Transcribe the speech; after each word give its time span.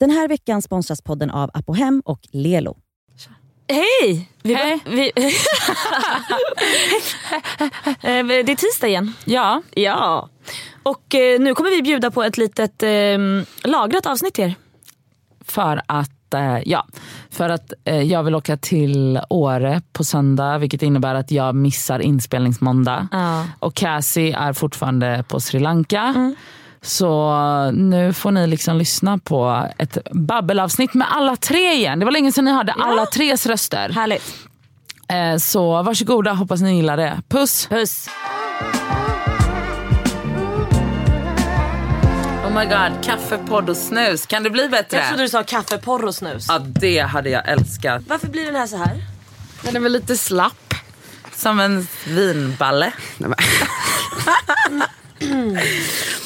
Den 0.00 0.10
här 0.10 0.28
veckan 0.28 0.62
sponsras 0.62 1.02
podden 1.02 1.30
av 1.30 1.50
Apohem 1.54 2.02
och 2.04 2.20
Lelo. 2.32 2.76
Hej! 3.68 4.30
Vi, 4.42 4.54
Hej. 4.54 4.80
Vi, 4.86 5.12
Eh, 8.00 8.26
det 8.26 8.52
är 8.52 8.56
tisdag 8.56 8.88
igen. 8.88 9.12
Ja, 9.24 9.62
Ja. 9.74 10.28
Och 10.82 11.14
eh, 11.14 11.40
nu 11.40 11.54
kommer 11.54 11.70
vi 11.70 11.82
bjuda 11.82 12.10
på 12.10 12.22
ett 12.22 12.38
litet 12.38 12.82
eh, 12.82 13.18
lagrat 13.64 14.06
avsnitt 14.06 14.34
till 14.34 14.44
er. 14.44 14.54
för 15.44 15.82
att, 15.86 16.34
eh, 16.34 16.58
ja, 16.68 16.86
för 17.30 17.48
att 17.48 17.72
eh, 17.84 18.02
jag 18.02 18.22
vill 18.22 18.34
åka 18.34 18.56
till 18.56 19.20
Åre 19.30 19.82
på 19.92 20.04
söndag 20.04 20.58
vilket 20.58 20.82
innebär 20.82 21.14
att 21.14 21.30
jag 21.30 21.54
missar 21.54 21.98
inspelningsmåndag. 21.98 23.08
Ja. 23.12 23.44
Och 23.58 23.74
Cassie 23.74 24.36
är 24.36 24.52
fortfarande 24.52 25.24
på 25.28 25.40
Sri 25.40 25.60
Lanka. 25.60 26.34
Så 26.82 27.70
nu 27.70 28.12
får 28.12 28.30
ni 28.30 28.46
liksom 28.46 28.76
lyssna 28.76 29.18
på 29.18 29.68
ett 29.78 29.98
babbelavsnitt 30.12 30.94
med 30.94 31.06
alla 31.10 31.36
tre 31.36 31.72
igen. 31.72 31.98
Det 31.98 32.04
var 32.04 32.12
länge 32.12 32.32
sedan 32.32 32.44
ni 32.44 32.52
hörde 32.52 32.72
alla 32.72 33.06
tres 33.06 33.46
röster. 33.46 33.88
Härligt. 33.88 34.34
Eh, 35.08 35.36
så 35.36 35.82
varsågoda, 35.82 36.32
hoppas 36.32 36.60
ni 36.60 36.76
gillar 36.76 36.96
det. 36.96 37.22
Puss! 37.28 37.66
Puss. 37.66 38.08
Oh 42.44 42.54
my 42.54 42.64
god, 42.64 43.04
kaffe, 43.04 43.38
podd 43.38 43.70
och 43.70 43.76
snus. 43.76 44.26
Kan 44.26 44.42
det 44.42 44.50
bli 44.50 44.68
bättre? 44.68 44.96
Jag 44.96 45.08
trodde 45.08 45.22
du 45.22 45.28
sa 45.28 45.42
kaffe, 45.42 45.78
porr 45.78 46.04
och 46.04 46.14
snus. 46.14 46.46
Ja, 46.48 46.58
det 46.58 46.98
hade 46.98 47.30
jag 47.30 47.48
älskat. 47.48 48.02
Varför 48.08 48.28
blir 48.28 48.46
den 48.46 48.56
här 48.56 48.66
så 48.66 48.76
här? 48.76 49.02
Den 49.62 49.76
är 49.76 49.80
väl 49.80 49.92
lite 49.92 50.16
slapp. 50.16 50.74
Som 51.34 51.60
en 51.60 51.88
vinballe. 52.06 52.92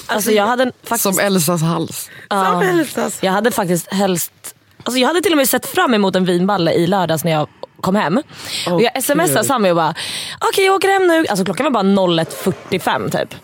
Alltså 0.07 0.31
jag 0.31 0.47
hade 0.47 0.73
faktiskt... 0.83 1.03
Som 1.03 1.19
Elsas 1.19 1.63
hals. 1.63 2.11
Ja. 2.29 2.63
Jag 3.21 3.33
hade 3.33 3.51
faktiskt 3.51 3.93
helst... 3.93 4.33
Alltså 4.83 4.99
jag 5.01 5.09
hade 5.09 5.21
till 5.21 5.33
och 5.33 5.37
med 5.37 5.49
sett 5.49 5.67
fram 5.67 5.95
emot 5.95 6.17
en 6.17 6.25
vinballe 6.25 6.73
i 6.73 6.87
lördags 6.87 7.25
när 7.25 7.33
jag 7.33 7.49
kom 7.81 7.95
hem. 7.97 8.23
och 8.71 8.83
jag 8.83 9.03
smsade 9.03 9.45
Sami 9.45 9.71
och 9.71 9.77
bara, 9.77 9.95
okej 10.41 10.65
jag 10.65 10.75
åker 10.75 10.89
hem 10.89 11.07
nu. 11.07 11.27
Alltså 11.27 11.45
klockan 11.45 11.65
var 11.65 11.71
bara 11.71 11.83
01.45 11.83 13.11
typ. 13.21 13.35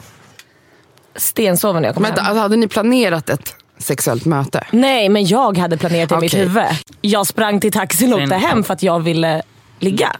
Stensoven 1.16 1.82
när 1.82 1.88
jag 1.88 1.94
kom 1.94 2.02
Men 2.02 2.12
hem. 2.12 2.20
alltså, 2.26 2.40
hade 2.40 2.56
ni 2.56 2.68
planerat 2.68 3.28
ett 3.30 3.54
sexuellt 3.78 4.24
möte? 4.24 4.66
Nej 4.70 5.08
men 5.08 5.26
jag 5.26 5.58
hade 5.58 5.76
planerat 5.76 6.08
det 6.08 6.14
i 6.14 6.18
mitt 6.18 6.32
Okej. 6.34 6.42
huvud. 6.46 6.64
Jag 7.00 7.26
sprang 7.26 7.60
till 7.60 7.72
taxin 7.72 8.12
och 8.12 8.20
åkte 8.22 8.34
hem 8.34 8.64
för 8.64 8.74
att 8.74 8.82
jag 8.82 9.00
ville 9.00 9.42
ligga. 9.78 10.16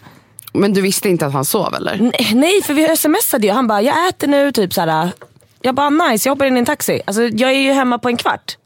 Men 0.53 0.73
du 0.73 0.81
visste 0.81 1.09
inte 1.09 1.27
att 1.27 1.33
han 1.33 1.45
sov 1.45 1.75
eller? 1.75 1.97
Nej, 1.97 2.33
nej 2.35 2.63
för 2.63 2.75
vi 2.75 2.97
smsade 2.97 3.47
ju. 3.47 3.53
Han 3.53 3.67
bara, 3.67 3.83
jag 3.83 4.09
äter 4.09 4.29
nu. 4.29 4.53
Typ 4.53 4.75
såhär. 4.75 5.11
Jag 5.63 5.75
bara, 5.75 5.91
nice 5.91 6.29
jag 6.29 6.35
hoppar 6.35 6.45
in 6.45 6.57
i 6.57 6.59
en 6.59 6.67
taxi. 6.67 7.03
Alltså, 7.07 7.23
jag 7.23 7.51
är 7.51 7.61
ju 7.61 7.73
hemma 7.73 7.99
på 7.99 8.09
en 8.09 8.17
kvart. 8.17 8.57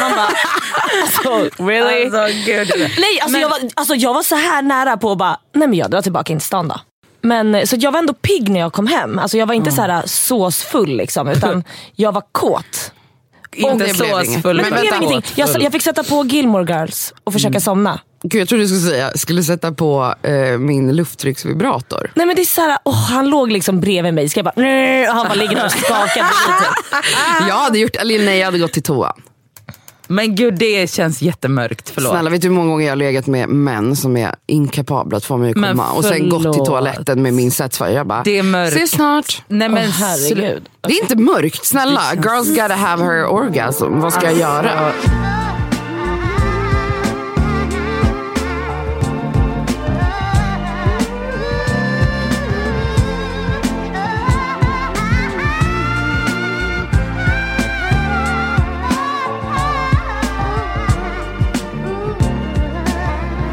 Man 0.00 0.10
bara, 0.16 0.28
alltså 1.02 1.62
really? 1.64 2.04
Alltså, 2.04 2.40
gud. 2.46 2.68
nej 2.98 3.20
alltså, 3.22 3.38
jag 3.38 3.48
var, 3.48 3.58
alltså 3.74 3.94
jag 3.94 4.14
var 4.14 4.22
så 4.22 4.34
här 4.34 4.62
nära 4.62 4.96
på 4.96 5.12
att 5.12 5.18
bara, 5.18 5.38
nej 5.52 5.68
men 5.68 5.78
jag 5.78 5.90
drar 5.90 6.02
tillbaka 6.02 6.32
in 6.32 6.38
till 6.38 6.46
stan 6.46 6.68
då. 6.68 6.80
Men, 7.20 7.54
eh, 7.54 7.64
så 7.64 7.76
jag 7.78 7.92
var 7.92 7.98
ändå 7.98 8.12
pigg 8.12 8.48
när 8.48 8.60
jag 8.60 8.72
kom 8.72 8.86
hem. 8.86 9.18
Alltså, 9.18 9.36
jag 9.36 9.46
var 9.46 9.54
inte 9.54 9.70
så 9.70 9.82
här 9.82 10.02
såsfull 10.06 10.96
liksom, 10.96 11.28
utan 11.28 11.64
jag 11.94 12.12
var 12.12 12.22
kåt. 12.32 12.87
Inte 13.56 13.88
såsfull. 13.94 14.56
Men, 14.56 14.70
Men 14.70 14.84
ingenting. 14.84 15.22
Jag, 15.34 15.62
jag 15.62 15.72
fick 15.72 15.82
sätta 15.82 16.04
på 16.04 16.24
Gilmore 16.24 16.64
Girls 16.72 17.14
och 17.24 17.32
försöka 17.32 17.60
somna. 17.60 18.00
Gud, 18.22 18.40
jag 18.40 18.48
trodde 18.48 18.64
du 18.64 18.68
skulle 18.68 18.80
säga 18.80 19.10
skulle 19.14 19.42
sätta 19.42 19.72
på 19.72 20.14
eh, 20.22 20.58
min 20.58 20.96
lufttrycksvibrator. 20.96 22.10
Nej 22.14 22.26
men 22.26 22.36
det 22.36 22.42
är 22.42 22.44
såhär, 22.46 22.78
åh, 22.84 22.94
han 22.94 23.28
låg 23.30 23.52
liksom 23.52 23.80
bredvid 23.80 24.14
mig. 24.14 24.28
Ska 24.28 24.38
jag 24.38 24.44
bara, 24.44 25.10
och 25.10 25.16
han 25.16 25.28
bara 25.28 25.34
ligger 25.34 25.56
där 25.56 25.64
och 25.64 25.72
skakar. 25.72 26.26
Jag 27.48 27.54
hade 27.54 27.78
gjort, 27.78 27.96
eller 27.96 28.18
nej 28.24 28.38
jag 28.38 28.46
hade 28.46 28.58
gått 28.58 28.72
till 28.72 28.82
toan. 28.82 29.22
Men 30.08 30.34
gud 30.34 30.54
det 30.54 30.90
känns 30.90 31.22
jättemörkt, 31.22 31.90
förlåt. 31.94 32.10
Snälla 32.12 32.30
vet 32.30 32.42
du 32.42 32.48
hur 32.48 32.54
många 32.54 32.68
gånger 32.70 32.84
jag 32.86 32.90
har 32.92 32.96
legat 32.96 33.26
med 33.26 33.48
män 33.48 33.96
som 33.96 34.16
är 34.16 34.34
inkapabla 34.46 35.16
att 35.16 35.24
få 35.24 35.36
mig 35.36 35.50
att 35.50 35.56
Men 35.56 35.70
komma 35.76 35.90
och 35.92 36.04
sen 36.04 36.28
gått 36.28 36.42
till 36.54 36.64
toaletten 36.64 37.22
med 37.22 37.34
min 37.34 37.50
Satisfyer. 37.50 37.88
Jag 37.90 38.06
bara, 38.06 38.22
Det 38.22 38.38
är 38.38 38.42
mörkt. 38.42 38.76
ses 38.76 38.90
snart. 38.90 39.42
Nej 39.48 39.68
men 39.68 39.84
Åh, 39.88 39.90
herregud. 39.90 40.62
Det 40.80 40.92
är 40.92 41.02
inte 41.02 41.16
mörkt, 41.16 41.64
snälla. 41.64 42.02
Girls 42.14 42.48
gotta 42.48 42.74
have 42.74 43.04
her 43.04 43.26
orgasm. 43.26 44.00
Vad 44.00 44.12
ska 44.12 44.24
jag 44.26 44.38
göra? 44.38 44.92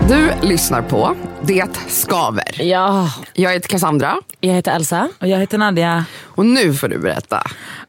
Du 0.09 0.47
lyssnar 0.47 0.81
på 0.81 1.15
Det 1.41 1.63
skaver. 1.87 2.61
Ja, 2.61 3.09
Jag 3.33 3.51
heter 3.51 3.69
Cassandra 3.69 4.15
jag 4.39 4.53
heter 4.53 4.71
Elsa. 4.75 5.09
Och 5.19 5.27
jag 5.27 5.37
heter 5.37 5.57
Nadja. 5.57 6.05
och 6.23 6.45
nu 6.45 6.73
får 6.73 6.87
du 6.87 6.97
berätta. 6.97 7.43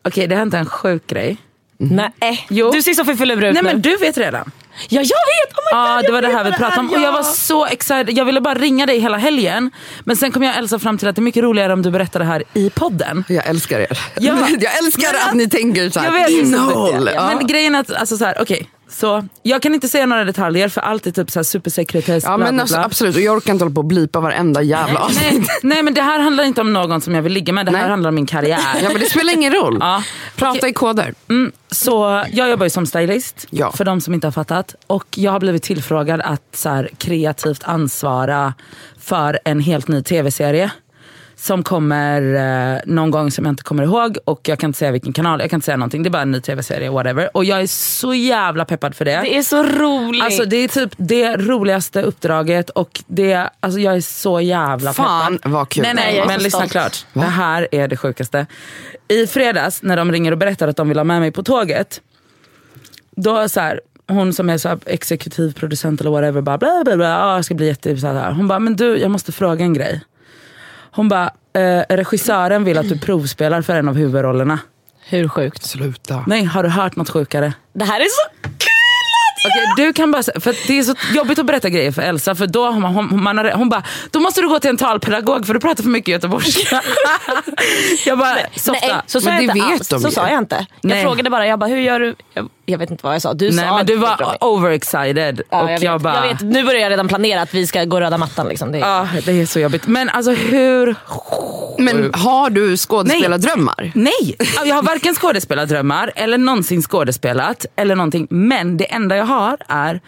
Okej 0.05 0.27
det 0.27 0.35
har 0.35 0.39
hänt 0.39 0.55
en 0.55 0.67
sjuk 0.67 1.07
grej. 1.07 1.37
Nej, 1.79 2.47
Jo. 2.51 2.71
du 2.71 2.83
ser 2.83 2.95
så 2.95 3.05
förföljd 3.05 3.33
ut 3.33 3.41
Nej 3.41 3.53
nu. 3.53 3.63
men 3.63 3.83
du 3.83 3.97
vet 3.97 4.19
redan. 4.19 4.51
Ja 4.89 5.01
jag 5.01 5.03
vet! 5.03 5.57
Oh 5.57 5.63
my 5.65 5.71
Ja 5.73 5.97
God, 5.97 6.05
det 6.05 6.11
var 6.13 6.17
jag 6.17 6.23
det 6.23 6.29
vet 6.29 6.37
här 6.37 6.45
vi 6.45 6.53
pratade 6.53 6.81
om. 6.81 6.91
Och 6.91 7.01
jag 7.01 7.13
var 7.13 7.23
så 7.23 7.67
excited. 7.67 8.11
Jag 8.19 8.25
ville 8.25 8.41
bara 8.41 8.55
ringa 8.55 8.87
dig 8.87 8.99
hela 8.99 9.17
helgen. 9.17 9.71
Men 10.05 10.17
sen 10.17 10.33
kom 10.33 10.43
jag 10.43 10.53
och 10.53 10.59
Elsa 10.59 10.79
fram 10.79 10.99
till 10.99 11.09
att 11.09 11.17
det 11.17 11.21
är 11.21 11.23
mycket 11.23 11.43
roligare 11.43 11.73
om 11.73 11.83
du 11.83 11.91
berättar 11.91 12.21
det 12.21 12.27
här 12.27 12.43
i 12.55 12.71
podden. 12.71 13.25
Jag 13.29 13.47
älskar 13.47 13.81
er. 13.81 13.99
Ja. 14.21 14.35
jag 14.61 14.79
älskar 14.79 15.13
Men 15.13 15.29
att 15.29 15.35
ni 15.35 15.49
tänker 15.49 15.91
så 15.91 16.01
här, 16.01 16.07
Jag 16.07 16.13
vet, 16.13 16.31
innehåll. 16.31 17.11
Ja. 17.15 17.31
Ja. 17.31 17.37
Men 17.37 17.47
grejen 17.47 17.75
är 17.75 17.81
att, 17.81 17.91
alltså 17.93 18.17
så 18.17 18.25
här, 18.25 18.37
okej. 18.41 18.69
Så, 18.89 19.25
jag 19.43 19.63
kan 19.63 19.75
inte 19.75 19.89
säga 19.89 20.07
några 20.07 20.25
detaljer 20.25 20.69
för 20.69 20.81
allt 20.81 21.07
är 21.07 21.11
typ 21.11 21.31
så 21.31 21.39
här 21.39 21.45
supersekretess. 21.45 22.25
Ja 22.25 22.37
men 22.37 22.61
alltså, 22.61 22.77
absolut, 22.77 23.17
och 23.17 23.21
jag 23.23 23.37
orkar 23.37 23.53
inte 23.53 23.65
hålla 23.65 23.75
på 23.75 23.81
och 23.81 23.85
blipa 23.85 24.21
varenda 24.21 24.63
jävla 24.63 25.01
avsnitt. 25.01 25.33
Nej, 25.33 25.59
nej 25.63 25.83
men 25.83 25.95
det 25.95 26.03
här 26.03 26.19
handlar 26.19 26.45
inte 26.45 26.61
om 26.61 26.73
någon 26.73 27.01
som 27.01 27.15
jag 27.15 27.23
vill 27.23 27.33
ligga 27.33 27.53
med, 27.53 27.67
det 27.67 27.73
här 27.73 27.79
Nej. 27.79 27.91
handlar 27.91 28.09
om 28.09 28.15
min 28.15 28.27
karriär. 28.27 28.59
Ja 28.83 28.89
men 28.93 29.01
det 29.01 29.11
spelar 29.11 29.33
ingen 29.35 29.53
roll. 29.53 29.77
Ja. 29.81 30.03
Prata 30.37 30.59
Okej. 30.59 30.71
i 30.71 30.73
koder. 30.73 31.15
Mm, 31.29 31.53
så 31.71 32.25
jag 32.33 32.51
jobbar 32.51 32.67
ju 32.67 32.71
som 32.71 32.87
stylist, 32.87 33.47
Ja. 33.51 33.73
för 33.73 33.85
de 33.85 34.01
som 34.01 34.15
inte 34.15 34.27
har 34.27 34.33
fattat. 34.33 34.75
Och 34.87 35.07
jag 35.15 35.33
har 35.33 35.41
blivit 35.41 35.63
tillfrågad 35.63 36.21
att 36.21 36.43
så 36.55 36.69
här, 36.69 36.91
kreativt 36.99 37.61
ansvara 37.65 38.55
för 39.01 39.39
en 39.45 39.61
helt 39.61 39.89
ny 39.89 40.03
tv-serie. 40.03 40.71
Som 41.39 41.63
kommer 41.63 42.35
eh, 42.75 42.81
någon 42.87 43.11
gång 43.11 43.31
som 43.31 43.45
jag 43.45 43.53
inte 43.53 43.63
kommer 43.63 43.83
ihåg 43.83 44.19
och 44.25 44.41
jag 44.49 44.59
kan 44.59 44.69
inte 44.71 44.79
säga 44.79 44.91
vilken 44.91 45.13
kanal, 45.13 45.41
jag 45.41 45.51
kan 45.51 45.57
inte 45.57 45.65
säga 45.65 45.77
någonting. 45.77 46.03
Det 46.03 46.09
är 46.09 46.11
bara 46.11 46.23
en 46.23 46.31
ny 46.31 46.41
tv-serie, 46.41 46.91
whatever. 46.91 47.37
Och 47.37 47.45
jag 47.45 47.61
är 47.61 47.67
så 47.67 48.15
jävla 48.15 48.65
peppad 48.65 48.95
för 48.95 49.05
det. 49.05 49.21
Det 49.21 49.37
är 49.37 49.43
så 49.43 49.63
roligt. 49.63 50.23
Alltså 50.25 50.45
det 50.45 50.57
är 50.57 50.69
typ 50.69 50.91
det 50.97 51.37
roligaste 51.37 52.03
uppdraget 52.03 52.71
och 52.71 53.03
det, 53.07 53.51
alltså 53.61 53.81
jag 53.81 53.97
är 53.97 54.01
så 54.01 54.41
jävla 54.41 54.93
Fan, 54.93 55.33
peppad. 55.39 55.53
vad 55.53 55.69
kul. 55.69 55.83
Nej 55.83 55.95
Nej, 55.95 56.25
men 56.27 56.39
så 56.39 56.45
lyssna 56.45 56.59
stolt. 56.59 56.73
klart. 56.73 57.07
Det 57.13 57.21
här 57.21 57.69
är 57.73 57.89
det 57.89 57.97
sjukaste. 57.97 58.47
I 59.09 59.27
fredags 59.27 59.83
när 59.83 59.97
de 59.97 60.13
ringer 60.13 60.33
och 60.33 60.39
berättar 60.39 60.69
att 60.69 60.77
de 60.77 60.89
vill 60.89 60.99
ha 60.99 61.05
med 61.05 61.21
mig 61.21 61.31
på 61.33 61.43
tåget. 61.43 62.01
Då 63.17 63.49
så 63.49 63.61
här, 63.61 63.81
hon 64.09 64.33
som 64.33 64.51
är 64.51 64.59
så 64.59 64.69
här 64.69 64.79
exekutiv 64.87 65.53
producent 65.53 66.01
eller 66.01 66.11
whatever 66.11 66.41
bara 66.41 66.59
bla 66.59 66.83
bla 66.85 66.97
bla, 66.97 67.35
jag 67.35 67.45
ska 67.45 67.55
bli 67.55 67.67
jätte 67.67 67.97
så 67.97 68.07
här. 68.07 68.33
Hon 68.33 68.49
bara, 68.49 68.59
men 68.59 68.77
du 68.77 68.97
jag 68.99 69.11
måste 69.11 69.33
fråga 69.33 69.65
en 69.65 69.75
grej. 69.75 70.01
Hon 70.97 71.09
bara, 71.09 71.31
eh, 71.55 71.97
regissören 71.97 72.65
vill 72.65 72.79
att 72.79 72.89
du 72.89 72.99
provspelar 72.99 73.63
för 73.63 73.77
en 73.77 73.89
av 73.89 73.95
huvudrollerna. 73.97 74.59
Hur 75.09 75.29
sjukt? 75.29 75.65
Sluta. 75.65 76.25
Nej, 76.27 76.45
har 76.45 76.63
du 76.63 76.69
hört 76.69 76.97
något 76.97 77.11
sjukare? 77.11 77.53
Det 77.73 77.85
här 77.85 78.01
är 78.01 78.05
så 78.05 78.31
kul! 78.43 78.71
Okej, 79.49 79.85
du 79.87 79.93
kan 79.93 80.11
bara 80.13 80.23
för 80.23 80.67
det 80.67 80.79
är 80.79 80.83
så 80.83 80.95
jobbigt 81.15 81.39
att 81.39 81.47
berätta 81.47 81.69
grejer 81.69 81.93
för 81.93 82.03
Elsa 82.03 82.35
för 82.35 82.47
då 82.47 82.71
man, 82.73 82.95
hon, 82.95 83.23
man 83.23 83.39
har, 83.39 83.51
hon 83.51 83.69
bara, 83.69 83.83
då 84.11 84.21
måste 84.21 84.41
du 84.41 84.49
gå 84.49 84.59
till 84.59 84.71
en 84.71 84.77
talpedagog 84.77 85.47
för 85.47 85.55
du 85.55 85.61
pratar 85.61 85.83
för 85.83 85.91
mycket 85.91 86.13
göteborgska. 86.13 86.83
jag 88.07 88.19
bara, 88.19 88.37
softa. 88.57 88.87
Nej, 88.87 88.97
så 89.07 89.21
sa 89.21 89.31
Men 89.31 89.45
jag 89.45 89.55
det 89.55 89.59
inte 89.59 89.71
vet 89.71 89.81
alls. 89.81 89.89
de 89.89 90.01
Så 90.01 90.09
ju. 90.09 90.13
sa 90.13 90.29
jag 90.29 90.39
inte. 90.39 90.55
Jag 90.81 90.89
Nej. 90.89 91.03
frågade 91.03 91.31
bara, 91.31 91.47
jag 91.47 91.59
bara, 91.59 91.71
hur 91.71 91.77
gör 91.81 92.01
du? 92.01 92.15
Jag, 92.35 92.49
jag 92.67 92.79
vet 92.79 92.91
inte 92.91 93.05
vad 93.07 93.15
jag 93.15 93.23
sa. 93.23 93.35
Du 93.35 93.51
Nej 93.51 93.69
sa 93.69 93.77
men 93.77 93.87
du 93.87 93.97
var 93.97 94.19
mig. 94.27 94.37
overexcited. 94.41 95.41
Ja, 95.51 95.63
och 95.63 95.71
jag, 95.71 95.83
jag, 95.83 95.93
vet, 95.93 96.03
bara, 96.03 96.27
jag 96.27 96.33
vet, 96.35 96.41
nu 96.41 96.65
börjar 96.65 96.81
jag 96.81 96.91
redan 96.91 97.09
planera 97.09 97.43
att 97.43 97.55
vi 97.55 97.67
ska 97.67 97.85
gå 97.85 98.01
röda 98.01 98.19
mattan. 98.19 98.49
Liksom. 98.49 98.73
Det 98.73 98.79
är, 98.79 98.83
Ja, 98.83 99.09
det 99.25 99.33
är 99.41 99.47
så 99.47 99.61
jobbigt. 99.61 99.87
Men 99.87 100.09
alltså 100.09 100.31
hur... 100.33 100.95
Men 101.79 102.11
har 102.15 102.51
du 102.51 102.77
skådespelardrömmar? 102.77 103.93
Nej, 103.95 104.37
jag 104.65 104.75
har 104.75 104.83
varken 104.83 105.15
skådespelardrömmar 105.15 106.13
eller 106.17 106.39
någonsin 106.39 106.83
skådespelat 106.83 107.67
eller 107.77 107.97
någonting. 107.97 108.27
Men 108.31 108.77
det 108.77 108.85
enda 108.93 109.17
jag 109.17 109.25
har 109.25 109.57
är, 109.69 110.01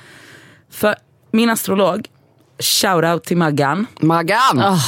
för 0.72 0.96
min 1.30 1.50
astrolog, 1.50 2.06
shoutout 2.58 3.24
till 3.24 3.36
Maggan. 3.36 3.86
Maggan! 4.00 4.78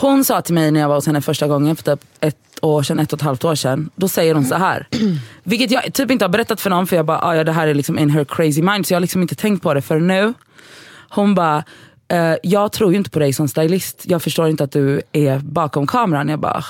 Hon 0.00 0.24
sa 0.24 0.42
till 0.42 0.54
mig 0.54 0.70
när 0.70 0.80
jag 0.80 0.88
var 0.88 0.94
hos 0.94 1.06
henne 1.06 1.20
första 1.20 1.48
gången 1.48 1.76
för 1.76 1.82
typ 1.82 2.04
ett 2.20 2.36
år 2.62 2.82
sedan, 2.82 2.98
ett 2.98 3.12
och 3.12 3.18
ett 3.18 3.22
halvt 3.22 3.44
år 3.44 3.54
sedan. 3.54 3.90
Då 3.96 4.08
säger 4.08 4.34
hon 4.34 4.44
så 4.44 4.54
här. 4.54 4.86
Vilket 5.42 5.70
jag 5.70 5.94
typ 5.94 6.10
inte 6.10 6.24
har 6.24 6.30
berättat 6.30 6.60
för 6.60 6.70
någon 6.70 6.86
för 6.86 6.96
jag 6.96 7.06
bara, 7.06 7.18
ah, 7.22 7.36
ja 7.36 7.44
det 7.44 7.52
här 7.52 7.68
är 7.68 7.74
liksom 7.74 7.98
in 7.98 8.10
her 8.10 8.24
crazy 8.24 8.62
mind. 8.62 8.86
Så 8.86 8.92
jag 8.92 8.96
har 8.96 9.00
liksom 9.00 9.22
inte 9.22 9.34
tänkt 9.34 9.62
på 9.62 9.74
det 9.74 9.82
för 9.82 10.00
nu. 10.00 10.34
Hon 11.08 11.34
bara, 11.34 11.64
eh, 12.08 12.34
jag 12.42 12.72
tror 12.72 12.90
ju 12.90 12.96
inte 12.96 13.10
på 13.10 13.18
dig 13.18 13.32
som 13.32 13.48
stylist. 13.48 14.02
Jag 14.04 14.22
förstår 14.22 14.48
inte 14.48 14.64
att 14.64 14.72
du 14.72 15.02
är 15.12 15.38
bakom 15.38 15.86
kameran. 15.86 16.28
Jag 16.28 16.40
bara, 16.40 16.64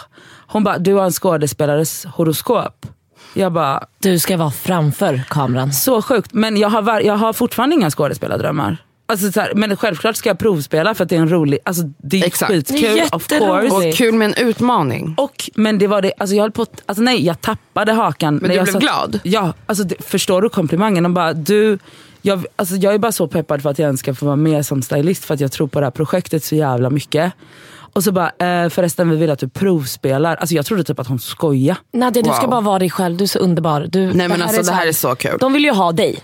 hon 0.47 0.65
bara, 0.65 0.79
du 0.79 0.94
har 0.94 1.05
en 1.05 1.12
skådespelares 1.12 2.05
horoskop. 2.05 2.87
Jag 3.35 3.53
bara, 3.53 3.85
Du 3.99 4.19
ska 4.19 4.37
vara 4.37 4.50
framför 4.50 5.23
kameran. 5.29 5.73
så 5.73 6.03
sjukt. 6.03 6.32
Men 6.32 6.56
jag 6.56 6.69
har, 6.71 7.00
jag 7.00 7.17
har 7.17 7.32
fortfarande 7.32 7.75
inga 7.75 7.91
skådespelardrömmar. 7.91 8.77
Alltså, 9.10 9.32
så 9.32 9.40
här, 9.40 9.54
men 9.54 9.76
självklart 9.76 10.16
ska 10.16 10.28
jag 10.28 10.38
provspela 10.38 10.94
för 10.94 11.04
att 11.04 11.10
det 11.10 11.16
är 11.16 11.20
en 11.20 11.28
rolig, 11.30 11.58
alltså 11.64 11.82
det 11.98 12.20
är 12.20 12.26
Exakt. 12.26 12.52
skitkul 12.52 12.80
Det 12.80 13.00
är 13.00 13.14
of 13.14 13.26
course. 13.26 13.88
Och 13.88 13.94
kul 13.94 14.14
med 14.14 14.26
en 14.38 14.46
utmaning. 14.46 15.14
Och, 15.18 15.50
men 15.54 15.78
det 15.78 15.86
var 15.86 16.02
det, 16.02 16.12
alltså 16.18 16.36
jag 16.36 16.42
höll 16.42 16.50
på 16.50 16.66
alltså 16.86 17.02
nej 17.02 17.24
jag 17.26 17.40
tappade 17.40 17.92
hakan. 17.92 18.36
Men 18.36 18.50
du 18.50 18.56
jag 18.56 18.64
blev 18.64 18.80
glad? 18.80 19.20
Ja, 19.22 19.52
alltså 19.66 19.84
det, 19.84 20.04
förstår 20.04 20.42
du 20.42 20.48
komplimangen? 20.48 21.02
De 21.02 21.14
bara, 21.14 21.32
du, 21.32 21.78
jag, 22.22 22.46
alltså 22.56 22.74
jag 22.74 22.94
är 22.94 22.98
bara 22.98 23.12
så 23.12 23.26
peppad 23.26 23.62
för 23.62 23.70
att 23.70 23.78
jag 23.78 23.86
ens 23.86 24.00
ska 24.00 24.14
få 24.14 24.26
vara 24.26 24.36
med 24.36 24.66
som 24.66 24.82
stylist 24.82 25.24
för 25.24 25.34
att 25.34 25.40
jag 25.40 25.52
tror 25.52 25.66
på 25.66 25.80
det 25.80 25.86
här 25.86 25.90
projektet 25.90 26.44
så 26.44 26.54
jävla 26.54 26.90
mycket. 26.90 27.32
Och 27.92 28.04
så 28.04 28.12
bara, 28.12 28.30
eh, 28.38 28.68
förresten 28.68 29.10
vi 29.10 29.16
vill 29.16 29.30
att 29.30 29.38
du 29.38 29.48
provspelar. 29.48 30.36
Alltså 30.36 30.54
jag 30.54 30.66
trodde 30.66 30.84
typ 30.84 30.98
att 30.98 31.06
hon 31.06 31.18
skoja. 31.18 31.76
Nadja 31.92 32.22
du 32.22 32.30
ska 32.30 32.40
Wow. 32.40 32.50
bara 32.50 32.60
vara 32.60 32.78
dig 32.78 32.90
själv, 32.90 33.16
du 33.16 33.24
är 33.24 33.28
så 33.28 33.38
underbar. 33.38 33.86
Du, 33.88 34.00
Nej 34.14 34.28
men 34.28 34.42
alltså 34.42 34.58
det 34.58 34.64
så 34.64 34.72
här 34.72 34.86
är 34.86 34.92
så 34.92 35.14
kul. 35.14 35.36
De 35.40 35.52
vill 35.52 35.64
ju 35.64 35.72
ha 35.72 35.92
dig. 35.92 36.18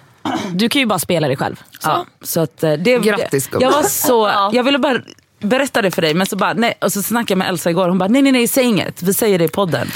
Du 0.53 0.69
kan 0.69 0.81
ju 0.81 0.87
bara 0.87 0.99
spela 0.99 1.27
dig 1.29 1.37
själv. 1.37 1.57
Så. 1.81 1.89
Ja, 1.89 2.07
så 2.23 2.41
att, 2.41 2.63
eh, 2.63 2.73
det, 2.73 2.99
Grattis, 2.99 3.47
gumman. 3.47 3.63
jag 3.63 3.73
var 3.77 3.83
så, 3.89 4.27
Ja. 4.35 4.51
jag 4.53 4.65
ville 4.65 4.79
bara 4.79 4.99
berätta 5.41 5.83
det 5.83 5.91
för 5.91 6.03
dig 6.03 6.15
men 6.15 6.27
så 6.27 6.37
bara, 6.37 6.53
nej. 6.53 6.75
Och 6.81 6.93
så 6.93 7.03
snackade 7.03 7.33
jag 7.33 7.39
med 7.39 7.49
Elsa 7.49 7.71
igår, 7.71 7.89
hon 7.89 7.99
bara 7.99 8.09
nej 8.09 8.23
nej 8.23 8.33
nej 8.33 8.49
säg 8.49 8.65
inget, 8.65 9.03
vi 9.03 9.15
säger 9.15 9.39
det 9.39 9.45
i 9.45 9.49
podden. 9.49 9.89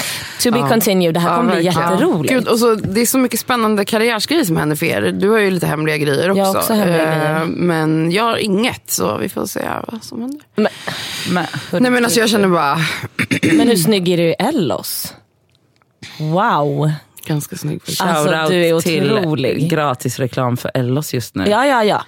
To 0.43 0.51
be 0.51 0.59
continued, 0.69 1.13
det 1.13 1.19
här 1.19 1.29
Ja, 1.29 1.35
kommer 1.35 1.55
bli 1.55 1.65
jätteroligt. 1.65 2.33
Gud, 2.33 2.47
och 2.47 2.59
så, 2.59 2.75
det 2.75 3.01
är 3.01 3.05
så 3.05 3.17
mycket 3.17 3.39
spännande 3.39 3.85
karriärsgrejer 3.85 4.43
som 4.43 4.57
händer 4.57 4.75
för 4.75 4.85
er. 4.85 5.01
Du 5.11 5.29
har 5.29 5.37
ju 5.39 5.51
lite 5.51 5.67
hemliga 5.67 5.97
grejer 5.97 6.29
också. 6.29 6.39
Jag 6.39 6.45
har 6.45 6.57
också 6.57 6.73
hemliga 6.73 6.97
grejer. 7.05 7.45
Men 7.45 8.11
jag 8.11 8.23
har 8.23 8.37
inget 8.37 8.91
så 8.91 9.17
vi 9.17 9.29
får 9.29 9.45
se 9.45 9.61
vad 9.87 10.03
som 10.03 10.21
händer. 10.21 10.41
Men, 10.55 10.67
Men, 11.31 11.45
Nej 11.71 11.91
men 11.91 12.03
alltså 12.05 12.19
jag 12.19 12.29
känner 12.29 12.47
bara, 12.47 12.77
men 13.53 13.67
hur 13.67 13.75
snygg 13.75 14.09
är 14.09 14.17
du 14.17 14.23
i 14.23 14.33
Ellos? 14.39 15.13
Wow. 16.19 16.91
Ganska 17.25 17.55
snygg. 17.55 17.81
faktiskt. 17.81 18.01
Alltså, 18.01 18.23
shoutout 18.29 18.49
du 18.49 18.65
är 18.65 18.79
till 18.81 19.11
otrolig. 19.11 19.69
gratis 19.69 20.19
reklam 20.19 20.57
för 20.57 20.71
Ellos 20.73 21.13
just 21.13 21.35
nu. 21.35 21.47
Ja, 21.49 21.65
ja, 21.65 21.83
ja. 21.83 22.01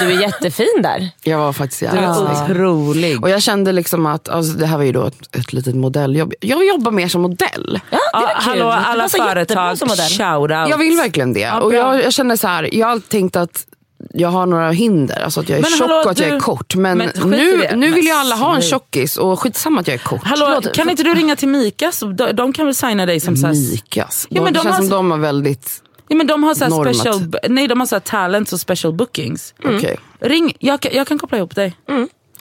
Du 0.00 0.06
är 0.12 0.20
jättefin 0.20 0.82
där. 0.82 1.10
Jag 1.22 1.38
var 1.38 1.52
faktiskt 1.52 1.80
Du 1.80 1.86
jävligt 1.86 2.02
är 2.30 2.34
snygg. 2.34 2.50
otrolig. 2.56 3.22
Och 3.22 3.30
jag 3.30 3.42
kände 3.42 3.72
liksom 3.72 4.06
att, 4.06 4.28
alltså, 4.28 4.52
det 4.58 4.66
här 4.66 4.76
var 4.76 4.84
ju 4.84 4.92
då 4.92 5.06
ett, 5.06 5.36
ett 5.36 5.52
litet 5.52 5.74
modelljobb. 5.74 6.34
Jag 6.40 6.66
jobbar 6.66 6.90
mer 6.90 7.08
som 7.08 7.22
modell. 7.22 7.80
Ja, 7.90 7.98
det 8.12 8.20
var 8.20 8.22
Ja, 8.22 8.28
kul. 8.28 8.42
hallå 8.44 8.64
Du 8.64 8.70
alla 8.70 9.02
passar 9.02 9.18
jättebra 9.18 9.34
företag, 9.34 9.78
som 9.78 9.88
modell. 9.88 10.08
shoutout. 10.08 10.70
Jag 10.70 10.78
vill 10.78 10.96
verkligen 10.96 11.32
det. 11.32 11.50
och 11.50 11.70
bra. 11.70 11.78
jag, 11.78 12.04
jag 12.04 12.12
känner 12.12 12.36
så 12.36 12.48
här, 12.48 12.74
jag 12.74 12.86
har 12.86 12.98
tänkt 12.98 13.36
att 13.36 13.66
jag 14.12 14.28
har 14.28 14.46
några 14.46 14.70
hinder, 14.70 15.20
alltså 15.24 15.40
att 15.40 15.48
jag 15.48 15.58
är 15.58 15.62
Men 15.62 15.70
tjock 15.70 15.80
hallå, 15.80 16.02
och 16.04 16.10
att 16.10 16.18
jag 16.18 16.30
du- 16.30 16.34
är 16.36 16.40
kort. 16.40 16.74
Men, 16.74 16.98
Men 16.98 17.10
nu, 17.24 17.56
det. 17.56 17.76
nu 17.76 17.90
vill 17.90 18.04
ju 18.04 18.10
alla 18.10 18.34
ha 18.34 18.56
en 18.56 18.62
tjockis 18.62 19.16
och 19.16 19.40
skitsamma 19.40 19.80
att 19.80 19.88
jag 19.88 19.94
är 19.94 19.98
kort. 19.98 20.20
Hallå, 20.24 20.46
Förlåt, 20.46 20.74
kan 20.76 20.90
inte 20.90 21.02
du 21.02 21.14
ringa 21.14 21.36
till 21.36 21.48
Mika? 21.48 21.92
Så 21.92 22.06
de, 22.06 22.32
de 22.32 22.52
kan 22.52 22.64
väl 22.66 22.74
signa 22.74 23.06
dig 23.06 23.20
som 23.20 23.34
Mikas. 23.52 24.26
Ja, 24.30 24.42
men 24.42 24.52
det 24.52 24.58
de 24.58 24.62
känns 24.62 24.76
har 24.76 24.82
som 24.82 24.90
de 24.90 25.10
har 25.10 25.18
väldigt... 25.18 25.82
ja, 26.08 26.16
men 26.16 26.26
de 26.26 26.44
har 26.44 26.54
så 26.54 26.82
special, 26.82 27.32
nej, 27.48 27.68
de 27.68 27.80
har 27.80 27.86
så 27.86 28.00
talents 28.00 28.52
och 28.52 28.60
special 28.60 28.92
bookings. 28.92 29.54
Okej. 29.64 29.96
Ring, 30.20 30.54
jag, 30.58 30.80
kan- 30.80 30.92
jag 30.94 31.06
kan 31.06 31.18
koppla 31.18 31.38
ihop 31.38 31.54
dig. 31.54 31.76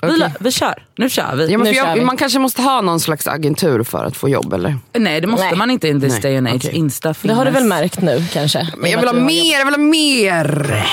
Vi, 0.06 0.10
Okej. 0.16 0.34
vi 0.40 0.52
kör, 0.52 0.86
nu 0.98 1.10
kör 1.10 1.36
vi. 1.36 1.52
Ja, 1.52 1.58
men 1.58 1.68
Nu 1.68 1.74
kör 1.74 1.86
jag, 1.88 1.96
vi. 1.96 2.02
man 2.06 2.18
kanske 2.18 2.40
måste 2.40 2.62
ha 2.62 2.82
någon 2.82 3.00
slags 3.00 3.28
agentur 3.28 3.84
för 3.84 4.06
att 4.06 4.18
få 4.18 4.30
jobb 4.30 4.54
eller? 4.54 4.78
Nej 4.98 5.22
det 5.22 5.28
måste 5.28 5.46
Nej. 5.46 5.56
man 5.56 5.72
inte 5.72 5.88
in 5.88 6.02
this 6.02 6.12
Nej, 6.14 6.22
day 6.22 6.38
and 6.38 6.48
age. 6.48 6.56
okej. 6.56 6.72
Insta 6.76 7.08
Det 7.08 7.14
finns. 7.14 7.34
har 7.34 7.46
du 7.46 7.52
väl 7.52 7.64
märkt 7.64 8.02
nu 8.02 8.24
kanske? 8.34 8.68
Men 8.78 8.92
jag 8.92 9.00
vill 9.00 9.08
ha 9.08 9.14
mer, 9.16 9.58
jag 9.60 9.66
vill 9.66 9.74
ha 9.76 9.82
mer! 9.82 10.86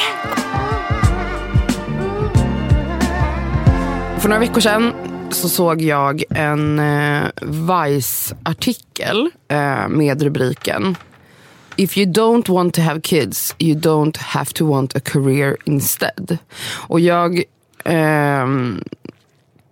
För 4.20 4.28
några 4.28 4.40
veckor 4.40 4.60
sedan 4.60 4.92
så 5.30 5.48
såg 5.48 5.82
jag 5.82 6.22
en 6.30 6.78
eh, 6.78 7.28
Vice-artikel 7.42 9.30
eh, 9.48 9.88
med 9.88 10.22
rubriken 10.22 10.96
If 11.76 11.98
you 11.98 12.12
don't 12.12 12.50
want 12.50 12.74
to 12.74 12.80
have 12.80 13.00
kids, 13.00 13.54
you 13.58 13.80
don't 13.80 14.18
have 14.18 14.52
to 14.52 14.66
want 14.66 14.96
a 14.96 15.00
career 15.04 15.56
instead. 15.64 16.38
Och 16.88 17.00
jag 17.00 17.42
eh, 17.84 18.46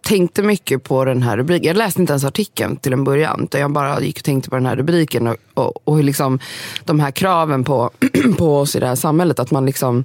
tänkte 0.03 0.43
mycket 0.43 0.85
på 0.85 1.05
den 1.05 1.23
här 1.23 1.37
rubriken. 1.37 1.67
Jag 1.67 1.77
läste 1.77 2.01
inte 2.01 2.13
ens 2.13 2.25
artikeln 2.25 2.77
till 2.77 2.93
en 2.93 3.05
början. 3.05 3.45
Utan 3.45 3.61
jag 3.61 3.73
bara 3.73 4.01
gick 4.01 4.17
och 4.17 4.25
tänkte 4.25 4.51
på 4.51 4.57
den 4.57 4.67
här 4.67 4.77
rubriken. 4.77 5.27
Och, 5.27 5.37
och, 5.55 5.89
och 5.89 6.05
liksom 6.05 6.39
de 6.85 7.01
här 7.01 7.11
kraven 7.11 7.65
på, 7.65 7.91
på 8.39 8.59
oss 8.59 8.77
i 8.77 8.81
det 8.81 8.87
här 8.87 8.95
samhället. 8.95 9.39
Att 9.39 9.51
man 9.51 9.67
liksom 9.67 10.05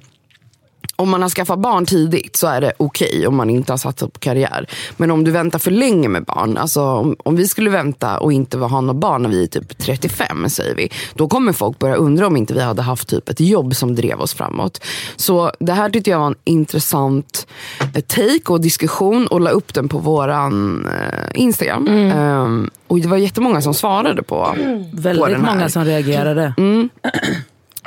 om 0.96 1.10
man 1.10 1.22
har 1.22 1.28
skaffat 1.28 1.58
barn 1.58 1.86
tidigt 1.86 2.36
så 2.36 2.46
är 2.46 2.60
det 2.60 2.72
okej 2.76 3.26
om 3.26 3.36
man 3.36 3.50
inte 3.50 3.72
har 3.72 3.76
satsat 3.76 4.12
på 4.12 4.20
karriär. 4.20 4.66
Men 4.96 5.10
om 5.10 5.24
du 5.24 5.30
väntar 5.30 5.58
för 5.58 5.70
länge 5.70 6.08
med 6.08 6.24
barn, 6.24 6.56
alltså 6.56 6.82
om, 6.82 7.16
om 7.24 7.36
vi 7.36 7.48
skulle 7.48 7.70
vänta 7.70 8.18
och 8.18 8.32
inte 8.32 8.58
ha 8.58 8.80
några 8.80 8.94
barn 8.94 9.22
när 9.22 9.30
vi 9.30 9.42
är 9.42 9.46
typ 9.46 9.78
35 9.78 10.48
säger 10.48 10.74
vi. 10.74 10.88
Då 11.14 11.28
kommer 11.28 11.52
folk 11.52 11.78
börja 11.78 11.94
undra 11.94 12.26
om 12.26 12.36
inte 12.36 12.54
vi 12.54 12.60
hade 12.60 12.82
haft 12.82 13.08
typ 13.08 13.28
ett 13.28 13.40
jobb 13.40 13.76
som 13.76 13.94
drev 13.94 14.20
oss 14.20 14.34
framåt. 14.34 14.84
Så 15.16 15.52
det 15.60 15.72
här 15.72 15.90
tyckte 15.90 16.10
jag 16.10 16.18
var 16.18 16.26
en 16.26 16.34
intressant 16.44 17.46
eh, 17.94 18.00
take 18.00 18.52
och 18.52 18.60
diskussion 18.60 19.26
och 19.26 19.40
la 19.40 19.50
upp 19.50 19.74
den 19.74 19.88
på 19.88 19.98
våran 19.98 20.86
eh, 20.86 21.42
Instagram. 21.42 21.88
Ehm, 21.88 22.70
och 22.86 23.00
det 23.00 23.08
var 23.08 23.16
jättemånga 23.16 23.60
som 23.60 23.74
svarade 23.74 24.22
på, 24.22 24.34
på 24.34 24.84
Väldigt 24.92 25.40
många 25.40 25.68
som 25.68 25.84
reagerade. 25.84 26.54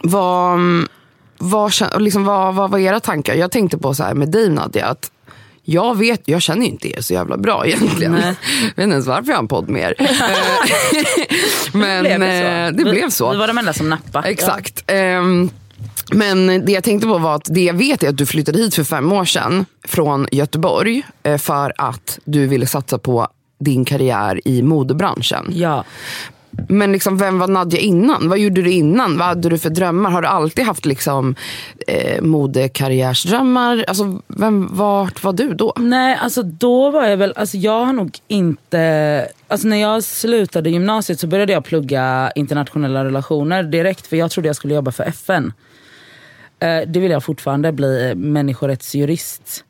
Vad, 0.04 0.60
vad, 1.38 1.74
liksom, 2.00 2.24
vad, 2.26 2.56
vad 2.56 2.72
var 2.72 2.80
era 2.80 3.00
tankar? 3.00 3.34
Jag 3.36 3.52
tänkte 3.52 3.78
på 3.78 3.94
så 3.94 4.04
här 4.04 4.14
med 4.14 4.30
dig 4.30 4.50
Nadja, 4.50 4.86
att 4.86 5.12
jag 5.70 5.98
vet, 5.98 6.22
jag 6.26 6.42
känner 6.42 6.62
ju 6.62 6.72
inte 6.72 6.98
er 6.98 7.02
så 7.02 7.14
jävla 7.14 7.38
bra 7.38 7.68
egentligen. 7.68 8.12
Nej. 8.12 8.36
Jag 8.62 8.66
vet 8.76 8.84
inte 8.84 8.94
ens 8.94 9.08
varför 9.08 9.30
jag 9.30 9.36
har 9.36 9.42
en 9.42 9.48
podd 9.48 9.70
med 9.70 9.82
er. 9.82 9.96
Eh, 11.70 11.74
Men 11.80 12.04
det, 12.04 12.12
eh, 12.12 12.70
så? 12.70 12.78
det 12.78 12.84
vi, 12.84 12.92
blev 12.92 13.10
så. 13.10 13.32
Vi 13.32 13.38
var 13.38 13.48
de 13.48 13.58
enda 13.58 13.74
som 13.74 13.90
nappade. 13.90 14.28
Exakt. 14.28 14.84
Ehm, 14.88 15.50
men 16.12 16.66
det 16.66 16.72
jag 16.72 16.84
tänkte 16.84 17.08
på 17.08 17.18
var 17.18 17.36
att 17.36 17.46
det 17.50 17.64
jag 17.64 17.74
vet 17.74 18.04
är 18.04 18.10
att 18.10 18.18
du 18.18 18.26
flyttade 18.26 18.58
hit 18.58 18.76
för 18.76 18.84
fem 18.84 19.12
år 19.12 19.26
sedan 19.26 19.66
från 19.88 20.28
Göteborg 20.32 21.04
eh, 21.24 21.38
för 21.38 21.74
att 21.78 22.20
du 22.26 22.48
ville 22.48 22.68
satsa 22.68 22.98
på 22.98 23.28
din 23.60 23.86
karriär 23.86 24.42
i 24.46 24.62
modebranschen. 24.62 25.52
Ja. 25.54 25.84
Men 26.70 26.92
liksom, 26.92 27.18
vem 27.18 27.40
var 27.40 27.48
Nadja 27.48 27.80
innan? 27.80 28.30
Vad 28.30 28.40
gjorde 28.40 28.62
du 28.62 28.72
innan? 28.72 29.18
Vad 29.18 29.28
hade 29.28 29.50
du 29.50 29.58
för 29.58 29.70
drömmar? 29.70 30.12
Har 30.12 30.22
du 30.22 30.28
alltid 30.28 30.66
haft 30.66 30.86
liksom, 30.86 31.36
eh, 31.88 32.22
modekarriärsdrömmar? 32.22 33.86
Alltså, 33.88 34.22
vem, 34.28 34.70
vart 34.72 35.24
var 35.24 35.34
du 35.34 35.54
då? 35.54 35.74
Nej, 35.78 36.18
alltså 36.22 36.44
då 36.44 36.92
var 36.92 37.08
jag 37.08 37.18
väl, 37.18 37.34
alltså 37.36 37.58
jag 37.58 37.86
har 37.86 37.94
nog 37.94 38.18
inte, 38.28 39.28
alltså 39.48 39.68
när 39.68 39.78
jag 39.78 40.04
slutade 40.04 40.70
gymnasiet 40.70 41.20
så 41.20 41.28
började 41.28 41.54
jag 41.54 41.66
plugga 41.66 42.32
internationella 42.36 43.06
relationer 43.06 43.64
direkt 43.64 44.08
för 44.08 44.18
jag 44.18 44.32
trodde 44.32 44.50
jag 44.50 44.56
skulle 44.56 44.74
jobba 44.74 44.92
för 44.92 45.04
FN. 45.04 45.54
Eh, 46.60 46.82
det 46.88 47.00
vill 47.00 47.12
jag 47.12 47.24
fortfarande 47.24 47.72
bli, 47.72 48.10
eh, 48.10 48.16
människorättsjurist. 48.16 49.64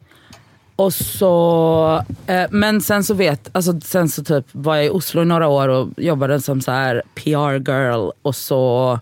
Och 0.78 0.94
så, 0.94 2.04
eh, 2.28 2.46
men 2.52 2.82
sen 2.82 3.04
så 3.04 3.14
vet, 3.14 3.50
alltså 3.52 3.82
sen 3.82 4.10
så 4.10 4.24
typ 4.24 4.46
var 4.52 4.76
jag 4.76 4.86
i 4.86 4.90
Oslo 4.90 5.22
i 5.22 5.26
några 5.26 5.48
år 5.48 5.68
och 5.68 5.90
jobbade 5.98 6.42
som 6.42 6.62
så 6.62 6.72
här 6.72 7.04
PR 7.16 7.54
girl 7.72 8.10
och 8.22 8.36
så 8.36 9.00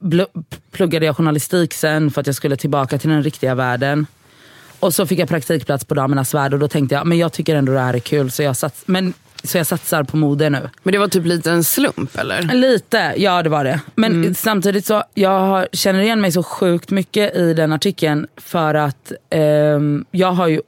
bl- 0.00 0.44
pluggade 0.70 1.06
jag 1.06 1.16
journalistik 1.16 1.74
sen 1.74 2.10
för 2.10 2.20
att 2.20 2.26
jag 2.26 2.36
skulle 2.36 2.56
tillbaka 2.56 2.98
till 2.98 3.10
den 3.10 3.22
riktiga 3.22 3.54
världen. 3.54 4.06
Och 4.80 4.94
så 4.94 5.06
fick 5.06 5.18
jag 5.18 5.28
praktikplats 5.28 5.84
på 5.84 5.94
Damernas 5.94 6.34
Värld 6.34 6.54
och 6.54 6.58
då 6.60 6.68
tänkte 6.68 6.94
jag 6.94 7.06
men 7.06 7.18
jag 7.18 7.32
tycker 7.32 7.54
ändå 7.56 7.72
det 7.72 7.80
här 7.80 7.94
är 7.94 7.98
kul 7.98 8.30
så 8.30 8.42
jag, 8.42 8.52
sats- 8.56 8.82
men, 8.86 9.12
så 9.44 9.58
jag 9.58 9.66
satsar 9.66 10.02
på 10.02 10.16
mode 10.16 10.50
nu. 10.50 10.70
Men 10.82 10.92
det 10.92 10.98
var 10.98 11.08
typ 11.08 11.24
lite 11.24 11.50
en 11.50 11.64
slump 11.64 12.18
eller? 12.18 12.42
Lite, 12.42 13.14
ja 13.16 13.42
det 13.42 13.48
var 13.48 13.64
det. 13.64 13.80
Men 13.94 14.34
samtidigt 14.34 14.86
så 14.86 15.04
jag 15.14 15.40
har, 15.40 15.68
känner 15.72 16.00
igen 16.00 16.20
mig 16.20 16.32
så 16.32 16.42
sjukt 16.42 16.90
mycket 16.90 17.36
i 17.36 17.54
den 17.54 17.72
artikeln 17.72 18.26
för 18.36 18.74
att 18.74 19.12
ehm, 19.30 20.04
jag 20.10 20.32
har 20.32 20.48
ju 20.48 20.60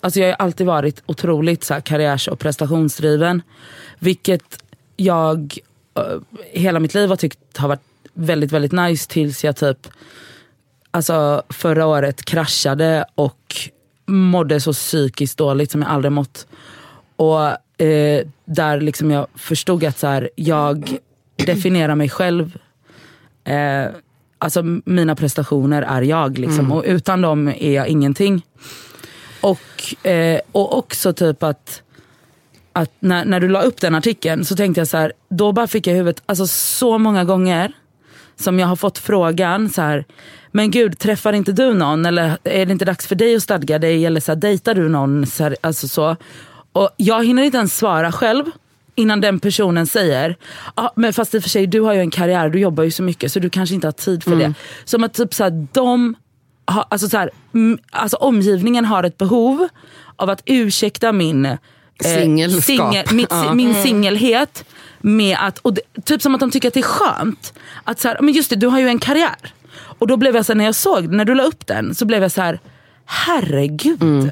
alltså 0.00 0.20
jag 0.20 0.28
har 0.28 0.34
alltid 0.34 0.66
varit 0.66 1.02
otroligt 1.06 1.64
så 1.64 1.74
här, 1.74 1.80
karriärs 1.80 2.28
och 2.28 2.38
prestationsdriven. 2.38 3.42
Vilket 3.98 4.62
jag 4.96 5.58
eh, 5.96 6.02
hela 6.52 6.80
mitt 6.80 6.94
liv 6.94 7.08
har 7.08 7.16
tyckt 7.16 7.56
har 7.56 7.68
varit 7.68 7.84
väldigt 8.14 8.52
väldigt 8.52 8.72
nice 8.72 9.10
tills 9.10 9.44
jag 9.44 9.56
typ 9.56 9.88
alltså 10.90 11.42
förra 11.48 11.86
året 11.86 12.24
kraschade 12.24 13.04
och 13.14 13.56
mådde 14.06 14.60
så 14.60 14.72
psykiskt 14.72 15.38
dåligt 15.38 15.70
som 15.70 15.82
jag 15.82 15.90
aldrig 15.90 16.12
mått. 16.12 16.46
Och 17.16 17.50
eh, 17.78 18.26
där 18.44 18.80
liksom 18.80 19.10
jag 19.10 19.26
förstod 19.34 19.84
att 19.84 19.98
så 19.98 20.06
här, 20.06 20.30
jag 20.34 20.98
definierar 21.36 21.94
mig 21.94 22.08
själv. 22.08 22.58
Eh, 23.44 23.86
alltså 24.38 24.62
mina 24.84 25.14
prestationer 25.14 25.82
är 25.82 26.02
jag 26.02 26.38
liksom. 26.38 26.72
och 26.72 26.84
utan 26.86 27.20
dem 27.20 27.48
är 27.48 27.72
jag 27.72 27.88
ingenting. 27.88 28.42
Och, 29.40 30.06
eh, 30.06 30.40
och 30.52 30.78
också 30.78 31.12
typ 31.12 31.42
att, 31.42 31.82
att 32.72 32.90
när, 33.00 33.24
när 33.24 33.40
du 33.40 33.48
la 33.48 33.62
upp 33.62 33.80
den 33.80 33.94
artikeln 33.94 34.44
så 34.44 34.56
tänkte 34.56 34.80
jag 34.80 34.88
så 34.88 34.96
här, 34.96 35.12
då 35.28 35.52
bara 35.52 35.66
fick 35.66 35.86
jag 35.86 35.94
i 35.94 35.96
huvudet, 35.98 36.22
alltså 36.26 36.46
så 36.46 36.98
många 36.98 37.24
gånger 37.24 37.72
som 38.36 38.58
jag 38.58 38.66
har 38.66 38.76
fått 38.76 38.98
frågan 38.98 39.68
så 39.68 39.82
här, 39.82 40.04
men 40.52 40.70
gud 40.70 40.98
träffar 40.98 41.32
inte 41.32 41.52
du 41.52 41.74
någon 41.74 42.06
eller 42.06 42.38
är 42.44 42.66
det 42.66 42.72
inte 42.72 42.84
dags 42.84 43.06
för 43.06 43.14
dig 43.14 43.36
att 43.36 43.42
stadga 43.42 43.78
dig 43.78 44.06
eller 44.06 44.20
så 44.20 44.32
här, 44.32 44.36
dejtar 44.36 44.74
du 44.74 44.88
någon? 44.88 45.26
Så 45.26 45.42
här, 45.42 45.56
alltså 45.60 45.88
så. 45.88 46.16
Och 46.74 46.90
jag 46.96 47.24
hinner 47.26 47.42
inte 47.42 47.56
ens 47.58 47.76
svara 47.76 48.12
själv 48.12 48.44
innan 48.94 49.20
den 49.20 49.40
personen 49.40 49.86
säger, 49.86 50.36
ah, 50.74 50.88
men 50.96 51.12
fast 51.12 51.34
i 51.34 51.38
och 51.38 51.42
för 51.42 51.50
sig 51.50 51.66
du 51.66 51.80
har 51.80 51.92
ju 51.94 52.00
en 52.00 52.10
karriär, 52.10 52.48
du 52.48 52.58
jobbar 52.60 52.84
ju 52.84 52.90
så 52.90 53.02
mycket 53.02 53.32
så 53.32 53.38
du 53.40 53.50
kanske 53.50 53.74
inte 53.74 53.86
har 53.86 53.92
tid 53.92 54.22
för 54.24 54.32
Mm. 54.32 54.52
det. 54.52 54.54
Som 54.90 55.04
att 55.04 55.14
typ 55.14 55.34
så 55.34 55.44
här, 55.44 55.66
de, 55.72 56.14
har, 56.66 56.84
alltså 56.88 57.08
så 57.08 57.16
här, 57.18 57.30
mm, 57.54 57.78
alltså 57.90 58.16
omgivningen 58.16 58.84
har 58.84 59.04
ett 59.04 59.18
behov 59.18 59.68
av 60.16 60.30
att 60.30 60.42
ursäkta 60.46 61.12
min 61.12 61.44
eh, 61.46 61.56
Singelskap. 62.00 62.64
singel- 62.64 63.12
mitt, 63.14 63.26
Ja. 63.30 63.54
min 63.54 63.74
singelhet 63.82 64.64
med 65.00 65.36
att, 65.40 65.58
och 65.58 65.74
det, 65.74 65.80
typ 66.04 66.22
som 66.22 66.34
att 66.34 66.40
de 66.40 66.50
tycker 66.50 66.68
att 66.68 66.74
det 66.74 66.80
är 66.80 66.82
skönt. 66.82 67.52
Att 67.84 68.00
så 68.00 68.08
här, 68.08 68.18
men 68.20 68.34
just 68.34 68.50
det, 68.50 68.56
du 68.56 68.66
har 68.66 68.80
ju 68.80 68.88
en 68.88 68.98
karriär. 68.98 69.52
Och 69.98 70.06
då 70.06 70.16
blev 70.16 70.36
jag 70.36 70.46
så 70.46 70.52
här, 70.52 70.56
när 70.58 70.64
jag 70.64 70.74
såg, 70.74 71.08
när 71.12 71.24
du 71.24 71.34
la 71.34 71.42
upp 71.42 71.66
den 71.66 71.94
så 71.94 72.04
blev 72.04 72.22
jag 72.22 72.32
så 72.32 72.40
här, 72.40 72.60
herregud. 73.04 74.02
Mm. 74.02 74.30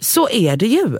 Så 0.00 0.28
är 0.30 0.56
det 0.56 0.66
ju. 0.66 0.98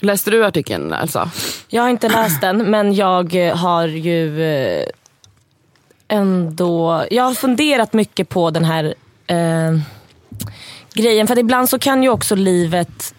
Läste 0.00 0.30
du 0.30 0.44
artikeln 0.44 0.92
Elsa? 0.92 1.30
Jag 1.68 1.82
har 1.82 1.88
inte 1.88 2.08
läst 2.08 2.40
den 2.40 2.70
men 2.70 2.94
jag 2.94 3.48
eh, 3.48 3.56
har 3.56 3.88
ju 3.88 4.42
eh, 4.42 4.86
ändå, 6.08 7.04
jag 7.10 7.24
har 7.24 7.34
funderat 7.34 7.92
mycket 7.92 8.28
på 8.28 8.50
den 8.50 8.64
här 8.64 8.94
eh, 9.26 9.78
grejen. 10.94 11.26
För 11.26 11.34
att 11.34 11.40
ibland 11.40 11.68
så 11.68 11.78
kan 11.78 12.02
ju 12.02 12.08
också 12.08 12.34
livet 12.34 13.14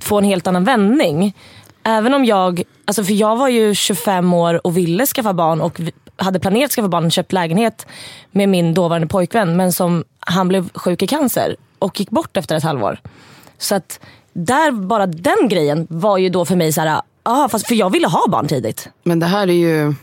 få 0.00 0.18
en 0.18 0.24
helt 0.24 0.46
annan 0.46 0.64
vändning. 0.64 1.36
Även 1.82 2.14
om 2.14 2.24
jag, 2.24 2.62
alltså 2.84 3.04
för 3.04 3.12
jag 3.12 3.36
var 3.36 3.48
ju 3.48 3.74
25 3.74 4.34
år 4.34 4.66
och 4.66 4.76
ville 4.76 5.06
skaffa 5.06 5.32
barn 5.32 5.60
och 5.60 5.80
hade 6.16 6.40
planerat 6.40 6.64
att 6.64 6.72
skaffa 6.72 6.88
barn 6.88 7.04
och 7.04 7.12
köpt 7.12 7.32
lägenhet 7.32 7.86
med 8.30 8.48
min 8.48 8.74
dåvarande 8.74 9.06
pojkvän. 9.06 9.56
Men 9.56 9.72
som 9.72 10.04
han 10.20 10.48
blev 10.48 10.68
sjuk 10.74 11.02
i 11.02 11.06
cancer 11.06 11.56
och 11.78 12.00
gick 12.00 12.10
bort 12.10 12.36
efter 12.36 12.56
ett 12.56 12.62
halvår. 12.62 13.00
Så 13.60 13.74
att 13.74 14.00
där, 14.32 14.70
bara 14.72 15.06
den 15.06 15.48
grejen 15.48 15.86
var 15.90 16.18
ju 16.18 16.28
då 16.28 16.44
för 16.44 16.56
mig 16.56 16.72
så 16.72 16.80
här, 16.80 17.00
ah, 17.22 17.48
fast 17.48 17.66
för 17.66 17.74
jag 17.74 17.90
ville 17.90 18.08
ha 18.08 18.28
barn 18.28 18.48
tidigt. 18.48 18.88
Men 19.02 19.20
det 19.20 19.26
här 19.26 19.48
är 19.48 19.52
ju... 19.52 19.94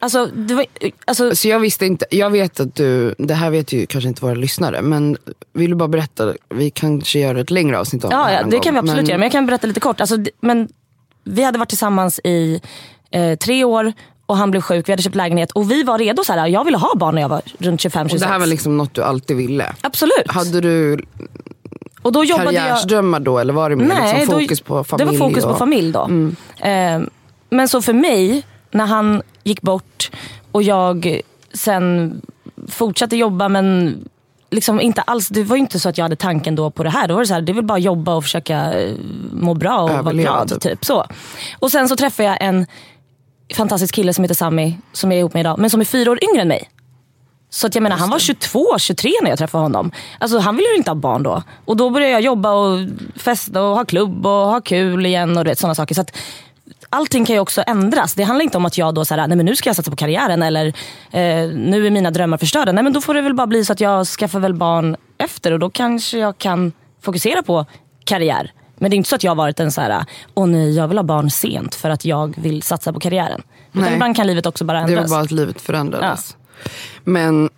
Alltså, 0.00 0.26
det 0.26 0.54
var, 0.54 0.66
alltså 1.04 1.36
Så 1.36 1.48
jag 1.48 1.60
visste 1.60 1.86
inte, 1.86 2.06
jag 2.10 2.30
vet 2.30 2.60
att 2.60 2.74
du, 2.74 3.14
det 3.18 3.34
här 3.34 3.50
vet 3.50 3.72
ju 3.72 3.86
kanske 3.86 4.08
inte 4.08 4.22
våra 4.24 4.34
lyssnare, 4.34 4.82
men 4.82 5.16
vill 5.52 5.70
du 5.70 5.76
bara 5.76 5.88
berätta, 5.88 6.34
vi 6.48 6.70
kanske 6.70 7.18
gör 7.18 7.34
ett 7.34 7.50
längre 7.50 7.78
avsnitt 7.78 8.04
om 8.04 8.10
det 8.10 8.16
Ja, 8.16 8.22
här 8.22 8.32
ja 8.32 8.42
det 8.42 8.50
gång. 8.50 8.60
kan 8.60 8.74
vi 8.74 8.78
absolut 8.78 8.96
men, 8.96 9.06
göra. 9.06 9.18
Men 9.18 9.24
jag 9.26 9.32
kan 9.32 9.46
berätta 9.46 9.66
lite 9.66 9.80
kort. 9.80 10.00
Alltså, 10.00 10.16
men 10.40 10.68
vi 11.24 11.42
hade 11.42 11.58
varit 11.58 11.68
tillsammans 11.68 12.20
i 12.24 12.60
eh, 13.10 13.38
tre 13.38 13.64
år 13.64 13.92
och 14.26 14.36
han 14.36 14.50
blev 14.50 14.60
sjuk. 14.60 14.88
Vi 14.88 14.92
hade 14.92 15.02
köpt 15.02 15.16
lägenhet 15.16 15.50
och 15.52 15.70
vi 15.70 15.82
var 15.82 15.98
redo. 15.98 16.24
Så 16.24 16.32
här, 16.32 16.46
jag 16.46 16.64
ville 16.64 16.76
ha 16.78 16.94
barn 16.96 17.14
när 17.14 17.22
jag 17.22 17.28
var 17.28 17.42
runt 17.58 17.80
25-26. 17.84 18.12
Och 18.12 18.20
det 18.20 18.26
här 18.26 18.38
var 18.38 18.46
liksom 18.46 18.76
något 18.76 18.94
du 18.94 19.02
alltid 19.02 19.36
ville. 19.36 19.72
Absolut. 19.80 20.24
Hade 20.26 20.60
du 20.60 21.04
och 22.02 22.12
då 22.12 22.24
jobbade 22.24 22.52
jag... 22.52 22.62
karriärsdrömmar 22.62 23.20
då 23.20 23.38
eller 23.38 23.52
var 23.52 23.70
det 23.70 23.76
mer 23.76 23.84
Nej, 23.86 24.18
liksom 24.18 24.34
då- 24.34 24.40
fokus 24.40 24.60
på 24.60 24.84
familj? 24.84 25.12
Det 25.12 25.18
var 25.18 25.28
fokus 25.28 25.44
och... 25.44 25.50
Mm. 25.50 25.54
på 25.54 25.58
familj 25.58 25.92
då. 25.92 26.10
Eh, 26.68 27.00
men 27.50 27.68
så 27.68 27.82
för 27.82 27.92
mig, 27.92 28.46
när 28.70 28.86
han 28.86 29.22
gick 29.44 29.62
bort 29.62 30.10
och 30.52 30.62
jag 30.62 31.20
sen 31.54 32.20
fortsatte 32.68 33.16
jobba 33.16 33.48
men 33.48 33.96
liksom 34.50 34.80
inte 34.80 35.02
alls, 35.02 35.28
det 35.28 35.42
var 35.42 35.56
inte 35.56 35.80
så 35.80 35.88
att 35.88 35.98
jag 35.98 36.04
hade 36.04 36.16
tanken 36.16 36.54
då 36.54 36.70
på 36.70 36.82
det 36.82 36.90
här. 36.90 37.08
Då 37.08 37.14
var 37.14 37.20
det 37.20 37.26
så 37.26 37.34
här, 37.34 37.40
det 37.40 37.52
vill 37.52 37.64
bara 37.64 37.78
jobba 37.78 38.14
och 38.14 38.24
försöka 38.24 38.72
eh, 38.72 38.94
må 39.32 39.54
bra 39.54 39.78
och 39.80 39.88
vara 39.88 39.98
Överleva, 39.98 40.30
glad. 40.30 40.48
typ. 40.48 40.60
Typ. 40.60 40.84
så. 40.84 41.04
Och 41.58 41.70
sen 41.70 41.88
så 41.88 41.96
träffade 41.96 42.28
jag 42.28 42.38
en 42.40 42.66
fantastisk 43.54 43.94
kille 43.94 44.14
som 44.14 44.24
heter 44.24 44.34
Sami 44.34 44.78
som 44.92 45.10
jag 45.10 45.16
är 45.16 45.20
ihop 45.20 45.34
med 45.34 45.40
idag, 45.40 45.58
men 45.58 45.70
som 45.70 45.80
är 45.80 45.84
fyra 45.84 46.10
år 46.10 46.18
yngre 46.30 46.42
än 46.42 46.48
mig. 46.48 46.68
Så 47.50 47.66
att 47.66 47.74
jag 47.74 47.82
menar, 47.82 47.96
han 47.96 48.10
var 48.10 48.18
22, 48.18 48.78
23 48.78 49.10
när 49.22 49.30
jag 49.30 49.38
träffade 49.38 49.62
honom. 49.62 49.90
Alltså, 50.18 50.38
han 50.38 50.56
ville 50.56 50.68
ju 50.68 50.76
inte 50.76 50.90
ha 50.90 50.94
barn 50.94 51.22
då. 51.22 51.42
Och 51.64 51.76
då 51.76 51.90
började 51.90 52.12
jag 52.12 52.20
jobba 52.20 52.52
och 52.52 52.78
festa 53.16 53.62
och 53.62 53.76
ha 53.76 53.84
klubb 53.84 54.26
och 54.26 54.32
ha 54.32 54.60
kul 54.60 55.06
igen 55.06 55.38
och 55.38 55.44
du 55.44 55.50
vet, 55.50 55.58
sådana 55.58 55.74
saker. 55.74 55.94
Så 55.94 56.00
att, 56.00 56.16
allting 56.90 57.24
kan 57.24 57.34
ju 57.36 57.40
också 57.40 57.62
ändras. 57.66 58.14
Det 58.14 58.22
handlar 58.22 58.44
inte 58.44 58.56
om 58.56 58.64
att 58.66 58.78
jag 58.78 58.94
då 58.94 59.04
så 59.04 59.14
här, 59.14 59.26
nej 59.26 59.36
men 59.36 59.46
nu 59.46 59.56
ska 59.56 59.68
jag 59.68 59.76
satsa 59.76 59.90
på 59.90 59.96
karriären 59.96 60.42
eller 60.42 60.66
eh, 61.10 61.48
nu 61.54 61.86
är 61.86 61.90
mina 61.90 62.10
drömmar 62.10 62.38
förstörda. 62.38 62.72
Nej 62.72 62.84
men 62.84 62.92
då 62.92 63.00
får 63.00 63.14
det 63.14 63.20
väl 63.20 63.34
bara 63.34 63.46
bli 63.46 63.64
så 63.64 63.72
att 63.72 63.80
jag 63.80 64.06
skaffar 64.06 64.40
väl 64.40 64.54
barn 64.54 64.96
efter 65.18 65.52
och 65.52 65.58
då 65.58 65.70
kanske 65.70 66.18
jag 66.18 66.38
kan 66.38 66.72
fokusera 67.02 67.42
på 67.42 67.66
karriär. 68.04 68.52
Men 68.76 68.90
det 68.90 68.94
är 68.94 68.96
inte 68.98 69.08
så 69.08 69.16
att 69.16 69.24
jag 69.24 69.30
har 69.30 69.36
varit 69.36 69.60
en 69.60 69.72
så 69.72 69.80
här, 69.80 70.04
åh 70.34 70.46
nej 70.46 70.76
jag 70.76 70.88
vill 70.88 70.98
ha 70.98 71.02
barn 71.02 71.30
sent 71.30 71.74
för 71.74 71.90
att 71.90 72.04
jag 72.04 72.34
vill 72.38 72.62
satsa 72.62 72.92
på 72.92 73.00
karriären. 73.00 73.42
Utan 73.72 73.82
Nej. 73.82 73.92
ibland 73.94 74.16
kan 74.16 74.26
livet 74.26 74.46
också 74.46 74.64
bara 74.64 74.78
Det 74.78 74.84
ändras. 74.84 75.10
var 75.10 75.16
bara 75.16 75.24
att 75.24 75.30
livet 75.30 75.60
förändrades. 75.60 76.36
Men, 77.04 77.50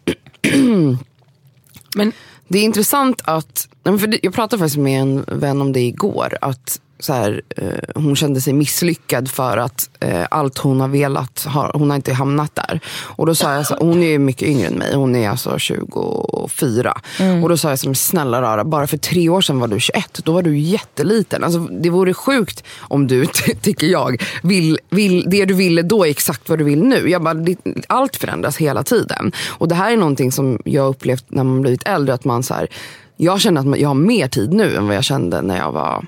Men 1.96 2.12
det 2.48 2.58
är 2.58 2.62
intressant 2.62 3.22
att, 3.24 3.68
för 3.84 4.24
jag 4.24 4.34
pratade 4.34 4.60
faktiskt 4.60 4.78
med 4.78 5.00
en 5.00 5.24
vän 5.28 5.60
om 5.60 5.72
det 5.72 5.80
igår. 5.80 6.38
Att 6.40 6.80
så 7.00 7.12
här, 7.12 7.42
eh, 7.56 7.64
hon 7.94 8.16
kände 8.16 8.40
sig 8.40 8.52
misslyckad 8.52 9.30
för 9.30 9.56
att 9.56 9.90
eh, 10.00 10.26
allt 10.30 10.58
hon 10.58 10.80
har 10.80 10.88
velat, 10.88 11.44
har, 11.44 11.70
hon 11.74 11.90
har 11.90 11.96
inte 11.96 12.12
hamnat 12.12 12.54
där. 12.54 12.80
Och 13.00 13.26
då 13.26 13.34
sa 13.34 13.54
jag, 13.54 13.66
så, 13.66 13.76
hon 13.80 14.02
är 14.02 14.08
ju 14.08 14.18
mycket 14.18 14.48
yngre 14.48 14.66
än 14.66 14.74
mig, 14.74 14.94
hon 14.94 15.16
är 15.16 15.30
alltså 15.30 15.58
24. 15.58 17.00
Och 17.42 17.48
då 17.48 17.56
sa 17.56 17.68
jag, 17.70 17.78
så, 17.78 17.94
snälla 17.94 18.42
rara, 18.42 18.64
bara 18.64 18.86
för 18.86 18.96
tre 18.96 19.28
år 19.28 19.40
sedan 19.40 19.60
var 19.60 19.68
du 19.68 19.80
21, 19.80 20.20
då 20.24 20.32
var 20.32 20.42
du 20.42 20.58
jätteliten. 20.58 21.44
Alltså, 21.44 21.58
det 21.60 21.90
vore 21.90 22.14
sjukt 22.14 22.64
om 22.78 23.06
du, 23.06 23.26
ty- 23.26 23.54
tycker 23.62 23.86
jag, 23.86 24.22
vill, 24.42 24.78
vill, 24.90 25.24
det 25.30 25.44
du 25.44 25.54
ville 25.54 25.82
då 25.82 26.06
är 26.06 26.10
exakt 26.10 26.48
vad 26.48 26.58
du 26.58 26.64
vill 26.64 26.82
nu. 26.82 27.10
Jag 27.10 27.22
bara, 27.22 27.34
det, 27.34 27.56
allt 27.86 28.16
förändras 28.16 28.56
hela 28.56 28.82
tiden. 28.82 29.32
Och 29.48 29.68
det 29.68 29.74
här 29.74 29.92
är 29.92 29.96
någonting 29.96 30.32
som 30.32 30.58
jag 30.64 30.88
upplevt 30.88 31.24
när 31.28 31.44
man 31.44 31.62
blivit 31.62 31.82
äldre, 31.86 32.14
att 32.14 32.24
man 32.24 32.42
så 32.42 32.54
här, 32.54 32.68
jag 33.16 33.40
känner 33.40 33.60
att 33.72 33.78
jag 33.78 33.88
har 33.88 33.94
mer 33.94 34.28
tid 34.28 34.52
nu 34.52 34.76
än 34.76 34.86
vad 34.86 34.96
jag 34.96 35.04
kände 35.04 35.42
när 35.42 35.56
jag 35.56 35.72
var 35.72 36.06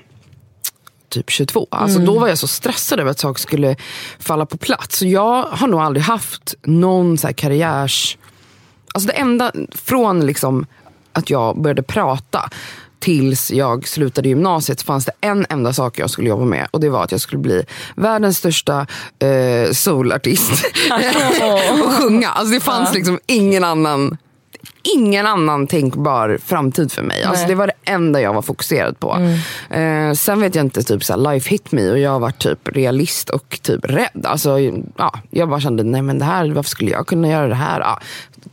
typ 1.13 1.29
22. 1.29 1.67
Alltså 1.71 1.99
Då 1.99 2.19
var 2.19 2.27
jag 2.27 2.37
så 2.37 2.47
stressad 2.47 2.99
över 2.99 3.11
att 3.11 3.19
saker 3.19 3.41
skulle 3.41 3.75
falla 4.19 4.45
på 4.45 4.57
plats. 4.57 4.97
Så 4.97 5.07
jag 5.07 5.43
har 5.43 5.67
nog 5.67 5.79
aldrig 5.79 6.03
haft 6.03 6.55
någon 6.63 7.17
så 7.17 7.27
här 7.27 7.33
karriärs... 7.33 8.17
Alltså 8.93 9.07
det 9.07 9.13
enda 9.13 9.51
från 9.71 10.25
liksom 10.25 10.65
att 11.13 11.29
jag 11.29 11.61
började 11.61 11.83
prata 11.83 12.49
tills 12.99 13.51
jag 13.51 13.87
slutade 13.87 14.29
gymnasiet 14.29 14.81
fanns 14.81 15.05
det 15.05 15.11
en 15.21 15.45
enda 15.49 15.73
sak 15.73 15.99
jag 15.99 16.09
skulle 16.09 16.29
jobba 16.29 16.45
med 16.45 16.67
och 16.71 16.79
det 16.79 16.89
var 16.89 17.03
att 17.03 17.11
jag 17.11 17.21
skulle 17.21 17.41
bli 17.41 17.63
världens 17.95 18.37
största 18.37 18.87
eh, 19.19 19.71
soulartist 19.71 20.51
och 21.83 21.91
sjunga. 21.91 22.29
Alltså 22.29 22.53
det 22.53 22.59
fanns 22.59 22.93
liksom 22.93 23.19
ingen 23.25 23.63
annan 23.63 24.17
ingen 24.83 25.25
annan 25.25 25.67
tänkbar 25.67 26.39
framtid 26.45 26.91
för 26.91 27.01
mig. 27.01 27.23
Alltså 27.23 27.47
det 27.47 27.55
var 27.55 27.67
det 27.67 27.91
enda 27.91 28.21
jag 28.21 28.33
var 28.33 28.41
fokuserad 28.41 28.99
på. 28.99 29.17
Eh, 29.69 30.13
sen 30.13 30.41
vet 30.41 30.55
jag 30.55 30.65
inte, 30.65 30.83
typ 30.83 31.03
så 31.03 31.15
life 31.15 31.49
hit 31.49 31.71
me 31.71 31.89
och 31.89 31.99
jag 31.99 32.19
var 32.19 32.31
typ 32.31 32.67
realist 32.67 33.29
och 33.29 33.59
typ 33.61 33.85
rädd. 33.85 34.25
Alltså, 34.25 34.59
ja, 34.97 35.19
jag 35.29 35.49
bara 35.49 35.59
kände, 35.59 35.83
nej 35.83 36.01
men 36.01 36.19
det 36.19 36.25
här, 36.25 36.49
varför 36.49 36.69
skulle 36.69 36.91
jag 36.91 37.07
kunna 37.07 37.27
göra 37.27 37.47
det 37.47 37.55
här? 37.55 37.79
Ja, 37.79 37.99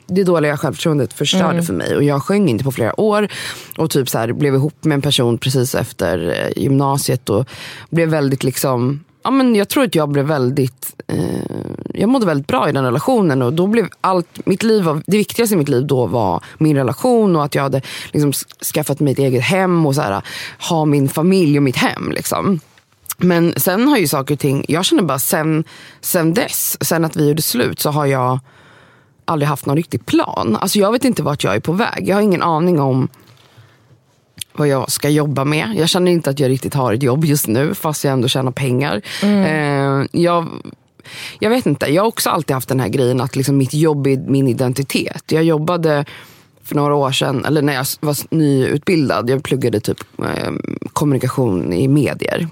det 0.06 0.24
dåliga 0.24 0.56
självförtroendet 0.56 1.12
förstörde 1.12 1.62
för 1.62 1.72
mig 1.72 1.96
och 1.96 2.02
jag 2.02 2.22
sjöng 2.22 2.48
inte 2.48 2.64
på 2.64 2.72
flera 2.72 3.00
år. 3.00 3.28
Och 3.78 3.90
typ 3.90 4.08
så 4.08 4.18
här, 4.18 4.32
blev 4.32 4.54
ihop 4.54 4.84
med 4.84 4.94
en 4.94 5.02
person 5.02 5.38
precis 5.38 5.74
efter 5.74 6.28
eh, 6.28 6.62
gymnasiet 6.62 7.28
och 7.28 7.48
blev 7.90 8.08
väldigt 8.08 8.44
liksom 8.44 9.04
Ja, 9.22 9.30
men 9.30 9.54
jag 9.54 9.68
tror 9.68 9.84
att 9.84 9.94
jag 9.94 10.08
blev 10.08 10.24
väldigt, 10.24 10.94
eh, 11.06 11.18
jag 11.94 12.08
mådde 12.08 12.26
väldigt 12.26 12.46
bra 12.46 12.68
i 12.68 12.72
den 12.72 12.84
relationen 12.84 13.42
och 13.42 13.52
då 13.52 13.66
blev 13.66 13.88
allt, 14.00 14.46
mitt 14.46 14.62
liv 14.62 14.84
var, 14.84 15.02
det 15.06 15.16
viktigaste 15.16 15.54
i 15.54 15.58
mitt 15.58 15.68
liv 15.68 15.86
då 15.86 16.06
var 16.06 16.44
min 16.58 16.76
relation 16.76 17.36
och 17.36 17.44
att 17.44 17.54
jag 17.54 17.62
hade 17.62 17.82
liksom 18.12 18.32
skaffat 18.74 19.00
mig 19.00 19.12
ett 19.12 19.18
eget 19.18 19.42
hem 19.42 19.86
och 19.86 19.94
så 19.94 20.00
här, 20.00 20.22
ha 20.68 20.84
min 20.84 21.08
familj 21.08 21.56
och 21.56 21.62
mitt 21.62 21.76
hem. 21.76 22.10
Liksom. 22.10 22.60
Men 23.16 23.52
sen 23.56 23.88
har 23.88 23.96
ju 23.96 24.08
saker 24.08 24.34
och 24.34 24.40
ting, 24.40 24.64
jag 24.68 24.84
känner 24.84 25.02
bara 25.02 25.18
sen, 25.18 25.64
sen 26.00 26.34
dess, 26.34 26.76
sen 26.80 27.04
att 27.04 27.16
vi 27.16 27.28
gjorde 27.28 27.42
slut 27.42 27.80
så 27.80 27.90
har 27.90 28.06
jag 28.06 28.38
aldrig 29.24 29.48
haft 29.48 29.66
någon 29.66 29.76
riktig 29.76 30.06
plan. 30.06 30.56
Alltså 30.60 30.78
jag 30.78 30.92
vet 30.92 31.04
inte 31.04 31.22
vart 31.22 31.44
jag 31.44 31.54
är 31.54 31.60
på 31.60 31.72
väg. 31.72 32.08
Jag 32.08 32.16
har 32.16 32.22
ingen 32.22 32.42
aning 32.42 32.80
om 32.80 33.08
vad 34.60 34.68
jag 34.68 34.90
ska 34.90 35.08
jobba 35.08 35.44
med. 35.44 35.74
Jag 35.76 35.88
känner 35.88 36.12
inte 36.12 36.30
att 36.30 36.40
jag 36.40 36.48
riktigt 36.48 36.74
har 36.74 36.94
ett 36.94 37.02
jobb 37.02 37.24
just 37.24 37.46
nu 37.46 37.74
fast 37.74 38.04
jag 38.04 38.12
ändå 38.12 38.28
tjänar 38.28 38.52
pengar. 38.52 39.02
Eh, 39.22 40.06
jag, 40.12 40.48
jag 41.38 41.50
vet 41.50 41.66
inte, 41.66 41.86
jag 41.86 42.02
har 42.02 42.08
också 42.08 42.30
alltid 42.30 42.54
haft 42.54 42.68
den 42.68 42.80
här 42.80 42.88
grejen 42.88 43.20
att 43.20 43.36
liksom 43.36 43.56
mitt 43.56 43.74
jobb 43.74 44.06
är 44.06 44.16
min 44.16 44.48
identitet. 44.48 45.32
Jag 45.32 45.44
jobbade 45.44 46.04
för 46.64 46.76
några 46.76 46.94
år 46.94 47.12
sedan, 47.12 47.44
eller 47.44 47.62
när 47.62 47.72
jag 47.72 47.86
var 48.00 48.16
nyutbildad, 48.30 49.30
jag 49.30 49.42
pluggade 49.42 49.80
typ 49.80 49.98
eh, 50.18 50.52
kommunikation 50.92 51.72
i 51.72 51.88
medier. 51.88 52.48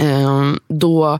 Eh, 0.00 0.52
då 0.68 1.18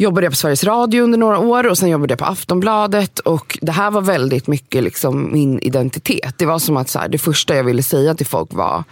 jobbade 0.00 0.26
jag 0.26 0.32
på 0.32 0.36
Sveriges 0.36 0.64
Radio 0.64 1.02
under 1.02 1.18
några 1.18 1.38
år 1.38 1.66
och 1.66 1.78
sen 1.78 1.88
jobbade 1.88 2.12
jag 2.12 2.18
på 2.18 2.24
Aftonbladet. 2.24 3.18
Och 3.18 3.58
det 3.62 3.72
här 3.72 3.90
var 3.90 4.00
väldigt 4.00 4.46
mycket 4.46 4.82
liksom 4.82 5.32
min 5.32 5.60
identitet. 5.60 6.34
Det 6.36 6.46
var 6.46 6.58
som 6.58 6.76
att 6.76 6.88
så 6.88 6.98
här, 6.98 7.08
det 7.08 7.18
första 7.18 7.56
jag 7.56 7.64
ville 7.64 7.82
säga 7.82 8.14
till 8.14 8.26
folk 8.26 8.52
var 8.52 8.84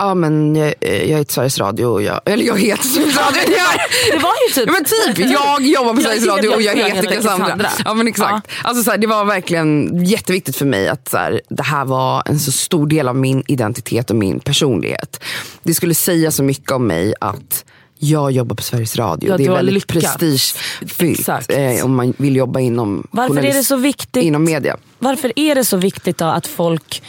Ja 0.00 0.14
men 0.14 0.56
jag, 0.56 0.74
jag 0.80 1.18
heter 1.18 1.32
Sveriges 1.32 1.58
Radio 1.58 1.84
och 1.84 2.02
jag, 2.02 2.20
eller 2.24 2.44
jag 2.44 2.58
heter 2.58 2.82
Sveriges 2.84 3.16
Radio. 3.18 3.40
Jag, 3.46 4.12
Det 4.12 4.18
var 4.18 4.32
ju 4.48 4.54
typ... 4.54 4.66
Ja, 4.66 4.72
men 4.72 4.84
typ, 4.84 5.30
jag 5.30 5.62
jobbar 5.62 5.94
på 5.94 6.00
Sveriges 6.00 6.26
Radio 6.26 6.48
och 6.48 6.62
jag 6.62 6.76
heter 6.76 7.14
Cassandra. 7.14 7.68
Ja 7.84 7.94
men 7.94 8.08
exakt. 8.08 8.48
Alltså, 8.62 8.84
så 8.84 8.90
här, 8.90 8.98
det 8.98 9.06
var 9.06 9.24
verkligen 9.24 10.04
jätteviktigt 10.04 10.56
för 10.56 10.66
mig 10.66 10.88
att 10.88 11.08
så 11.08 11.16
här, 11.16 11.40
det 11.48 11.62
här 11.62 11.84
var 11.84 12.22
en 12.26 12.38
så 12.38 12.52
stor 12.52 12.86
del 12.86 13.08
av 13.08 13.16
min 13.16 13.42
identitet 13.46 14.10
och 14.10 14.16
min 14.16 14.40
personlighet. 14.40 15.24
Det 15.62 15.74
skulle 15.74 15.94
säga 15.94 16.30
så 16.30 16.42
mycket 16.42 16.72
om 16.72 16.86
mig 16.86 17.14
att 17.20 17.64
jag 17.98 18.32
jobbar 18.32 18.56
på 18.56 18.62
Sveriges 18.62 18.96
Radio. 18.96 19.30
Ja, 19.30 19.36
det 19.36 19.44
är 19.44 19.50
väldigt 19.50 19.74
lyckats. 19.74 20.16
prestigefyllt 20.16 21.18
Exakt. 21.18 21.50
eh, 21.50 21.84
om 21.84 21.96
man 21.96 22.14
vill 22.16 22.36
jobba 22.36 22.60
inom 22.60 23.06
Varför 23.10 23.44
är 23.44 23.52
det 23.52 23.64
så 23.64 23.76
viktigt? 23.76 24.24
inom 24.24 24.44
media. 24.44 24.76
Varför 24.98 25.32
är 25.36 25.54
det 25.54 25.64
så 25.64 25.76
viktigt 25.76 26.18
då 26.18 26.24
att 26.24 26.46
folk 26.46 27.02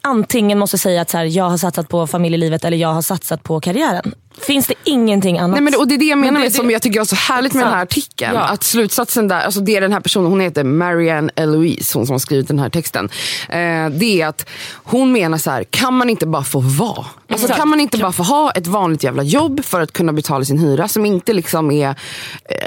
antingen 0.00 0.58
måste 0.58 0.78
säga 0.78 1.00
att 1.02 1.10
så 1.10 1.16
här, 1.18 1.24
jag 1.24 1.50
har 1.50 1.56
satsat 1.56 1.88
på 1.88 2.06
familjelivet 2.06 2.64
eller 2.64 2.76
jag 2.76 2.88
har 2.88 3.02
satsat 3.02 3.42
på 3.42 3.60
karriären? 3.60 4.14
Finns 4.40 4.66
det 4.66 4.74
ingenting 4.84 5.38
annat? 5.38 5.50
Nej, 5.50 5.60
men 5.60 5.72
det, 5.72 5.78
och 5.78 5.88
det 5.88 5.94
är 5.94 5.98
det 5.98 6.04
jag 6.04 6.18
menar 6.18 6.32
det- 6.40 6.44
med 6.44 6.52
som 6.52 6.70
jag 6.70 6.82
tycker 6.82 7.00
är 7.00 7.04
så 7.04 7.16
härligt 7.16 7.54
med 7.54 7.64
den 7.64 7.72
här 7.72 7.82
artikeln. 7.82 8.34
Ja. 8.34 8.40
Att 8.40 8.62
slutsatsen 8.62 9.28
där, 9.28 9.40
alltså 9.40 9.60
det 9.60 9.76
är 9.76 9.80
den 9.80 9.92
här 9.92 10.00
personen, 10.00 10.30
hon 10.30 10.40
heter 10.40 10.64
Marianne 10.64 11.30
Eloise, 11.34 11.98
hon 11.98 12.06
som 12.06 12.14
har 12.14 12.18
skrivit 12.18 12.48
den 12.48 12.58
här 12.58 12.68
texten. 12.70 13.08
Eh, 13.48 13.88
det 13.90 14.20
är 14.20 14.26
att 14.26 14.48
hon 14.74 15.12
menar 15.12 15.38
så 15.38 15.50
här, 15.50 15.64
kan 15.64 15.94
man 15.94 16.10
inte 16.10 16.26
bara 16.26 16.44
få 16.44 16.60
vara? 16.60 17.06
Alltså, 17.28 17.48
kan 17.48 17.68
man 17.68 17.80
inte 17.80 17.98
bara 17.98 18.12
få 18.12 18.22
ha 18.22 18.50
ett 18.50 18.66
vanligt 18.66 19.02
jävla 19.04 19.22
jobb 19.22 19.64
för 19.64 19.80
att 19.80 19.92
kunna 19.92 20.12
betala 20.12 20.44
sin 20.44 20.58
hyra 20.58 20.88
som 20.88 21.06
inte 21.06 21.32
liksom 21.32 21.70
är 21.70 21.88
eh, 21.88 21.94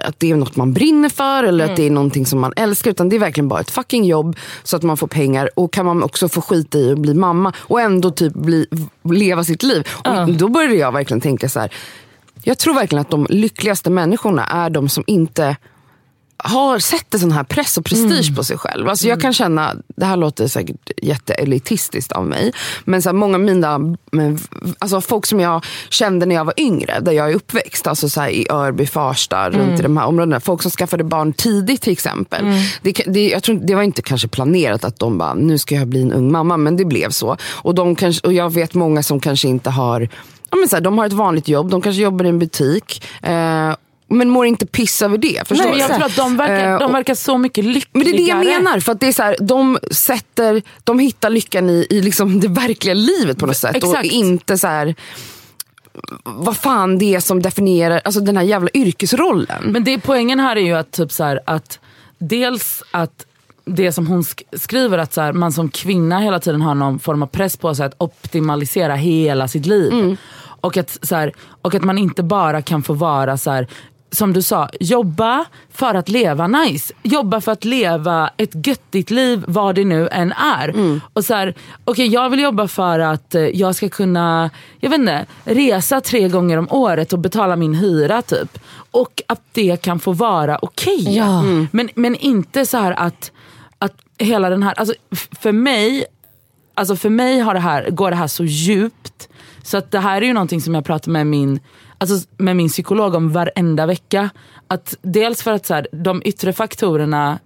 att 0.08 0.20
det 0.20 0.32
är 0.32 0.36
något 0.36 0.56
man 0.56 0.74
brinner 0.74 1.10
för 1.10 1.44
eller 1.44 1.66
att 1.70 1.76
det 1.76 1.86
är 1.86 1.92
någonting 1.92 2.26
som 2.26 2.40
man 2.40 2.54
älskar 2.56 2.92
utan 2.92 3.10
det 3.10 3.16
är 3.16 3.20
verkligen 3.20 3.48
bara 3.48 3.60
ett 3.60 3.72
fucking 3.72 4.06
jobb 4.06 4.36
så 4.64 4.76
att 4.76 4.84
man 4.84 4.98
får 4.98 5.08
pengar 5.08 5.50
och 5.56 5.74
kan 5.74 5.86
man 5.86 6.04
också 6.04 6.30
få 6.30 6.42
skita 6.42 6.78
i 6.78 6.92
att 6.92 6.98
bli 7.00 7.14
mamma 7.14 7.54
och 7.60 7.82
ändå 7.82 8.12
typ 8.12 8.34
bli, 8.34 8.68
leva 9.04 9.44
sitt 9.44 9.64
liv. 9.64 9.88
Och 9.92 10.34
Då 10.34 10.48
började 10.48 10.76
jag 10.76 10.92
verkligen 10.92 11.22
tänka 11.22 11.50
så 11.50 11.59
här. 11.62 11.74
Jag 12.44 12.58
tror 12.58 12.74
verkligen 12.74 13.02
att 13.02 13.12
de 13.12 13.28
lyckligaste 13.30 13.90
människorna 13.90 14.46
är 14.46 14.70
de 14.70 14.90
som 14.90 15.04
inte 15.08 15.56
har 16.44 16.80
sett 16.80 17.14
en 17.14 17.20
sån 17.20 17.32
här 17.32 17.44
press 17.44 17.78
och 17.78 17.86
prestige 17.86 18.36
på 18.36 18.44
sig 18.44 18.58
själv. 18.58 18.90
Alltså 18.90 19.08
jag 19.08 19.22
kan 19.22 19.34
känna, 19.34 19.76
det 19.88 20.06
här 20.06 20.18
låter 20.18 20.48
säkert 20.48 20.92
jätteelitistiskt 21.02 22.12
av 22.12 22.26
mig, 22.26 22.52
men 22.86 23.02
så 23.02 23.10
här, 23.10 23.14
många 23.14 23.36
av 23.36 23.42
mina, 23.42 23.80
men, 24.12 24.40
alltså 24.80 25.02
folk 25.02 25.26
som 25.26 25.40
jag 25.40 25.66
kände 25.90 26.26
när 26.26 26.36
jag 26.36 26.46
var 26.46 26.54
yngre, 26.58 27.00
där 27.00 27.12
jag 27.12 27.30
är 27.30 27.36
uppväxt, 27.36 27.88
alltså 27.88 28.10
så 28.10 28.22
här, 28.22 28.30
i 28.30 28.48
Örby, 28.50 28.86
Farsta, 28.86 29.50
runt 29.50 29.80
i 29.80 29.84
de 29.84 29.98
här 29.98 30.06
områdena. 30.06 30.40
Folk 30.40 30.62
som 30.62 30.72
skaffade 30.72 31.04
barn 31.04 31.34
tidigt 31.34 31.82
till 31.82 31.94
exempel. 31.94 32.46
Det, 32.82 32.92
det, 33.08 33.30
jag 33.30 33.44
tror, 33.44 33.56
det 33.56 33.76
var 33.76 33.84
inte 33.84 34.02
kanske 34.02 34.28
planerat 34.28 34.84
att 34.84 35.00
de 35.00 35.18
bara, 35.18 35.34
nu 35.34 35.58
ska 35.58 35.76
jag 35.76 35.88
bli 35.88 36.02
en 36.02 36.14
ung 36.14 36.32
mamma, 36.32 36.58
men 36.58 36.78
det 36.78 36.86
blev 36.86 37.10
så. 37.10 37.38
Och, 37.52 37.76
de 37.76 37.96
kanske, 37.96 38.28
och 38.28 38.34
jag 38.34 38.54
vet 38.54 38.74
många 38.74 39.04
som 39.04 39.20
kanske 39.20 39.48
inte 39.48 39.70
har 39.70 40.10
Ja, 40.52 40.58
men 40.58 40.70
så 40.70 40.76
här, 40.76 40.82
de 40.82 40.98
har 40.98 41.06
ett 41.06 41.14
vanligt 41.14 41.48
jobb, 41.48 41.70
de 41.70 41.82
kanske 41.82 42.02
jobbar 42.02 42.26
i 42.26 42.30
en 42.30 42.40
butik. 42.40 43.06
Eh, 43.22 43.76
men 44.12 44.30
mår 44.30 44.46
inte 44.46 44.66
piss 44.66 45.02
över 45.02 45.18
det. 45.18 45.48
Förstår 45.48 45.66
Nej, 45.66 45.74
du? 45.74 45.80
jag 45.80 45.96
tror 45.96 46.06
att 46.06 46.16
de 46.16 46.38
verkar, 46.38 46.74
Eh, 46.74 46.80
de 46.80 46.92
verkar 46.92 47.16
så 47.16 47.38
mycket 47.38 47.66
lyckligare. 47.66 47.90
men 47.94 48.04
det 48.04 48.10
är 48.10 48.18
det 48.18 48.48
jag 48.48 48.64
menar. 48.64 48.80
För 48.80 48.92
att 48.92 49.00
det 49.00 49.08
är 49.08 49.12
så 49.12 49.24
här, 49.24 49.36
de, 49.40 49.78
sätter, 49.92 50.62
de 50.84 51.00
hittar 51.00 51.30
lyckan 51.30 51.70
i, 51.70 51.88
i 51.90 52.02
liksom 52.02 52.40
det 52.40 52.48
verkliga 52.48 52.94
livet 52.94 53.38
på 53.38 53.46
något 53.46 53.58
sätt. 53.58 53.76
Exakt. 53.76 53.98
Och 54.00 54.06
inte 54.06 54.58
så 54.58 54.68
här 54.68 54.96
vad 56.24 56.58
fan 56.58 56.98
det 56.98 57.16
är 57.16 57.20
som 57.20 57.42
definierar 57.42 58.02
alltså 58.06 58.20
den 58.22 58.38
här 58.38 58.44
jävla 58.44 58.70
yrkesrollen. 58.74 59.64
Men 59.72 59.84
det, 59.84 60.00
poängen 60.00 60.40
här 60.40 60.56
är 60.56 60.62
ju 60.62 60.74
att, 60.74 60.92
typ 60.92 61.12
så 61.12 61.24
här, 61.24 61.40
att 61.46 61.80
dels 62.18 62.84
att 62.92 63.26
det 63.76 63.92
som 63.92 64.08
hon 64.08 64.22
sk- 64.22 64.44
skriver 64.58 64.98
att 64.98 65.14
så 65.14 65.22
här, 65.22 65.34
man 65.34 65.52
som 65.52 65.70
kvinna 65.70 66.20
hela 66.20 66.40
tiden 66.40 66.62
har 66.62 66.76
någon 66.76 67.00
form 67.00 67.24
av 67.24 67.28
press 67.28 67.58
på 67.58 67.76
sig 67.76 67.86
att 67.86 67.96
optimalisera 67.98 68.96
hela 68.96 69.48
sitt 69.48 69.66
liv. 69.66 70.18
Och, 70.62 70.78
att, 70.78 70.98
så 71.02 71.16
här, 71.16 71.34
och 71.62 71.76
att 71.76 71.84
man 71.84 71.98
inte 71.98 72.24
bara 72.24 72.62
kan 72.62 72.84
få 72.84 72.94
vara 72.94 73.38
så 73.38 73.52
här, 73.52 73.68
som 74.12 74.34
du 74.34 74.42
sa, 74.42 74.70
jobba 74.80 75.46
för 75.74 75.96
att 75.96 76.10
leva 76.10 76.48
nice. 76.48 76.94
Jobba 77.04 77.42
för 77.42 77.52
att 77.52 77.66
leva 77.66 78.30
ett 78.38 78.68
göttigt 78.68 79.12
liv 79.12 79.44
vad 79.48 79.76
det 79.76 79.86
nu 79.86 80.08
än 80.12 80.32
är. 80.32 81.00
Och 81.14 81.26
så 81.26 81.34
här, 81.34 81.54
okay, 81.86 82.06
Jag 82.08 82.30
vill 82.30 82.40
jobba 82.40 82.68
för 82.68 83.00
att 83.00 83.36
eh, 83.36 83.42
jag 83.42 83.76
ska 83.76 83.90
kunna 83.90 84.50
jag 84.80 84.90
vet 84.90 85.00
inte, 85.00 85.26
resa 85.44 86.02
tre 86.02 86.28
gånger 86.28 86.58
om 86.58 86.68
året 86.72 87.14
och 87.14 87.20
betala 87.20 87.56
min 87.56 87.74
hyra 87.74 88.22
typ. 88.22 88.60
Och 88.92 89.22
att 89.28 89.42
det 89.52 89.82
kan 89.82 90.00
få 90.00 90.12
vara 90.14 90.60
okej. 90.62 91.16
Ja. 91.18 91.40
Mm. 91.40 91.68
Men, 91.72 91.90
men 91.96 92.16
inte 92.16 92.66
så 92.66 92.78
här 92.78 92.92
att, 92.92 93.32
att 93.80 93.94
hela 94.18 94.50
den 94.50 94.64
här, 94.64 94.74
alltså 94.74 94.94
för 95.40 95.52
mig 95.52 96.06
Alltså 96.80 96.96
för 96.96 97.10
mig 97.10 97.40
har 97.40 97.54
det 97.54 97.60
här, 97.60 97.90
går 97.90 98.10
det 98.10 98.16
här 98.16 98.28
så 98.28 98.44
djupt. 98.44 99.30
Så 99.64 99.78
att 99.78 99.92
det 99.92 100.00
här 100.00 100.22
är 100.22 100.26
ju 100.26 100.34
någonting 100.34 100.62
som 100.62 100.76
jag 100.76 100.86
pratar 100.86 101.12
med 101.12 101.28
min, 101.28 101.60
alltså 101.98 102.28
med 102.38 102.56
min 102.56 102.70
psykolog 102.70 103.16
om 103.16 103.32
varenda 103.32 103.86
vecka. 103.86 104.30
Att 104.68 104.98
dels 105.02 105.44
för 105.44 105.52
att 105.52 105.66
så 105.66 105.74
här, 105.74 105.88
de 105.92 106.22
yttre 106.26 106.54
faktorerna, 106.54 107.40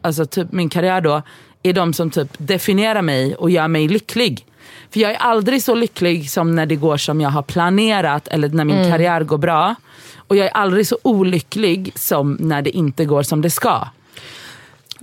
alltså 0.00 0.26
typ 0.26 0.52
min 0.52 0.68
karriär 0.68 1.00
då, 1.00 1.22
är 1.62 1.72
de 1.72 1.92
som 1.92 2.10
typ 2.10 2.28
definierar 2.38 3.02
mig 3.02 3.34
och 3.34 3.50
gör 3.50 3.68
mig 3.68 3.88
lycklig. 3.88 4.46
För 4.90 5.00
jag 5.00 5.12
är 5.12 5.16
aldrig 5.16 5.62
så 5.62 5.74
lycklig 5.74 6.30
som 6.30 6.54
när 6.54 6.66
det 6.66 6.76
går 6.76 6.96
som 6.96 7.20
jag 7.20 7.30
har 7.30 7.42
planerat 7.42 8.28
eller 8.28 8.48
när 8.48 8.64
min 8.64 8.90
karriär 8.90 9.24
går 9.24 9.38
bra. 9.38 9.74
Och 10.16 10.36
jag 10.36 10.46
är 10.46 10.52
aldrig 10.52 10.86
så 10.86 10.98
olycklig 11.02 11.92
som 11.94 12.36
när 12.40 12.62
det 12.62 12.70
inte 12.70 13.04
går 13.04 13.22
som 13.22 13.42
det 13.42 13.50
ska. 13.50 13.86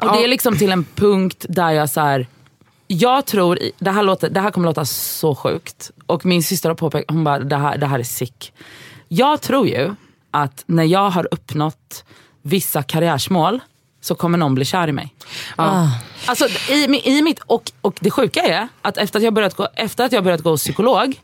Och 0.01 0.17
det 0.17 0.23
är 0.23 0.27
liksom 0.27 0.57
till 0.57 0.71
en 0.71 0.83
punkt 0.95 1.45
där 1.49 1.71
jag 1.71 1.89
så 1.89 2.01
här, 2.01 2.27
jag 2.87 3.25
tror, 3.25 3.59
det 3.79 3.91
här, 3.91 4.03
låter, 4.03 4.29
det 4.29 4.39
här 4.39 4.51
kommer 4.51 4.67
låta 4.67 4.85
så 4.85 5.35
sjukt. 5.35 5.91
Och 6.05 6.25
min 6.25 6.43
syster 6.43 6.69
har 6.69 6.75
påpekat, 6.75 7.11
hon 7.11 7.23
bara 7.23 7.39
det 7.39 7.55
här, 7.55 7.77
det 7.77 7.85
här 7.85 7.99
är 7.99 8.03
sick. 8.03 8.53
Jag 9.07 9.41
tror 9.41 9.67
ju 9.67 9.95
att 10.31 10.63
när 10.65 10.83
jag 10.83 11.09
har 11.09 11.27
uppnått 11.31 12.03
vissa 12.41 12.83
karriärsmål 12.83 13.59
så 14.01 14.15
kommer 14.15 14.37
någon 14.37 14.55
bli 14.55 14.65
kär 14.65 14.87
i 14.87 14.91
mig. 14.91 15.15
Alltså, 16.25 16.45
i, 16.71 17.01
i 17.03 17.21
mitt, 17.21 17.39
och, 17.39 17.71
och 17.81 17.97
det 17.99 18.11
sjuka 18.11 18.41
är 18.41 18.67
att 18.81 18.97
efter 18.97 19.19
att 19.19 19.23
jag 19.23 19.33
börjat 19.33 19.55
gå, 19.55 19.67
efter 19.75 20.05
att 20.05 20.11
jag 20.11 20.23
börjat 20.23 20.41
gå 20.41 20.57
psykolog, 20.57 21.21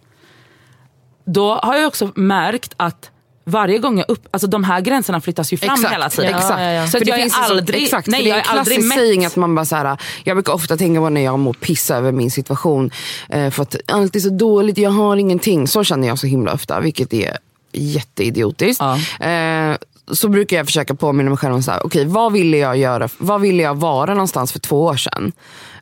då 1.26 1.56
har 1.56 1.76
jag 1.76 1.88
också 1.88 2.12
märkt 2.16 2.74
att 2.78 3.12
varje 3.46 3.78
gång 3.78 3.98
jag 3.98 4.10
upp, 4.10 4.28
alltså 4.32 4.48
de 4.48 4.64
här 4.64 4.82
gränserna 4.82 5.22
flyttas 5.22 5.54
ju 5.54 5.58
fram 5.58 5.86
hela 5.92 6.10
tiden. 6.10 6.36
Exakt. 6.36 6.62
Ja, 6.62 6.72
ja. 6.72 6.88
Så 6.88 6.98
att 6.98 7.08
jag 7.08 7.20
är 7.20 7.32
aldrig, 7.34 7.84
exakt, 7.84 8.08
nej, 8.08 8.24
det 8.24 8.30
jag 8.30 8.38
är 8.38 8.42
är 8.42 8.52
en 8.52 8.60
aldrig 8.60 8.84
mätt. 9.20 9.28
att 9.28 9.36
man 9.36 9.56
bara 9.56 9.66
så 9.66 9.76
här, 9.76 9.98
jag 10.24 10.36
brukar 10.36 10.54
ofta 10.54 10.78
tänka 10.78 11.00
på 11.00 11.10
när 11.10 11.22
jag 11.22 11.40
mår 11.40 11.54
pissa 11.54 11.96
över 11.96 12.12
min 12.12 12.32
situation. 12.32 12.92
Eh, 13.30 13.50
för 13.50 13.64
att 13.64 13.76
allt 13.88 14.16
är 14.16 14.20
så 14.20 14.30
dåligt, 14.30 14.78
jag 14.78 14.92
har 14.92 15.18
ingenting. 15.18 15.68
Så 15.68 15.84
känner 15.84 16.08
jag 16.08 16.20
så 16.20 16.28
himla 16.28 16.54
ofta, 16.54 16.80
vilket 16.80 17.14
är 17.14 17.38
jätteidiotiskt. 17.72 18.82
Eh, 19.20 19.76
så 20.12 20.30
brukar 20.30 20.58
jag 20.58 20.66
försöka 20.66 20.96
påminna 20.96 21.30
mig 21.30 21.38
själv 21.38 21.56
om 21.56 21.64
så 21.64 21.72
här, 21.72 21.86
okej, 21.86 22.06
vad 22.06 22.34
ville 22.34 22.58
jag 22.58 22.78
göra, 22.78 23.10
vad 23.18 23.42
ville 23.42 23.64
jag 23.64 23.76
vara 23.76 24.14
någonstans 24.14 24.52
för 24.52 24.60
två 24.60 24.84
år 24.84 24.96
sedan? 24.96 25.32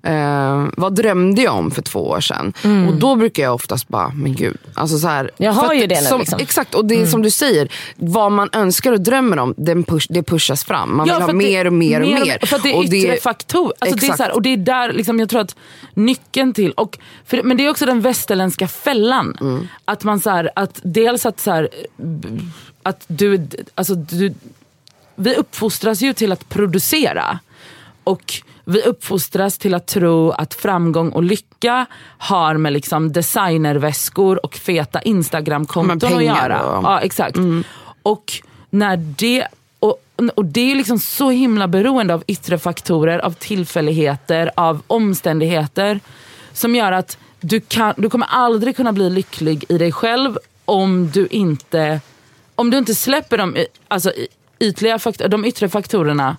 Eh, 0.05 0.65
vad 0.77 0.95
drömde 0.95 1.41
jag 1.41 1.55
om 1.55 1.71
för 1.71 1.81
två 1.81 2.09
år 2.09 2.21
sedan? 2.21 2.53
Och 2.87 2.93
då 2.95 3.15
brukar 3.15 3.43
jag 3.43 3.55
oftast 3.55 3.87
bara, 3.87 4.09
men 4.09 4.35
gud. 4.35 4.57
Alltså 4.73 4.97
så 4.97 5.07
här, 5.07 5.23
Mm. 5.23 5.31
Jag 5.37 5.51
har 5.51 5.73
ju 5.73 5.87
det 5.87 6.01
nu, 6.01 6.07
som, 6.07 6.19
liksom. 6.19 6.39
Exakt, 6.39 6.75
och 6.75 6.85
det 6.85 7.01
är 7.01 7.05
som 7.05 7.21
du 7.21 7.31
säger, 7.31 7.69
vad 7.95 8.31
man 8.31 8.49
önskar 8.53 8.91
och 8.91 9.01
drömmer 9.01 9.39
om, 9.39 9.53
den 9.57 9.83
push, 9.83 10.07
det 10.09 10.23
pushas 10.23 10.63
fram. 10.63 10.97
Man 10.97 11.05
vill 11.05 11.13
för 11.13 11.21
ha 11.21 11.33
mer 11.33 11.67
och 11.67 11.73
mer 11.73 12.01
och 12.01 12.07
mer. 12.07 12.45
För 12.45 12.55
att 12.55 12.63
det 12.63 12.69
är 12.69 12.77
och 12.77 12.83
yttre 12.83 13.17
faktor. 13.17 13.73
Alltså 13.79 13.95
det 13.95 14.05
är 14.05 14.09
Exakt. 14.09 14.17
så 14.17 14.23
här, 14.23 14.31
och 14.31 14.41
det 14.41 14.49
är 14.49 14.57
där 14.57 14.93
liksom, 14.93 15.19
jag 15.19 15.29
tror 15.29 15.41
att 15.41 15.55
nyckeln 15.93 16.53
till, 16.53 16.71
och, 16.71 16.97
för, 17.25 17.43
men 17.43 17.57
det 17.57 17.65
är 17.65 17.69
också 17.69 17.85
den 17.85 18.01
västerländska 18.01 18.67
fällan. 18.67 19.37
Mm. 19.41 19.67
Att 19.85 20.03
man 20.03 20.19
så 20.19 20.29
här, 20.29 20.49
att 20.55 20.79
dels 20.83 21.25
att 21.25 21.39
så 21.39 21.51
här, 21.51 21.69
att 22.83 23.03
du, 23.07 23.47
alltså 23.75 23.95
du, 23.95 24.33
vi 25.15 25.35
uppfostras 25.35 26.01
ju 26.01 26.13
till 26.13 26.31
att 26.31 26.49
producera. 26.49 27.39
Och 28.03 28.33
vi 28.65 28.81
uppfostras 28.81 29.57
till 29.57 29.73
att 29.73 29.87
tro 29.87 30.31
att 30.31 30.53
framgång 30.53 31.09
och 31.09 31.23
lycka 31.23 31.85
har 32.17 32.57
med 32.57 32.73
liksom 32.73 33.11
designerväskor 33.11 34.45
och 34.45 34.55
feta 34.55 35.01
instagramkonton 35.01 36.13
att 36.17 36.23
göra. 36.23 36.63
och- 36.77 36.83
Ja, 36.83 36.99
exakt. 36.99 37.37
Och 38.03 38.31
när 38.69 38.97
det 38.97 39.47
och, 39.79 39.97
och 40.35 40.45
det 40.45 40.71
är 40.71 40.75
liksom 40.75 40.99
så 40.99 41.29
himla 41.29 41.67
beroende 41.67 42.13
av 42.13 42.23
yttre 42.27 42.59
faktorer, 42.59 43.19
av 43.19 43.31
tillfälligheter, 43.33 44.51
av 44.55 44.81
omständigheter. 44.87 45.99
Som 46.53 46.75
gör 46.75 46.91
att 46.91 47.17
du, 47.41 47.59
kan, 47.59 47.93
du 47.97 48.09
kommer 48.09 48.27
aldrig 48.29 48.75
kunna 48.75 48.93
bli 48.93 49.09
lycklig 49.09 49.65
i 49.69 49.77
dig 49.77 49.91
själv 49.91 50.37
om 50.65 51.09
du 51.13 51.27
inte, 51.27 52.01
om 52.55 52.69
du 52.69 52.77
inte 52.77 52.95
släpper 52.95 53.37
de, 53.37 53.55
alltså, 53.87 54.11
ytliga 54.59 54.99
faktor, 54.99 55.27
de 55.27 55.45
yttre 55.45 55.69
faktorerna. 55.69 56.37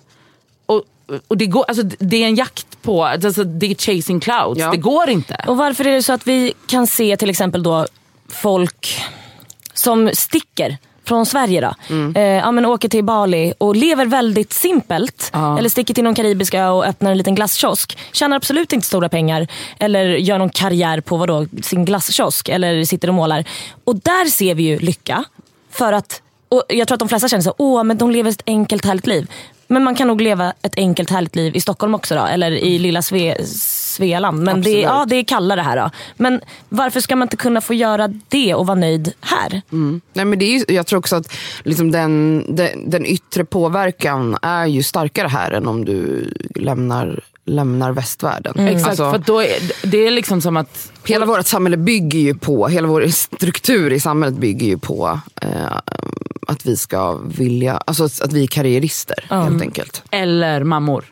Och, 0.65 0.83
och 1.27 1.37
det, 1.37 1.45
går, 1.45 1.65
alltså, 1.67 1.83
det 1.83 2.23
är 2.23 2.27
en 2.27 2.35
jakt 2.35 2.81
på, 2.81 3.05
alltså, 3.05 3.43
det 3.43 3.71
är 3.71 3.75
chasing 3.75 4.19
clouds. 4.19 4.59
Ja. 4.59 4.71
Det 4.71 4.77
går 4.77 5.09
inte. 5.09 5.45
Och 5.47 5.57
varför 5.57 5.85
är 5.87 5.91
det 5.91 6.03
så 6.03 6.13
att 6.13 6.27
vi 6.27 6.53
kan 6.67 6.87
se 6.87 7.17
till 7.17 7.29
exempel 7.29 7.63
då 7.63 7.87
folk 8.29 9.01
som 9.73 10.09
sticker 10.13 10.77
från 11.05 11.25
Sverige 11.25 11.61
då. 11.61 11.73
Mm. 11.89 12.15
Eh, 12.15 12.23
ja, 12.23 12.51
men 12.51 12.65
åker 12.65 12.89
till 12.89 13.03
Bali 13.03 13.53
och 13.57 13.75
lever 13.75 14.05
väldigt 14.05 14.53
simpelt. 14.53 15.29
Ja. 15.33 15.57
Eller 15.57 15.69
sticker 15.69 15.93
till 15.93 16.03
någon 16.03 16.15
karibisk 16.15 16.53
ö 16.53 16.67
och 16.67 16.85
öppnar 16.85 17.11
en 17.11 17.17
liten 17.17 17.35
glasskiosk. 17.35 17.97
Tjänar 18.11 18.37
absolut 18.37 18.73
inte 18.73 18.87
stora 18.87 19.09
pengar. 19.09 19.47
Eller 19.79 20.05
gör 20.05 20.37
någon 20.37 20.49
karriär 20.49 21.01
på 21.01 21.17
vadå, 21.17 21.47
sin 21.61 21.85
glasskiosk. 21.85 22.49
Eller 22.49 22.83
sitter 22.83 23.07
och 23.07 23.13
målar. 23.13 23.45
Och 23.83 23.95
där 23.95 24.29
ser 24.29 24.55
vi 24.55 24.63
ju 24.63 24.79
lycka. 24.79 25.23
För 25.71 25.93
att, 25.93 26.21
och 26.49 26.63
jag 26.69 26.87
tror 26.87 26.95
att 26.95 26.99
de 26.99 27.09
flesta 27.09 27.29
känner 27.29 27.43
så 27.43 27.53
åh 27.57 27.83
men 27.83 27.97
de 27.97 28.11
lever 28.11 28.31
ett 28.31 28.43
enkelt 28.45 28.85
härligt 28.85 29.07
liv. 29.07 29.27
Men 29.67 29.83
man 29.83 29.95
kan 29.95 30.07
nog 30.07 30.21
leva 30.21 30.53
ett 30.61 30.77
enkelt 30.77 31.09
härligt 31.09 31.35
liv 31.35 31.55
i 31.55 31.61
Stockholm 31.61 31.95
också 31.95 32.15
då. 32.15 32.25
Eller 32.25 32.51
i 32.51 32.79
lilla 32.79 33.01
Sve, 33.01 33.45
Svealand. 33.45 34.43
Men 34.43 34.61
det, 34.61 34.81
ja, 34.81 35.05
det 35.07 35.15
är 35.15 35.23
kallare 35.23 35.61
här 35.61 35.77
då. 35.77 35.89
Men 36.17 36.41
varför 36.69 36.99
ska 36.99 37.15
man 37.15 37.25
inte 37.25 37.37
kunna 37.37 37.61
få 37.61 37.73
göra 37.73 38.07
det 38.07 38.53
och 38.53 38.67
vara 38.67 38.79
nöjd 38.79 39.13
här? 39.21 39.61
Nej, 40.13 40.25
men 40.25 40.39
det 40.39 40.45
är 40.45 40.59
ju, 40.59 40.75
jag 40.75 40.87
tror 40.87 40.99
också 40.99 41.15
att 41.15 41.33
liksom 41.63 41.91
den, 41.91 42.43
den, 42.55 42.89
den 42.89 43.05
yttre 43.05 43.45
påverkan 43.45 44.37
är 44.41 44.65
ju 44.65 44.83
starkare 44.83 45.27
här 45.27 45.51
än 45.51 45.67
om 45.67 45.85
du 45.85 46.29
lämnar, 46.55 47.23
lämnar 47.45 47.91
västvärlden. 47.91 48.67
Exakt, 48.67 48.87
Alltså, 48.89 49.11
för 49.11 49.17
då 49.17 49.39
är, 49.41 49.57
det 49.83 50.07
är 50.07 50.11
liksom 50.11 50.41
som 50.41 50.57
att 50.57 50.91
hela 51.05 51.25
vårt 51.25 51.45
samhälle 51.47 51.77
bygger 51.77 52.19
ju 52.19 52.35
på, 52.35 52.67
hela 52.67 52.87
vår 52.87 53.07
struktur 53.07 53.93
i 53.93 53.99
samhället 53.99 54.39
bygger 54.39 54.67
ju 54.67 54.77
på 54.77 55.19
eh, 55.41 55.49
att 56.47 56.65
vi 56.65 56.77
ska 56.77 57.13
vilja, 57.25 57.77
alltså 57.77 58.03
att 58.05 58.33
vi 58.33 58.43
är 58.43 58.47
karriärister 58.47 59.25
helt 59.29 59.61
enkelt. 59.61 60.03
eller 60.11 60.63
mammor. 60.63 61.05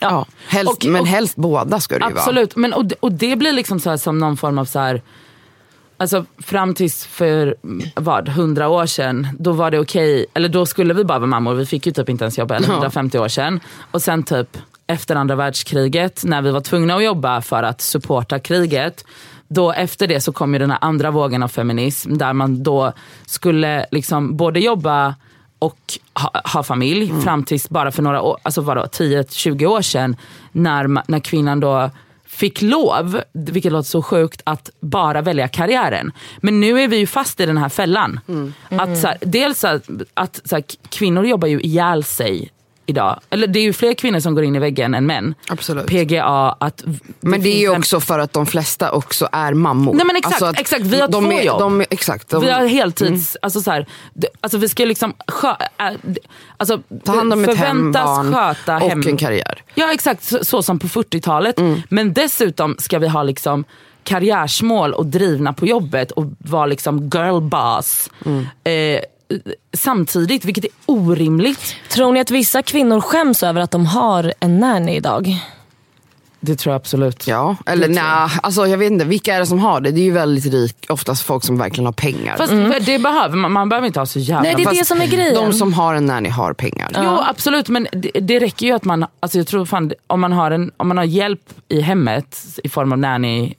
Ja, 0.00 0.26
helst, 0.48 0.72
Och- 0.72 0.84
men 0.90 1.00
och- 1.00 1.06
helst 1.06 1.36
båda 1.36 1.80
ska 1.80 1.98
det 1.98 2.04
ju 2.04 2.10
vara. 2.12 2.20
Absolut, 2.22 2.56
men, 2.56 2.72
och, 2.72 2.84
och 3.00 3.12
det 3.12 3.36
blir 3.36 3.52
liksom 3.52 3.80
så 3.80 3.90
här 3.90 3.96
som 3.96 4.18
någon 4.18 4.36
form 4.36 4.58
av 4.58 4.64
så 4.64 4.78
här. 4.78 5.02
Alltså 5.96 6.24
fram 6.38 6.74
tills 6.74 7.06
för 7.06 7.56
mm, 7.64 7.88
vad, 7.96 8.28
100 8.28 8.68
år 8.68 8.86
sedan, 8.86 9.28
då 9.38 9.52
var 9.52 9.70
det 9.70 9.78
okej, 9.78 10.26
eller 10.34 10.48
då 10.48 10.66
skulle 10.66 10.94
vi 10.94 11.04
bara 11.04 11.18
vara 11.18 11.26
mammor, 11.26 11.54
vi 11.54 11.66
fick 11.66 11.86
ju 11.86 11.92
typ 11.92 12.08
inte 12.08 12.24
ens 12.24 12.38
jobba, 12.38 12.54
eller 12.56 12.68
150 12.68 13.18
år 13.18 13.28
sedan. 13.28 13.60
Och 13.90 14.02
sen 14.02 14.22
typ 14.22 14.56
efter 14.92 15.16
andra 15.16 15.34
världskriget, 15.34 16.24
när 16.24 16.42
vi 16.42 16.50
var 16.50 16.60
tvungna 16.60 16.94
att 16.94 17.04
jobba 17.04 17.40
för 17.40 17.62
att 17.62 17.80
supporta 17.80 18.38
kriget, 18.38 19.04
då 19.48 19.72
efter 19.72 20.06
det 20.06 20.20
så 20.20 20.32
kom 20.32 20.52
ju 20.52 20.58
den 20.58 20.70
här 20.70 20.78
andra 20.80 21.10
vågen 21.10 21.42
av 21.42 21.48
feminism, 21.48 22.16
där 22.16 22.32
man 22.32 22.62
då 22.62 22.92
skulle 23.26 23.86
liksom 23.90 24.36
både 24.36 24.60
jobba 24.60 25.14
och 25.58 25.78
ha, 26.14 26.40
ha 26.44 26.62
familj 26.62 27.12
fram 27.22 27.44
tills 27.44 27.68
bara 27.68 27.92
för 27.92 28.02
några 28.02 28.22
år, 28.22 28.38
alltså 28.42 28.60
vadå, 28.60 28.82
10-20 28.82 29.66
år 29.66 29.82
sedan 29.82 30.16
när, 30.52 31.10
när 31.10 31.20
kvinnan 31.20 31.60
då 31.60 31.90
fick 32.26 32.62
lov, 32.62 33.22
vilket 33.32 33.72
låter 33.72 33.88
så 33.88 34.02
sjukt, 34.02 34.42
att 34.44 34.70
bara 34.80 35.22
välja 35.22 35.48
karriären. 35.48 36.12
Men 36.38 36.60
nu 36.60 36.80
är 36.80 36.88
vi 36.88 36.96
ju 36.96 37.06
fast 37.06 37.40
i 37.40 37.46
den 37.46 37.58
här 37.58 37.68
fällan. 37.68 38.20
Att 38.68 38.98
så 38.98 39.06
här, 39.06 39.18
dels 39.20 39.62
här, 39.62 39.80
att 40.14 40.40
så 40.44 40.56
här, 40.56 40.64
kvinnor 40.88 41.26
jobbar 41.26 41.48
ju 41.48 41.60
ihjäl 41.60 42.04
sig 42.04 42.50
idag. 42.92 43.20
Eller 43.30 43.46
det 43.46 43.58
är 43.58 43.62
ju 43.62 43.72
fler 43.72 43.94
kvinnor 43.94 44.20
som 44.20 44.34
går 44.34 44.44
in 44.44 44.56
i 44.56 44.58
väggen 44.58 44.94
än 44.94 45.06
män. 45.06 45.34
Absolut. 45.48 45.86
PGA, 45.86 46.56
att 46.60 46.84
Men 47.20 47.42
det 47.42 47.48
är 47.48 47.58
ju 47.58 47.76
också 47.76 48.00
för 48.00 48.18
att 48.18 48.32
de 48.32 48.46
flesta 48.46 48.92
också 48.92 49.28
är 49.32 49.54
mammor. 49.54 49.94
Nej, 49.94 50.06
men 50.06 50.16
exakt, 50.16 50.42
Alltså 50.42 50.60
exakt. 50.60 50.82
Vi 50.82 51.00
har 51.00 51.08
de 51.08 51.24
två 51.24 51.32
är, 51.32 51.42
jobb. 51.42 51.58
De, 51.58 51.84
exakt. 51.90 52.28
De, 52.28 52.44
Vi 52.44 52.50
har 52.50 52.66
heltids, 52.66 53.36
alltså 53.42 53.60
så 53.60 53.70
här, 53.70 53.86
alltså 54.40 54.58
vi 54.58 54.68
ska 54.68 54.84
liksom 54.84 55.14
skö, 55.28 55.48
äh, 55.78 55.86
alltså 56.56 56.80
ta 57.04 57.12
hand 57.12 57.32
om 57.32 57.44
ett 57.44 57.56
hem, 57.56 57.92
barn 57.92 58.34
sköta 58.34 58.76
och 58.76 58.90
hem. 58.90 59.02
en 59.06 59.16
karriär. 59.16 59.62
Ja 59.74 59.92
exakt, 59.92 60.24
så, 60.24 60.44
så 60.44 60.62
som 60.62 60.78
på 60.78 60.86
40-talet. 60.86 61.56
Men 61.88 62.12
dessutom 62.12 62.76
ska 62.78 62.98
vi 62.98 63.08
ha 63.08 63.22
liksom 63.22 63.64
karriärsmål 64.04 64.92
och 64.92 65.06
drivna 65.06 65.52
på 65.52 65.66
jobbet 65.66 66.10
och 66.10 66.24
vara 66.38 66.66
liksom 66.66 67.10
girl 67.14 67.40
boss. 67.40 68.10
Eh, 68.64 69.00
samtidigt, 69.72 70.44
vilket 70.44 70.64
är 70.64 70.70
orimligt. 70.86 71.76
Tror 71.88 72.12
ni 72.12 72.20
att 72.20 72.30
vissa 72.30 72.62
kvinnor 72.62 73.00
skäms 73.00 73.42
över 73.42 73.60
att 73.60 73.70
de 73.70 73.86
har 73.86 74.32
en 74.40 74.58
nanny 74.60 74.96
idag? 74.96 75.36
Det 76.44 76.56
tror 76.56 76.72
jag 76.72 76.76
absolut. 76.80 77.26
Ja, 77.26 77.56
eller 77.66 77.88
nej, 77.88 78.30
alltså 78.42 78.66
jag 78.66 78.78
vet 78.78 78.90
inte, 78.90 79.04
vilka 79.04 79.34
är 79.34 79.40
det 79.40 79.46
som 79.46 79.58
har 79.58 79.80
det? 79.80 79.90
Det 79.90 80.00
är 80.00 80.04
ju 80.04 80.12
väldigt 80.12 80.52
rik, 80.52 80.86
oftast 80.88 81.22
folk 81.22 81.44
som 81.44 81.58
verkligen 81.58 81.86
har 81.86 81.92
pengar. 81.92 82.36
Fast 82.36 82.52
det 82.86 82.98
behöver 82.98 83.36
man, 83.36 83.52
man 83.52 83.68
behöver 83.68 83.86
inte 83.86 84.00
ha 84.00 84.06
så 84.06 84.18
jävla... 84.18 84.42
Nej, 84.42 84.54
det 84.56 84.62
är 84.62 84.64
Fast- 84.64 84.78
det 84.78 84.84
som 84.84 85.00
är 85.00 85.06
grejen. 85.06 85.34
De 85.34 85.52
som 85.52 85.72
har 85.72 85.94
en 85.94 86.06
nanny 86.06 86.28
har 86.28 86.52
pengar. 86.52 86.90
Jo 86.96 87.18
absolut 87.28 87.68
men 87.68 87.86
det, 87.92 88.10
det 88.20 88.38
räcker 88.38 88.66
ju 88.66 88.72
att 88.72 88.84
man, 88.84 89.06
alltså 89.20 89.38
jag 89.38 89.46
tror 89.46 89.64
fan, 89.64 89.92
om 90.06 90.20
man 90.20 90.32
har, 90.32 90.50
en, 90.50 90.70
om 90.76 90.88
man 90.88 90.96
har 90.96 91.04
hjälp 91.04 91.52
i 91.68 91.80
hemmet 91.80 92.38
i 92.64 92.68
form 92.68 92.92
av 92.92 92.98
nanny. 92.98 93.54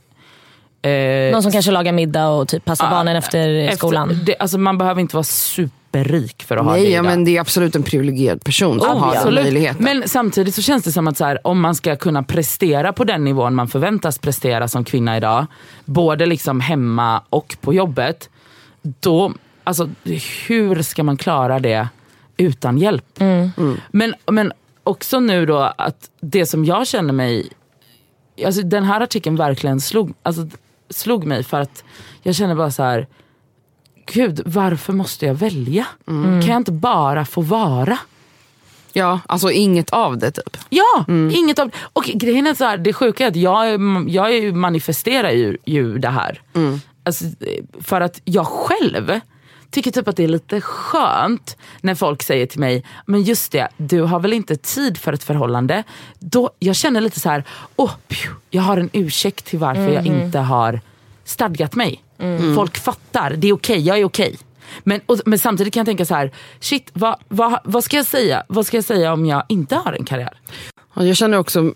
Eh, 0.84 1.32
Någon 1.32 1.44
som 1.44 1.52
kanske 1.52 1.72
lagar 1.72 1.92
middag 1.92 2.28
och 2.28 2.48
typ 2.48 2.66
passar 2.66 2.90
barnen 2.90 3.16
efter, 3.16 3.72
skolan. 3.76 4.20
det, 4.26 4.36
alltså 4.40 4.58
man 4.58 4.78
behöver 4.78 5.02
inte 5.02 5.16
vara 5.16 5.24
superrik 5.24 6.44
för 6.44 6.58
att 6.58 6.66
ha 6.66 6.74
det 6.74 6.80
Nej, 6.80 6.92
ja, 6.92 7.02
men 7.04 7.26
det 7.26 7.38
är 7.38 7.42
absolut 7.42 7.76
en 7.76 7.84
privilegierad 7.84 8.44
person 8.44 8.80
som 8.80 8.90
Oh, 8.90 9.00
har 9.00 9.12
den 9.12 9.18
absolut. 9.18 9.44
möjligheten. 9.44 9.84
Men 9.84 10.10
samtidigt 10.10 10.56
så 10.56 10.62
känns 10.62 10.84
det 10.84 10.92
som 10.92 11.08
att 11.08 11.18
så 11.18 11.26
här, 11.26 11.48
om 11.48 11.62
man 11.62 11.76
ska 11.76 11.96
kunna 11.96 12.24
prestera 12.24 12.94
på 12.94 13.04
den 13.04 13.24
nivån 13.24 13.56
man 13.56 13.68
förväntas 13.68 14.18
prestera 14.20 14.68
som 14.68 14.84
kvinna 14.84 15.18
idag, 15.18 15.46
både 15.86 16.26
liksom 16.26 16.60
hemma 16.60 17.22
och 17.30 17.58
på 17.62 17.74
jobbet, 17.74 18.30
då, 18.82 19.34
alltså 19.64 19.90
hur 20.48 20.82
ska 20.82 21.04
man 21.04 21.18
klara 21.18 21.60
det 21.60 21.88
utan 22.38 22.78
hjälp? 22.78 23.20
Men, 23.92 24.14
men 24.32 24.52
också 24.84 25.20
nu 25.20 25.46
då 25.46 25.58
att 25.78 26.10
det 26.22 26.46
som 26.46 26.66
jag 26.66 26.88
känner 26.88 27.14
mig, 27.14 27.50
alltså 28.46 28.62
den 28.62 28.84
här 28.84 29.02
artikeln 29.02 29.36
verkligen 29.36 29.82
slog, 29.82 30.14
alltså, 30.24 30.48
slog 30.96 31.26
mig 31.26 31.44
för 31.44 31.60
att 31.62 31.84
jag 32.22 32.36
känner 32.36 32.56
bara 32.56 32.72
så 32.72 32.84
här. 32.84 33.08
Gud, 34.14 34.42
varför 34.46 34.94
måste 34.94 35.26
jag 35.26 35.34
välja? 35.36 35.86
Kan 36.06 36.48
jag 36.48 36.58
inte 36.58 36.72
bara 36.72 37.26
få 37.26 37.42
vara? 37.42 37.98
Ja, 38.94 39.20
alltså 39.26 39.52
inget 39.52 39.90
av 39.90 40.18
det 40.18 40.32
typ. 40.32 40.58
Ja, 40.70 41.06
inget 41.32 41.60
av 41.60 41.72
Och 41.94 42.04
grejen 42.04 42.48
är 42.48 42.54
så 42.54 42.64
här, 42.64 42.78
det 42.78 42.94
sjuka 42.94 43.24
är 43.24 43.28
att 43.28 43.36
jag, 43.36 43.82
jag 44.10 44.56
manifesterar 44.56 45.32
ju, 45.32 45.58
ju 45.66 45.98
det 45.98 46.10
här. 46.10 46.42
Alltså, 47.04 47.26
för 47.82 48.02
att 48.02 48.22
jag 48.24 48.48
själv 48.48 49.20
tycker 49.74 49.92
typ 49.92 50.08
att 50.08 50.16
det 50.16 50.24
är 50.24 50.28
lite 50.28 50.62
skönt 50.62 51.58
när 51.82 51.96
folk 51.96 52.24
säger 52.24 52.46
till 52.46 52.60
mig, 52.60 52.84
men 53.06 53.22
just 53.22 53.52
det, 53.52 53.68
du 53.78 54.02
har 54.02 54.20
väl 54.20 54.34
inte 54.34 54.56
tid 54.56 54.98
för 54.98 55.14
ett 55.14 55.24
förhållande. 55.24 55.84
Då, 56.20 56.50
jag 56.60 56.76
känner 56.76 57.02
lite 57.02 57.20
så 57.20 57.30
här, 57.30 57.44
åh, 57.76 57.92
pju, 58.08 58.30
jag 58.50 58.62
har 58.62 58.78
en 58.78 58.90
ursäkt 58.94 59.46
till 59.46 59.60
varför 59.60 59.90
jag 59.90 60.06
inte 60.06 60.40
har 60.40 60.82
stadgat 61.24 61.76
mig. 61.76 62.04
Folk 62.56 62.78
fattar, 62.78 63.30
det 63.38 63.48
är 63.48 63.54
okej, 63.54 63.80
jag 63.80 64.00
är 64.00 64.06
okej. 64.06 64.38
Men, 64.84 65.02
och, 65.06 65.20
men 65.26 65.40
samtidigt 65.40 65.74
kan 65.74 65.82
jag 65.82 65.88
tänka 65.88 66.06
så 66.06 66.16
här, 66.16 66.32
shit, 66.60 66.90
vad, 66.94 67.16
vad, 67.28 67.60
vad 67.64 67.84
ska 67.84 67.98
jag 67.98 68.06
säga? 68.06 68.44
Vad 68.48 68.66
ska 68.66 68.78
jag 68.78 68.84
säga 68.84 69.14
om 69.14 69.26
jag 69.26 69.44
inte 69.50 69.76
har 69.76 69.94
en 69.94 70.06
karriär? 70.06 70.40
Jag 70.96 71.18
känner 71.18 71.38
också 71.38 71.74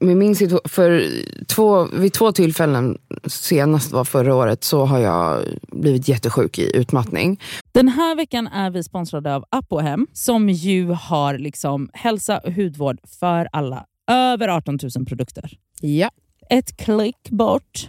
med 0.00 0.16
min 0.16 0.36
situation, 0.36 0.60
för 0.64 1.06
två, 1.46 1.88
vid 1.92 2.12
två 2.12 2.32
tillfällen, 2.32 2.98
senast 3.26 3.92
var 3.92 4.04
förra 4.04 4.34
året, 4.34 4.64
så 4.64 4.84
har 4.84 4.98
jag 4.98 5.42
blivit 5.72 6.08
jättesjuk 6.08 6.58
i 6.58 6.76
utmattning. 6.76 7.40
Den 7.72 7.88
här 7.88 8.16
veckan 8.16 8.46
är 8.46 8.70
vi 8.70 8.82
sponsrade 8.82 9.34
av 9.34 9.44
Apohem 9.50 10.06
som 10.12 10.48
ju 10.48 10.90
har 10.90 11.38
liksom 11.38 11.90
hälsa 11.92 12.38
och 12.38 12.52
hudvård 12.52 12.98
för 13.20 13.48
alla. 13.52 13.84
Över 14.10 14.48
18 14.48 14.78
000 14.96 15.06
produkter. 15.06 15.50
Ja. 15.80 16.10
Ett 16.50 16.76
klick 16.76 17.30
bort. 17.30 17.88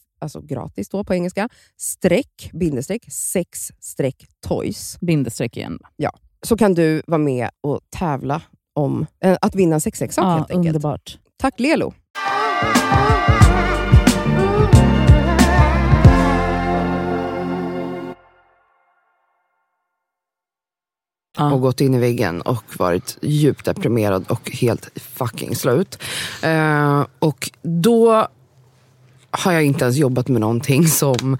alltså 0.21 0.41
gratis 0.41 0.89
då 0.89 1.03
på 1.03 1.13
engelska, 1.13 1.49
streck, 1.77 2.49
bindestreck, 2.53 3.05
sex 3.11 3.71
streck 3.79 4.25
toys. 4.47 4.97
Bindestreck 5.01 5.57
igen. 5.57 5.79
Så 6.43 6.57
kan 6.57 6.73
du 6.73 7.01
vara 7.07 7.17
med 7.17 7.49
och 7.61 7.79
tävla 7.89 8.41
om 8.75 9.05
eh, 9.23 9.37
att 9.41 9.55
vinna 9.55 9.75
en 9.75 9.81
sexleksak 9.81 10.23
Ja, 10.25 10.29
helt 10.29 10.51
enkelt. 10.51 10.75
underbart. 10.75 11.17
Tack 11.37 11.59
Lelo! 11.59 11.93
Ja. 21.37 21.53
och 21.53 21.61
gått 21.61 21.81
in 21.81 21.93
i 21.93 21.99
väggen 21.99 22.41
och 22.41 22.63
varit 22.79 23.17
djupt 23.21 23.65
deprimerad 23.65 24.25
och 24.29 24.51
helt 24.51 24.89
fucking 24.99 25.55
slut. 25.55 26.01
Eh, 26.43 27.05
och 27.19 27.51
då 27.61 28.27
har 29.31 29.51
jag 29.51 29.63
inte 29.63 29.83
ens 29.85 29.97
jobbat 29.97 30.27
med 30.27 30.41
någonting 30.41 30.87
som 30.87 31.37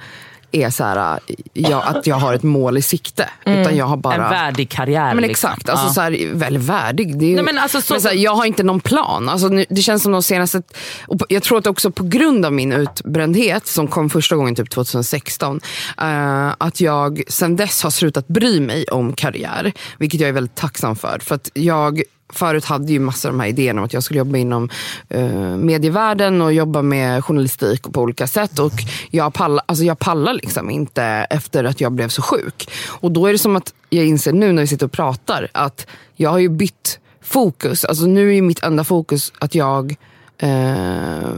är 0.54 0.70
så 0.70 0.84
här, 0.84 1.20
jag, 1.54 1.84
att 1.86 2.08
jag 2.08 2.16
har 2.16 2.34
ett 2.34 2.44
mål 2.44 2.78
i 2.78 2.82
sikte. 2.82 3.30
Utan 3.46 3.76
jag 3.78 3.86
har 3.86 3.98
bara... 3.98 4.16
En 4.16 4.22
värdig 4.22 4.70
karriär. 4.70 5.14
Men 5.16 5.24
liksom. 5.24 5.50
exakt, 5.52 5.70
alltså, 5.70 5.86
Ja. 5.86 5.94
så 5.94 6.02
här, 6.02 6.34
väldigt 6.34 6.64
värdig. 6.64 7.20
Det 7.20 7.26
är, 7.26 7.30
ju- 7.30 7.36
Nej, 7.36 7.44
men 7.46 7.58
alltså, 7.58 7.82
så- 7.82 7.94
men 7.94 8.02
så 8.02 8.08
här, 8.08 8.16
jag 8.16 8.36
har 8.36 8.46
inte 8.46 8.64
någon 8.64 8.80
plan. 8.80 9.30
Alltså, 9.30 9.48
nu, 9.48 9.66
det 9.70 9.82
känns 9.82 10.04
som 10.04 10.12
de 10.12 10.24
senaste... 10.24 10.62
Och 11.08 11.18
jag 11.30 11.44
tror 11.44 11.58
att 11.58 11.68
också 11.68 11.92
på 11.92 12.04
grund 12.04 12.46
av 12.46 12.54
min 12.54 12.72
utbrändhet 12.74 13.68
som 13.68 13.88
kom 13.88 14.10
första 14.10 14.36
gången 14.36 14.56
typ 14.56 14.70
2016. 14.70 15.60
eh, 16.02 16.50
att 16.58 16.82
jag 16.82 17.22
sen 17.28 17.56
dess 17.56 17.84
har 17.84 17.90
slutat 17.90 18.28
bry 18.28 18.60
mig 18.60 18.86
om 18.86 19.14
karriär. 19.14 19.74
Vilket 19.98 20.20
jag 20.22 20.30
är 20.30 20.34
väldigt 20.34 20.56
tacksam 20.56 20.96
för. 20.96 21.20
För 21.22 21.36
att 21.36 21.50
jag 21.54 22.02
förut 22.34 22.66
hade 22.66 22.92
ju 22.92 23.00
massor 23.00 23.30
av 23.30 23.34
de 23.34 23.40
här 23.40 23.48
idéerna 23.48 23.82
om 23.82 23.86
att 23.86 23.94
jag 23.94 24.04
skulle 24.04 24.18
jobba 24.18 24.38
inom 24.38 24.70
eh, 25.10 25.58
medievärlden 25.58 26.42
och 26.42 26.54
jobba 26.54 26.82
med 26.82 27.26
journalistik 27.26 27.82
på 27.92 28.02
olika 28.02 28.28
sätt. 28.28 28.60
Och 28.60 28.74
jag 29.10 29.34
pallar, 29.34 29.64
alltså 29.66 29.84
jag 29.84 30.00
pallar 30.00 30.34
liksom 30.34 30.70
inte 30.70 31.04
efter 31.30 31.64
att 31.64 31.82
jag 31.82 31.92
blev 31.92 32.08
så 32.08 32.22
sjuk. 32.22 32.72
Och 32.88 33.12
då 33.12 33.28
är 33.28 33.32
det 33.32 33.40
som 33.40 33.56
att 33.56 33.74
jag 33.90 34.06
inser 34.06 34.34
nu 34.34 34.52
när 34.52 34.62
vi 34.62 34.68
sitter 34.68 34.86
och 34.86 34.92
pratar 34.92 35.48
att 35.52 35.88
jag 36.16 36.30
har 36.30 36.40
ju 36.40 36.50
bytt 36.50 37.00
fokus. 37.22 37.86
Alltså 37.86 38.06
nu 38.06 38.30
är 38.30 38.34
ju 38.34 38.42
mitt 38.42 38.64
enda 38.64 38.84
fokus 38.84 39.34
att 39.40 39.56
jag 39.56 39.96
eh, 40.38 41.30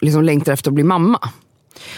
liksom 0.00 0.22
längtar 0.22 0.52
efter 0.52 0.70
att 0.70 0.74
bli 0.74 0.84
mamma. 0.84 1.30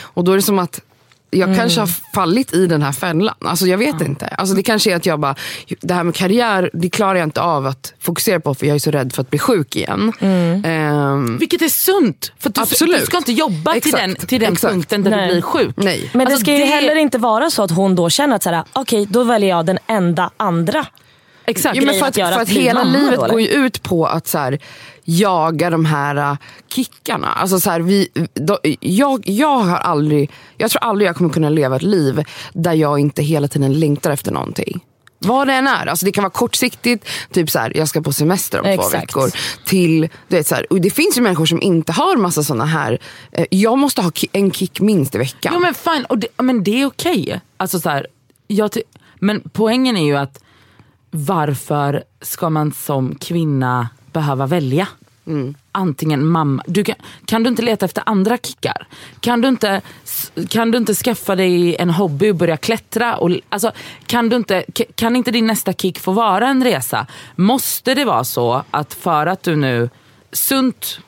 Och 0.00 0.24
då 0.24 0.32
är 0.32 0.36
det 0.36 0.42
som 0.42 0.58
att 0.58 0.80
jag 1.30 1.56
kanske 1.56 1.80
har 1.80 1.90
fallit 2.14 2.54
i 2.54 2.66
den 2.66 2.82
här 2.82 2.92
fällan. 2.92 3.34
Alltså 3.40 3.66
jag 3.66 3.78
vet 3.78 4.00
inte. 4.00 4.26
Alltså 4.26 4.54
det 4.54 4.62
kanske 4.62 4.92
är 4.92 4.96
att 4.96 5.06
jag 5.06 5.20
bara, 5.20 5.34
det 5.80 5.94
här 5.94 6.04
med 6.04 6.14
karriär, 6.14 6.70
det 6.72 6.90
klarar 6.90 7.14
jag 7.14 7.26
inte 7.26 7.40
av 7.40 7.66
att 7.66 7.94
fokusera 8.00 8.40
på 8.40 8.54
för 8.54 8.66
jag 8.66 8.74
är 8.74 8.78
så 8.78 8.90
rädd 8.90 9.12
för 9.12 9.22
att 9.22 9.30
bli 9.30 9.38
sjuk 9.38 9.76
igen. 9.76 10.12
Ehm, 10.64 11.38
Vilket 11.38 11.62
är 11.62 11.68
sunt. 11.68 12.32
För 12.38 12.50
du, 12.50 12.60
Absolut. 12.60 13.00
du 13.00 13.06
ska 13.06 13.16
inte 13.16 13.32
jobba 13.32 13.72
till 13.72 13.78
Exakt. 13.94 14.02
den, 14.18 14.26
till 14.26 14.40
den 14.40 14.52
Exakt. 14.52 14.72
punkten 14.72 15.02
där 15.02 15.10
Nej. 15.10 15.26
du 15.26 15.32
blir 15.32 15.42
sjuk. 15.42 15.74
nej. 15.76 16.10
Men 16.12 16.20
Alltså, 16.26 16.36
det 16.38 16.40
ska 16.44 16.52
ju 16.52 16.58
det- 16.58 16.64
heller 16.64 16.96
inte 16.96 17.18
vara 17.18 17.50
så 17.50 17.62
att 17.62 17.70
hon 17.70 17.94
då 17.94 18.10
känner 18.10 18.36
att 18.36 18.42
så 18.42 18.50
här, 18.50 18.64
okej 18.72 19.06
då 19.10 19.24
väljer 19.24 19.48
jag 19.50 19.66
den 19.66 19.78
enda 19.86 20.30
andra. 20.36 20.86
Exakt. 21.48 21.76
Jo, 21.76 21.84
men 21.84 21.94
för 21.94 22.06
att 22.06 22.18
att, 22.18 22.34
för 22.34 22.40
att 22.42 22.48
hela 22.48 22.84
livet 22.84 23.20
då, 23.20 23.26
går 23.26 23.40
ju 23.40 23.48
ut 23.48 23.82
på 23.82 24.06
att 24.06 24.26
så 24.26 24.38
här, 24.38 24.58
jaga 25.04 25.70
de 25.70 25.84
här 25.84 26.16
äh, 26.16 26.36
kickarna. 26.74 27.26
Alltså, 27.28 27.60
så 27.60 27.70
här, 27.70 27.80
vi, 27.80 28.08
då, 28.34 28.58
jag, 28.80 29.28
jag 29.28 29.58
har 29.58 29.76
aldrig, 29.76 30.30
jag 30.56 30.70
tror 30.70 30.82
aldrig 30.82 31.08
jag 31.08 31.16
kommer 31.16 31.30
kunna 31.30 31.48
leva 31.48 31.76
ett 31.76 31.82
liv 31.82 32.24
där 32.52 32.72
jag 32.72 32.98
inte 32.98 33.22
hela 33.22 33.48
tiden 33.48 33.80
längtar 33.80 34.10
efter 34.10 34.32
någonting. 34.32 34.80
Vad 35.20 35.46
det 35.46 35.52
än 35.54 35.66
är. 35.68 35.86
Alltså 35.86 36.06
det 36.06 36.12
kan 36.12 36.22
vara 36.24 36.30
kortsiktigt, 36.32 37.08
typ 37.32 37.50
så 37.50 37.58
här, 37.58 37.76
jag 37.76 37.88
ska 37.88 38.00
på 38.00 38.12
semester 38.12 38.58
om 38.58 38.64
två 38.64 38.70
Exakt. 38.72 38.94
veckor. 38.94 39.30
Till, 39.66 40.00
du 40.28 40.36
vet, 40.36 40.46
så 40.46 40.54
här, 40.54 40.72
och 40.72 40.80
det 40.80 40.90
finns 40.90 41.18
ju 41.18 41.22
människor 41.22 41.46
som 41.46 41.62
inte 41.62 41.92
har 41.92 42.16
massa 42.16 42.42
såna 42.42 42.64
här, 42.64 42.98
eh, 43.32 43.46
jag 43.50 43.78
måste 43.78 44.02
ha 44.02 44.10
ki- 44.10 44.28
en 44.32 44.50
kick 44.50 44.80
minst 44.80 45.14
i 45.14 45.18
veckan. 45.18 45.52
Jo 45.54 45.60
men 45.60 45.74
fine, 45.74 46.04
och 46.08 46.18
det, 46.18 46.28
men 46.36 46.64
det 46.64 46.82
är 46.82 46.86
okej. 46.86 47.40
Alltså, 47.56 47.80
så 47.80 47.88
här, 47.88 48.06
jag 48.46 48.72
ty- 48.72 48.82
men 49.20 49.42
poängen 49.52 49.96
är 49.96 50.04
ju 50.04 50.16
att 50.16 50.40
varför 51.10 52.04
ska 52.20 52.50
man 52.50 52.72
som 52.72 53.14
kvinna 53.14 53.88
behöva 54.12 54.46
välja? 54.46 54.88
Antingen 55.72 56.26
mamma, 56.26 56.62
du 56.66 56.84
kan, 56.84 56.96
kan 57.24 57.42
du 57.42 57.48
inte 57.48 57.62
leta 57.62 57.86
efter 57.86 58.02
andra 58.06 58.38
kickar? 58.38 58.86
Kan 59.20 59.40
du 59.40 59.48
inte, 59.48 59.80
kan 60.48 60.70
du 60.70 60.78
inte 60.78 60.94
skaffa 60.94 61.36
dig 61.36 61.76
en 61.76 61.90
hobby 61.90 62.30
och 62.30 62.36
börja 62.36 62.56
klättra? 62.56 63.16
Och, 63.16 63.30
alltså, 63.48 63.72
kan, 64.06 64.28
du 64.28 64.36
inte, 64.36 64.64
kan 64.94 65.16
inte 65.16 65.30
din 65.30 65.46
nästa 65.46 65.72
kick 65.72 65.98
få 65.98 66.12
vara 66.12 66.48
en 66.48 66.64
resa? 66.64 67.06
Måste 67.36 67.94
det 67.94 68.04
vara 68.04 68.24
så 68.24 68.62
att 68.70 68.94
för 68.94 69.26
att 69.26 69.42
du 69.42 69.56
nu 69.56 69.90
sunt 70.32 71.00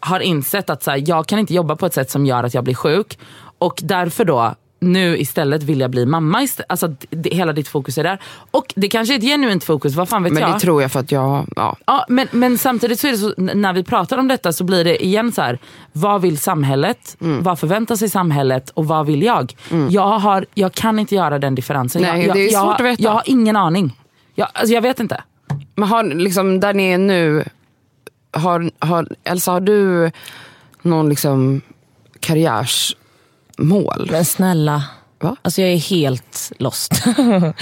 har 0.00 0.20
insett 0.20 0.70
att 0.70 0.82
så 0.82 0.90
här, 0.90 1.02
jag 1.06 1.26
kan 1.26 1.38
inte 1.38 1.54
jobba 1.54 1.76
på 1.76 1.86
ett 1.86 1.94
sätt 1.94 2.10
som 2.10 2.26
gör 2.26 2.44
att 2.44 2.54
jag 2.54 2.64
blir 2.64 2.74
sjuk 2.74 3.18
och 3.58 3.80
därför 3.82 4.24
då 4.24 4.54
nu 4.82 5.18
istället 5.18 5.62
vilja 5.62 5.88
bli 5.88 6.06
mamma. 6.06 6.42
Istället. 6.42 6.70
Alltså, 6.70 6.94
det, 7.10 7.34
hela 7.34 7.52
ditt 7.52 7.68
fokus 7.68 7.98
är 7.98 8.04
där. 8.04 8.18
Och 8.50 8.72
det 8.76 8.88
kanske 8.88 9.14
är 9.14 9.18
ett 9.18 9.24
genuint 9.24 9.64
fokus, 9.64 9.94
vad 9.94 10.08
fan 10.08 10.22
vet 10.22 10.32
Men 10.32 10.42
jag. 10.42 10.52
det 10.52 10.60
tror 10.60 10.82
jag 10.82 10.92
för 10.92 11.00
att 11.00 11.12
jag, 11.12 11.46
ja. 11.56 11.76
Ja, 11.86 12.06
men, 12.08 12.28
men 12.30 12.58
samtidigt 12.58 13.00
så 13.00 13.06
är 13.06 13.12
det 13.12 13.18
så, 13.18 13.34
när 13.36 13.72
vi 13.72 13.84
pratar 13.84 14.18
om 14.18 14.28
detta 14.28 14.52
så 14.52 14.64
blir 14.64 14.84
det 14.84 15.04
igen 15.04 15.32
så 15.32 15.42
här. 15.42 15.58
vad 15.92 16.22
vill 16.22 16.38
samhället? 16.38 17.16
Mm. 17.20 17.42
Vad 17.42 17.58
förväntar 17.58 17.96
sig 17.96 18.08
samhället? 18.08 18.70
Och 18.70 18.86
vad 18.86 19.06
vill 19.06 19.22
jag? 19.22 19.54
Jag, 19.90 20.18
har, 20.18 20.46
jag 20.54 20.72
kan 20.72 20.98
inte 20.98 21.14
göra 21.14 21.38
den 21.38 21.54
differensen. 21.54 22.02
Nej, 22.02 22.26
jag, 22.26 22.36
det 22.36 22.48
är 22.48 22.52
jag, 22.52 22.62
svårt 22.62 22.80
att 22.80 22.86
veta. 22.86 23.02
Jag 23.02 23.10
har 23.10 23.22
ingen 23.26 23.56
aning. 23.56 23.98
Jag, 24.34 24.48
alltså, 24.52 24.74
jag 24.74 24.82
vet 24.82 25.00
inte. 25.00 25.22
Men 25.74 25.88
har, 25.88 26.04
liksom, 26.04 26.60
där 26.60 26.74
ni 26.74 26.84
är 26.84 26.98
nu, 26.98 27.44
har, 28.32 28.70
har, 28.78 29.08
Elsa 29.24 29.52
har 29.52 29.60
du 29.60 30.10
någon 30.82 31.08
liksom 31.08 31.60
karriärsmål? 33.70 34.08
Men 34.10 34.24
snälla. 34.24 34.84
Va? 35.20 35.36
Alltså 35.42 35.60
jag 35.60 35.70
är 35.70 35.76
helt 35.76 36.52
lost. 36.58 36.92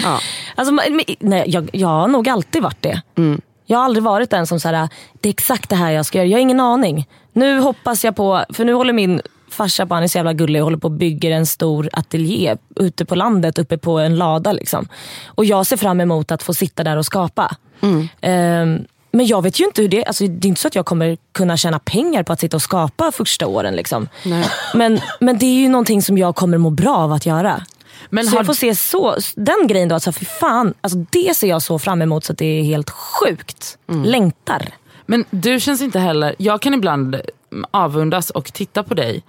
Ja. 0.03 0.21
alltså, 0.55 0.75
men, 0.75 1.01
nej, 1.21 1.45
jag, 1.47 1.71
jag 1.73 1.89
har 1.89 2.09
nog 2.09 2.29
alltid 2.29 2.63
varit 2.63 2.83
det. 2.83 3.03
Mm. 3.19 3.41
Jag 3.67 3.79
har 3.79 3.85
aldrig 3.85 4.03
varit 4.03 4.31
den 4.31 4.47
som 4.47 4.61
säger 4.61 4.89
det 5.21 5.29
är 5.29 5.31
exakt 5.31 5.71
det 5.71 5.77
här 5.77 5.91
jag 5.91 6.07
ska 6.07 6.19
göra. 6.19 6.27
Jag 6.29 6.39
har 6.39 6.43
ingen 6.43 6.61
aning. 6.61 7.09
Nu 7.33 7.61
hoppas 7.61 8.05
jag 8.05 8.17
på, 8.17 8.45
för 8.51 8.65
nu 8.65 8.73
håller 8.73 8.93
min 8.93 9.21
farsa 9.51 9.87
på, 9.87 9.95
han 9.95 10.03
är 10.03 10.09
så 10.09 10.19
jävla 10.19 10.33
gullig 10.33 10.63
och 10.63 10.67
håller 10.67 10.79
på 10.79 10.89
och 10.89 10.93
bygger 10.93 11.31
en 11.31 11.47
stor 11.47 11.89
ateljé 11.93 12.57
ute 12.77 13.05
på 13.05 13.15
landet 13.15 13.59
uppe 13.59 13.79
på 13.79 13.99
en 13.99 14.17
lada. 14.17 14.53
Liksom. 14.53 14.89
Och 15.27 15.45
jag 15.45 15.67
ser 15.67 15.77
fram 15.77 16.01
emot 16.01 16.31
att 16.31 16.43
få 16.43 16.55
sitta 16.55 16.85
där 16.85 16.97
och 16.97 17.07
skapa. 17.07 17.57
Mm. 17.81 18.09
Ehm, 18.21 18.85
men 19.13 19.27
jag 19.27 19.43
vet 19.43 19.61
ju 19.61 19.65
inte 19.65 19.83
hur 19.83 19.89
det 19.89 20.05
alltså, 20.05 20.27
Det 20.27 20.47
är 20.47 20.49
inte 20.49 20.61
så 20.61 20.69
att 20.69 20.75
jag 20.75 20.87
kommer 20.87 21.17
kunna 21.33 21.57
tjäna 21.57 21.79
pengar 21.79 22.23
på 22.23 22.33
att 22.33 22.41
sitta 22.41 22.57
och 22.57 22.63
skapa 22.63 23.13
första 23.13 23.47
åren. 23.47 23.77
Liksom. 23.77 24.09
Nej. 24.25 24.47
Men, 24.75 25.01
men 25.21 25.39
det 25.39 25.47
är 25.47 25.61
ju 25.61 25.69
någonting 25.69 26.03
som 26.03 26.19
jag 26.19 26.37
kommer 26.37 26.59
må 26.59 26.71
bra 26.71 26.97
av 26.97 27.13
att 27.13 27.27
göra. 27.27 27.65
Men 28.11 28.25
så 28.25 28.31
har- 28.31 28.37
jag 28.39 28.47
får 28.47 28.55
se 28.55 28.75
så, 28.75 29.17
den 29.37 29.67
grejen 29.67 29.89
då, 29.89 29.95
alltså, 29.95 30.13
för 30.13 30.25
fan, 30.25 30.75
alltså, 30.81 30.99
det 31.11 31.37
ser 31.37 31.49
jag 31.49 31.63
så 31.63 31.79
fram 31.79 32.03
emot 32.03 32.25
så 32.25 32.33
att 32.33 32.39
det 32.39 32.61
är 32.61 32.63
helt 32.63 32.91
sjukt. 32.91 33.79
Mm. 33.89 34.05
Längtar. 34.05 34.69
Men 35.07 35.25
du 35.31 35.61
känns 35.61 35.81
inte 35.83 35.99
heller, 35.99 36.35
jag 36.39 36.63
kan 36.63 36.75
ibland 36.75 37.15
mm, 37.15 37.65
avundas 37.71 38.31
och 38.31 38.53
titta 38.53 38.83
på 38.83 38.95
dig 38.95 39.23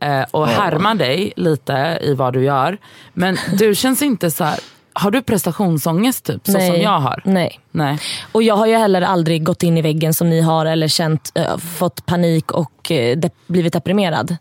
eh, 0.00 0.22
och 0.30 0.48
härma 0.48 0.94
dig 0.94 1.32
lite 1.36 1.98
i 2.02 2.14
vad 2.14 2.32
du 2.32 2.44
gör. 2.44 2.78
Men 3.12 3.36
du 3.58 3.74
känns 3.74 4.02
inte 4.02 4.30
så 4.30 4.44
här. 4.44 4.58
Har 4.98 5.10
du 5.10 5.22
prestationsångest 5.22 6.24
typ 6.24 6.46
så 6.46 6.52
som 6.52 6.80
jag 6.80 7.00
har? 7.00 7.22
Nej. 7.24 7.60
Nej. 7.70 7.98
Och 8.32 8.42
jag 8.42 8.56
har 8.56 8.66
ju 8.66 8.76
heller 8.76 9.02
aldrig 9.02 9.44
gått 9.44 9.62
in 9.62 9.78
i 9.78 9.82
väggen 9.82 10.14
som 10.14 10.30
ni 10.30 10.40
har 10.40 10.66
eller 10.66 10.88
känt, 10.88 11.32
eh, 11.34 11.56
fått 11.56 12.06
panik 12.06 12.52
och 12.52 12.90
eh, 12.90 13.16
de- 13.18 13.30
blivit 13.46 13.72
deprimerad. 13.72 14.36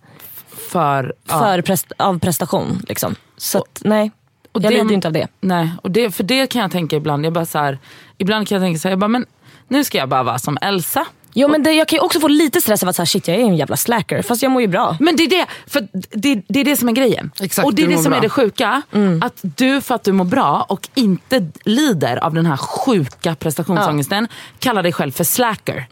För, 0.71 1.13
ja. 1.27 1.39
För 1.39 1.61
prest- 1.61 1.91
av 1.97 2.19
prestation. 2.19 2.81
Liksom. 2.87 3.15
Så 3.37 3.57
att, 3.57 3.81
nej, 3.85 4.11
och 4.51 4.61
jag 4.63 4.71
det- 4.71 4.77
lider 4.83 4.93
inte 4.95 5.07
av 5.07 5.13
det. 5.13 5.27
Nej, 5.41 5.69
och 5.83 5.91
det, 5.91 6.11
för 6.11 6.23
det 6.23 6.47
kan 6.47 6.61
jag 6.61 6.71
tänka 6.71 6.95
ibland. 6.95 7.25
Jag 7.25 7.33
bara 7.33 7.45
så 7.45 7.57
här, 7.59 7.79
ibland 8.17 8.47
kan 8.47 8.55
jag 8.55 8.65
tänka 8.65 8.79
så 8.79 8.87
här, 8.87 8.91
jag 8.91 8.99
bara, 8.99 9.07
men 9.07 9.25
nu 9.67 9.83
ska 9.83 9.97
jag 9.97 10.09
bara 10.09 10.23
vara 10.23 10.39
som 10.39 10.57
Elsa. 10.61 11.05
Jo 11.39 11.47
men 11.47 11.63
det, 11.63 11.71
jag 11.71 11.87
kan 11.87 11.97
ju 11.97 12.01
också 12.01 12.19
få 12.19 12.27
lite 12.27 12.61
stress 12.61 12.83
av 12.83 12.89
att 12.89 12.95
så 12.95 13.01
här, 13.01 13.05
shit 13.05 13.27
jag 13.27 13.37
är 13.37 13.41
en 13.41 13.55
jävla 13.55 13.77
slacker. 13.77 14.21
Fast 14.21 14.43
jag 14.43 14.51
mår 14.51 14.61
ju 14.61 14.67
bra. 14.67 14.97
Men 14.99 15.15
det 15.15 15.23
är 15.23 15.29
det, 15.29 15.45
för 15.67 15.87
det, 15.91 16.41
det, 16.47 16.59
är 16.59 16.63
det 16.63 16.77
som 16.77 16.89
är 16.89 16.93
grejen. 16.93 17.31
Exakt, 17.41 17.65
och 17.65 17.73
det 17.73 17.83
är 17.83 17.87
det 17.87 17.97
som 17.97 18.03
bra. 18.03 18.17
är 18.17 18.21
det 18.21 18.29
sjuka. 18.29 18.81
Mm. 18.93 19.23
Att 19.23 19.39
du 19.41 19.81
för 19.81 19.95
att 19.95 20.03
du 20.03 20.11
mår 20.11 20.25
bra 20.25 20.65
och 20.69 20.89
inte 20.93 21.47
lider 21.63 22.17
av 22.17 22.33
den 22.33 22.45
här 22.45 22.57
sjuka 22.57 23.35
prestationsångesten 23.35 24.27
kallar 24.59 24.83
dig 24.83 24.93
själv 24.93 25.11
för 25.11 25.23
slacker. 25.23 25.87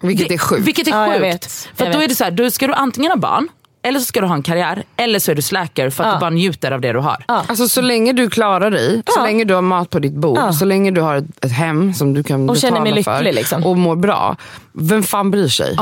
Vilket 0.00 0.30
är 0.30 0.38
sjukt. 0.38 0.66
Vilket 0.66 0.88
är 0.88 0.90
Ja, 0.90 1.18
sjukt. 1.32 1.68
För 1.74 1.92
då 1.92 2.02
är 2.02 2.08
det 2.08 2.14
så 2.14 2.24
här, 2.24 2.30
då 2.30 2.50
ska 2.50 2.66
du 2.66 2.72
antingen 2.72 3.10
ha 3.10 3.16
barn, 3.16 3.48
eller 3.84 3.98
så 4.00 4.04
ska 4.04 4.20
du 4.20 4.26
ha 4.26 4.34
en 4.34 4.42
karriär, 4.42 4.82
eller 4.96 5.18
så 5.18 5.30
är 5.30 5.34
du 5.34 5.42
slacker 5.42 5.90
för 5.90 6.04
att 6.04 6.08
Ja. 6.08 6.14
du 6.14 6.20
bara 6.20 6.30
njuter 6.30 6.70
av 6.70 6.80
det 6.80 6.92
du 6.92 6.98
har. 6.98 7.24
Alltså 7.28 7.68
så 7.68 7.80
länge 7.80 8.12
du 8.12 8.30
klarar 8.30 8.70
dig, 8.70 9.02
så 9.06 9.12
Ja. 9.20 9.22
länge 9.24 9.44
du 9.44 9.54
har 9.54 9.62
mat 9.62 9.90
på 9.90 9.98
ditt 9.98 10.14
bord, 10.14 10.38
Ja. 10.38 10.52
så 10.52 10.64
länge 10.64 10.90
du 10.90 11.00
har 11.00 11.16
ett, 11.16 11.44
ett 11.44 11.52
hem 11.52 11.94
som 11.94 12.14
du 12.14 12.22
kan 12.22 12.50
Och 12.50 12.56
känner 12.56 12.72
betala 12.80 12.94
mig 12.94 13.04
för 13.04 13.14
lycklig, 13.18 13.34
liksom. 13.34 13.64
och 13.64 13.76
mår 13.78 13.96
bra. 13.96 14.36
Vem 14.72 15.02
fan 15.02 15.30
bryr 15.30 15.48
sig? 15.48 15.76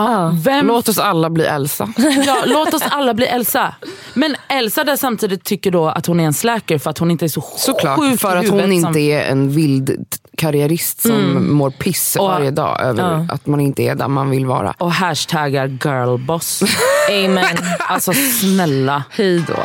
Vem 0.44 0.66
Låt 0.66 0.88
oss 0.88 0.98
alla 0.98 1.30
bli 1.30 1.44
Elsa. 1.44 1.88
Ja, 2.26 2.42
låt 2.46 2.74
oss 2.74 2.82
alla 2.90 3.14
bli 3.14 3.26
Elsa. 3.26 3.74
Men 4.14 4.36
Elsa 4.48 4.84
där 4.84 4.96
samtidigt 4.96 5.44
tycker 5.44 5.70
då 5.70 5.88
att 5.88 6.06
hon 6.06 6.20
är 6.20 6.24
en 6.24 6.32
slacker 6.34 6.78
för 6.78 6.90
att 6.90 6.98
hon 6.98 7.10
inte 7.10 7.24
är 7.24 7.28
så 7.28 7.40
Såklart, 7.56 7.98
sjuk 7.98 8.20
för 8.20 8.36
att 8.36 8.48
hon 8.48 8.72
inte 8.72 8.92
som- 8.92 8.96
är 9.02 9.20
en 9.20 9.50
vild 9.50 9.96
karriärist 10.36 11.00
som 11.02 11.46
mår 11.56 11.70
piss 11.70 12.16
Och- 12.16 12.26
varje 12.28 12.50
dag 12.50 12.80
över 12.80 13.02
Ja. 13.28 13.34
att 13.34 13.46
man 13.46 13.60
inte 13.60 13.82
är 13.82 13.94
där 13.94 14.08
man 14.08 14.30
vill 14.30 14.46
vara. 14.46 14.74
Och 14.78 14.92
hashtaggar 14.92 15.66
girlboss. 15.84 16.62
Amen. 17.10 17.56
Alltså 17.92 18.12
snälla. 18.12 19.04
Hejdå. 19.10 19.56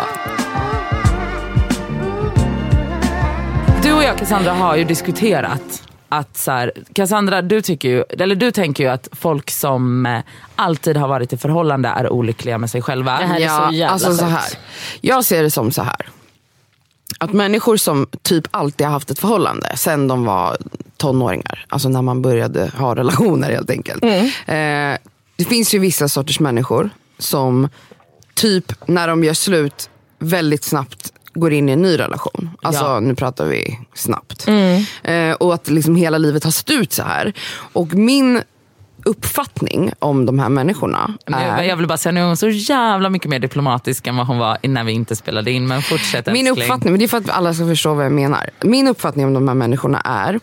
Du 3.84 3.94
och 3.94 4.04
jag 4.04 4.18
Cassandra 4.18 4.54
har 4.54 4.76
ju 4.76 4.84
diskuterat 4.84 5.84
att 6.10 6.38
så 6.38 6.52
här, 6.52 6.72
Cassandra 6.94 7.42
du, 7.42 7.62
tycker 7.62 7.90
ju, 7.90 8.04
eller 8.10 8.36
du 8.36 8.52
tänker 8.52 8.84
ju 8.84 8.90
att 8.90 9.10
folk 9.12 9.52
som 9.52 10.06
eh, 10.06 10.22
alltid 10.56 10.98
har 10.98 11.08
varit 11.08 11.34
i 11.34 11.38
förhållande 11.38 11.90
är 11.90 12.10
olyckliga 12.10 12.58
med 12.58 12.70
sig 12.70 12.82
själva. 12.82 13.20
Det 13.20 13.26
här 13.26 13.40
är 13.40 13.68
så 13.70 13.76
jävla 13.76 13.94
alltså 13.94 14.14
så 14.14 14.26
här. 14.26 14.50
Jag 15.02 15.26
ser 15.26 15.44
det 15.44 15.52
som 15.52 15.72
så 15.72 15.82
här. 15.82 16.10
Att 17.20 17.34
människor 17.34 17.78
som 17.78 18.08
typ 18.22 18.48
alltid 18.52 18.88
har 18.88 18.94
haft 18.94 19.12
ett 19.12 19.20
förhållande 19.20 19.78
sen 19.78 20.08
de 20.08 20.26
var 20.26 20.58
tonåringar, 20.98 21.66
alltså 21.70 21.90
när 21.90 22.02
man 22.02 22.22
började 22.22 22.72
ha 22.78 22.96
relationer 22.96 23.52
helt 23.52 23.70
enkelt. 23.70 24.04
Mm. 24.04 24.26
Eh, 24.94 24.98
det 25.36 25.46
finns 25.46 25.74
ju 25.74 25.80
vissa 25.80 26.08
sorters 26.08 26.40
människor 26.40 26.90
som 27.20 27.70
typ 28.38 28.74
när 28.88 29.08
de 29.08 29.24
gör 29.24 29.34
slut 29.34 29.90
väldigt 30.20 30.64
snabbt 30.64 31.14
går 31.34 31.54
in 31.54 31.70
i 31.70 31.72
en 31.72 31.82
ny 31.82 32.00
relation. 32.00 32.50
Alltså 32.62 32.84
Ja. 32.84 33.00
nu 33.00 33.16
pratar 33.16 33.46
vi 33.46 33.80
snabbt. 33.94 34.48
Mm. 34.48 34.84
Eh, 35.04 35.36
och 35.36 35.54
att 35.54 35.70
liksom 35.70 35.96
hela 35.96 36.18
livet 36.18 36.44
har 36.44 36.52
sett 36.52 36.70
ut 36.70 36.94
så 36.94 37.04
här. 37.04 37.34
Och 37.74 37.94
min 37.94 38.42
uppfattning 39.06 39.92
om 40.00 40.26
de 40.26 40.40
här 40.40 40.50
människorna 40.50 41.18
är... 41.26 41.64
jag 41.64 41.76
vill 41.76 41.88
bara 41.88 41.98
säga 41.98 42.14
nu 42.14 42.20
är 42.22 42.26
hon 42.26 42.38
så 42.38 42.50
jävla 42.50 43.10
mycket 43.10 43.30
mer 43.30 43.40
diplomatisk 43.40 44.08
än 44.08 44.16
vad 44.18 44.28
hon 44.28 44.38
var 44.38 44.58
innan 44.62 44.86
vi 44.86 44.92
inte 44.92 45.16
spelade 45.16 45.52
in. 45.52 45.68
Men 45.68 45.82
fortsätt 45.82 46.26
Min 46.26 46.48
älskling. 46.48 46.64
uppfattning, 46.64 46.94
men 46.94 47.00
det 47.00 47.06
är 47.06 47.08
för 47.08 47.18
att 47.18 47.30
alla 47.30 47.54
ska 47.54 47.66
förstå 47.68 47.94
vad 47.94 48.06
jag 48.06 48.12
menar. 48.12 48.50
Min 48.62 48.88
uppfattning 48.88 49.26
om 49.26 49.34
de 49.34 49.48
här 49.48 49.56
människorna 49.56 50.00
är, 50.02 50.40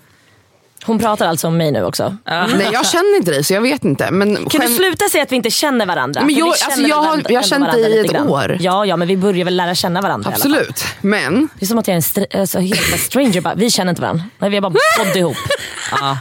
Hon 0.86 0.98
pratar 0.98 1.26
alltså 1.28 1.46
om 1.48 1.56
mig 1.56 1.72
nu 1.72 1.84
också. 1.84 2.16
nej 2.26 2.68
jag 2.72 2.86
känner 2.86 3.16
inte 3.16 3.30
dig 3.30 3.44
så 3.44 3.54
jag 3.54 3.60
vet 3.60 3.84
inte. 3.84 4.10
Men 4.10 4.36
Kan 4.36 4.60
skäm- 4.60 4.66
du 4.68 4.74
sluta 4.74 5.08
säga 5.08 5.22
att 5.22 5.32
vi 5.32 5.36
inte 5.36 5.50
känner 5.50 5.86
varandra? 5.86 6.20
Men 6.20 6.30
För 6.34 6.38
jag- 6.40 6.46
vi 6.46 6.50
alltså, 6.50 6.70
känner 6.70 6.88
jag 6.88 6.96
har- 6.96 7.02
varandra- 7.04 7.30
jag 7.32 7.40
har 7.42 7.54
ändå 7.54 7.66
känt 7.66 7.72
dig 7.72 7.84
i 7.86 7.88
lite 7.88 8.00
ett 8.00 8.12
grann. 8.12 8.28
år. 8.28 8.56
Ja, 8.60 8.86
ja, 8.86 8.96
men 8.96 9.08
vi 9.08 9.16
börjar 9.16 9.44
väl 9.44 9.56
lära 9.56 9.74
känna 9.74 10.00
varandra 10.00 10.30
i 10.30 10.34
alla 10.34 10.42
fall. 10.42 10.54
Absolut, 10.54 10.84
men 11.00 11.48
Det 11.58 11.64
är 11.64 11.66
som 11.66 11.78
att 11.78 11.88
jag 11.88 11.92
är 11.92 11.96
en 11.96 12.02
str- 12.02 12.40
alltså, 12.40 12.58
helt 12.58 13.00
stranger. 13.00 13.40
Bara, 13.40 13.54
vi 13.54 13.70
känner 13.70 13.90
inte 13.90 14.02
varandra. 14.02 14.24
Nej, 14.38 14.50
vi 14.50 14.56
har 14.56 14.60
bara 14.60 14.72
bott 15.04 15.16
ihop. 15.16 15.36
Ja. 15.90 16.18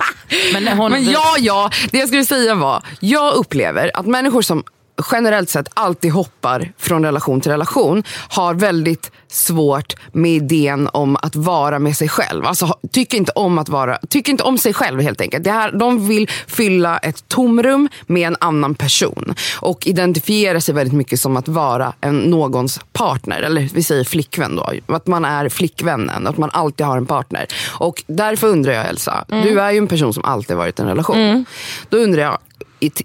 Men 0.53 0.67
hon, 0.67 0.91
Men 0.91 1.11
ja, 1.11 1.35
ja, 1.39 1.69
det 1.91 1.97
jag 1.97 2.07
skulle 2.07 2.25
säga 2.25 2.55
var, 2.55 2.83
jag 2.99 3.33
upplever 3.33 3.91
att 3.93 4.05
människor 4.05 4.41
som 4.41 4.63
generellt 5.11 5.49
sett 5.49 5.67
alltid 5.73 6.11
hoppar 6.11 6.71
från 6.77 7.05
relation 7.05 7.41
till 7.41 7.51
relation 7.51 8.03
har 8.29 8.53
väldigt 8.53 9.11
svårt 9.27 9.93
med 10.11 10.31
idén 10.31 10.89
om 10.93 11.17
att 11.21 11.35
vara 11.35 11.79
med 11.79 11.97
sig 11.97 12.09
själv. 12.09 12.45
Alltså 12.45 12.77
tycker 12.91 13.17
inte 13.17 13.31
om 13.31 13.59
att 13.59 13.69
vara, 13.69 13.97
tycker 14.09 14.31
inte 14.31 14.43
om 14.43 14.57
sig 14.57 14.73
själv 14.73 15.01
helt 15.01 15.21
enkelt. 15.21 15.43
Det 15.43 15.51
här, 15.51 15.71
de 15.71 16.07
vill 16.07 16.29
fylla 16.47 16.97
ett 16.97 17.27
tomrum 17.27 17.89
med 18.07 18.27
en 18.27 18.35
annan 18.39 18.75
person 18.75 19.35
och 19.59 19.87
identifiera 19.87 20.61
sig 20.61 20.75
väldigt 20.75 20.93
mycket 20.93 21.19
som 21.19 21.37
att 21.37 21.47
vara 21.47 21.93
en, 22.01 22.17
någons 22.17 22.79
partner, 22.93 23.41
eller 23.41 23.69
vi 23.73 23.83
säger 23.83 24.03
flickvän 24.03 24.55
då. 24.55 24.71
Att 24.85 25.07
man 25.07 25.25
är 25.25 25.49
flickvännen, 25.49 26.27
att 26.27 26.37
man 26.37 26.49
alltid 26.53 26.85
har 26.85 26.97
en 26.97 27.05
partner. 27.05 27.47
Och 27.69 28.03
därför 28.07 28.47
undrar 28.47 28.73
jag 28.73 28.89
Elsa, 28.89 29.25
du 29.27 29.59
är 29.59 29.71
ju 29.71 29.77
en 29.77 29.87
person 29.87 30.13
som 30.13 30.25
alltid 30.25 30.57
varit 30.57 30.79
i 30.79 30.81
en 30.81 30.87
relation. 30.87 31.45
Då 31.89 31.97
undrar 31.97 32.21
jag, 32.21 32.37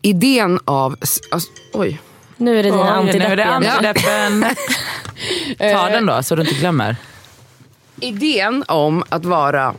idén 0.03 0.61
av... 0.65 0.97
Alltså, 1.31 1.51
oj. 1.73 2.01
Nu 2.37 2.59
är 2.59 2.63
det 2.63 2.71
dina 2.71 3.01
Oj, 3.01 3.05
nu 3.05 3.25
är 3.25 3.37
det 3.37 3.45
antidepp 3.45 3.99
igen. 3.99 4.45
antideppen. 4.45 4.57
Ta 5.73 5.89
den 5.89 6.07
då 6.07 6.23
så 6.23 6.35
du 6.35 6.43
inte 6.43 6.55
glömmer. 6.55 6.97
Idén 8.01 8.65
om 8.69 9.05
att 9.09 9.25
vara... 9.25 9.75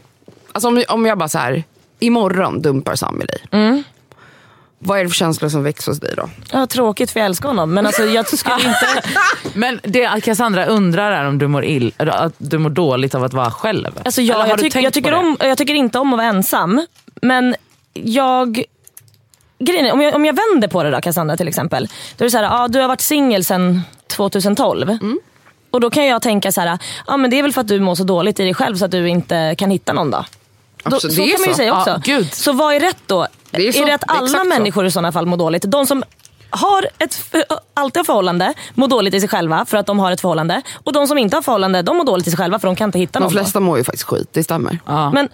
Alltså 0.51 0.67
om, 0.67 0.83
om 0.87 1.05
jag 1.05 1.17
bara 1.17 1.29
så 1.29 1.37
här, 1.37 1.63
imorgon 1.99 2.61
dumpar 2.61 2.95
Sami 2.95 3.25
dig. 3.25 3.43
Vad 4.81 4.99
är 4.99 5.03
det 5.03 5.09
för 5.09 5.15
känslor 5.15 5.49
som 5.49 5.63
väcks 5.63 5.87
hos 5.87 5.99
dig 5.99 6.13
då? 6.17 6.29
Ja, 6.51 6.67
tråkigt 6.67 7.11
för 7.11 7.19
jag 7.19 7.25
älskar 7.25 7.49
honom. 7.49 7.73
Men 7.73 7.85
alltså, 7.85 8.05
jag 8.05 8.27
skulle 8.27 8.55
inte... 8.55 9.09
Men 9.53 9.79
det 9.83 10.23
Cassandra 10.23 10.65
undrar 10.65 11.11
är 11.11 11.27
om 11.27 11.37
du 11.37 11.47
mår, 11.47 11.65
ill, 11.65 11.93
att 11.97 12.33
du 12.37 12.57
mår 12.57 12.69
dåligt 12.69 13.15
av 13.15 13.23
att 13.23 13.33
vara 13.33 13.51
själv. 13.51 14.01
Alltså, 14.05 14.21
ja, 14.21 14.47
jag, 14.47 14.59
tyck, 14.59 14.75
jag, 14.75 14.93
tycker 14.93 15.13
om, 15.13 15.37
jag 15.39 15.57
tycker 15.57 15.73
inte 15.73 15.99
om 15.99 16.13
att 16.13 16.17
vara 16.17 16.27
ensam. 16.27 16.85
Men 17.21 17.55
jag... 17.93 18.63
Grejen 19.59 19.85
är, 19.85 19.91
om, 19.93 20.01
jag, 20.01 20.15
om 20.15 20.25
jag 20.25 20.33
vänder 20.51 20.67
på 20.67 20.83
det 20.83 20.91
då 20.91 21.01
Cassandra 21.01 21.37
till 21.37 21.47
exempel. 21.47 21.87
Då 22.17 22.23
är 22.23 22.25
det 22.25 22.31
så 22.31 22.37
här, 22.37 22.43
ja, 22.43 22.67
du 22.67 22.79
har 22.81 22.87
varit 22.87 23.01
singel 23.01 23.43
sedan 23.45 23.81
2012. 24.07 24.89
Mm. 24.89 25.19
Och 25.71 25.81
då 25.81 25.89
kan 25.89 26.05
jag 26.05 26.21
tänka 26.21 26.51
så 26.51 26.61
här, 26.61 26.77
ja, 27.07 27.17
men 27.17 27.29
det 27.29 27.39
är 27.39 27.43
väl 27.43 27.53
för 27.53 27.61
att 27.61 27.67
du 27.67 27.79
mår 27.79 27.95
så 27.95 28.03
dåligt 28.03 28.39
i 28.39 28.43
dig 28.43 28.53
själv 28.53 28.75
så 28.75 28.85
att 28.85 28.91
du 28.91 29.09
inte 29.09 29.55
kan 29.57 29.71
hitta 29.71 29.93
någon 29.93 30.11
då. 30.11 30.25
då 30.83 30.95
Absolut, 30.95 31.15
så 31.15 31.21
det 31.21 31.27
är 31.27 31.31
kan 31.31 31.41
man 31.41 31.47
ju 31.47 31.53
så. 31.53 31.57
säga 31.57 31.77
också. 31.77 31.89
Ja, 31.89 32.01
gud. 32.03 32.33
så 32.33 32.53
vad 32.53 32.75
är 32.75 32.79
rätt 32.79 32.97
då? 33.07 33.27
Det 33.51 33.63
är 33.63 33.67
är, 33.67 33.71
så. 33.71 33.85
det 33.85 33.93
att 33.93 34.01
Det 34.01 34.13
är 34.13 34.17
alla 34.17 34.27
så. 34.27 34.43
människor 34.43 34.85
i 34.85 34.91
sådana 34.91 35.11
fall 35.11 35.25
mår 35.25 35.37
dåligt? 35.37 35.63
De 35.67 35.85
som 35.85 36.03
har 36.49 36.87
ett, 36.99 37.35
alltid 37.73 37.99
har 37.99 38.03
förhållande 38.05 38.53
mår 38.73 38.87
dåligt 38.87 39.13
i 39.13 39.19
sig 39.19 39.29
själva 39.29 39.65
för 39.65 39.77
att 39.77 39.85
de 39.85 39.99
har 39.99 40.11
ett 40.11 40.21
förhållande. 40.21 40.61
Och 40.83 40.93
de 40.93 41.07
som 41.07 41.17
inte 41.17 41.37
har 41.37 41.41
förhållande 41.41 41.81
de 41.81 41.97
mår 41.97 42.05
dåligt 42.05 42.27
i 42.27 42.29
sig 42.31 42.37
själva 42.37 42.59
för 42.59 42.67
de 42.67 42.75
kan 42.75 42.87
inte 42.87 42.99
hitta 42.99 43.19
De 43.19 43.23
någon. 43.23 43.31
flesta 43.31 43.59
mår 43.59 43.77
ju 43.77 43.83
faktiskt 43.83 44.03
skit, 44.03 44.29
det 44.31 44.43
stämmer. 44.43 44.79
Ja. 44.85 45.11
Men, 45.11 45.29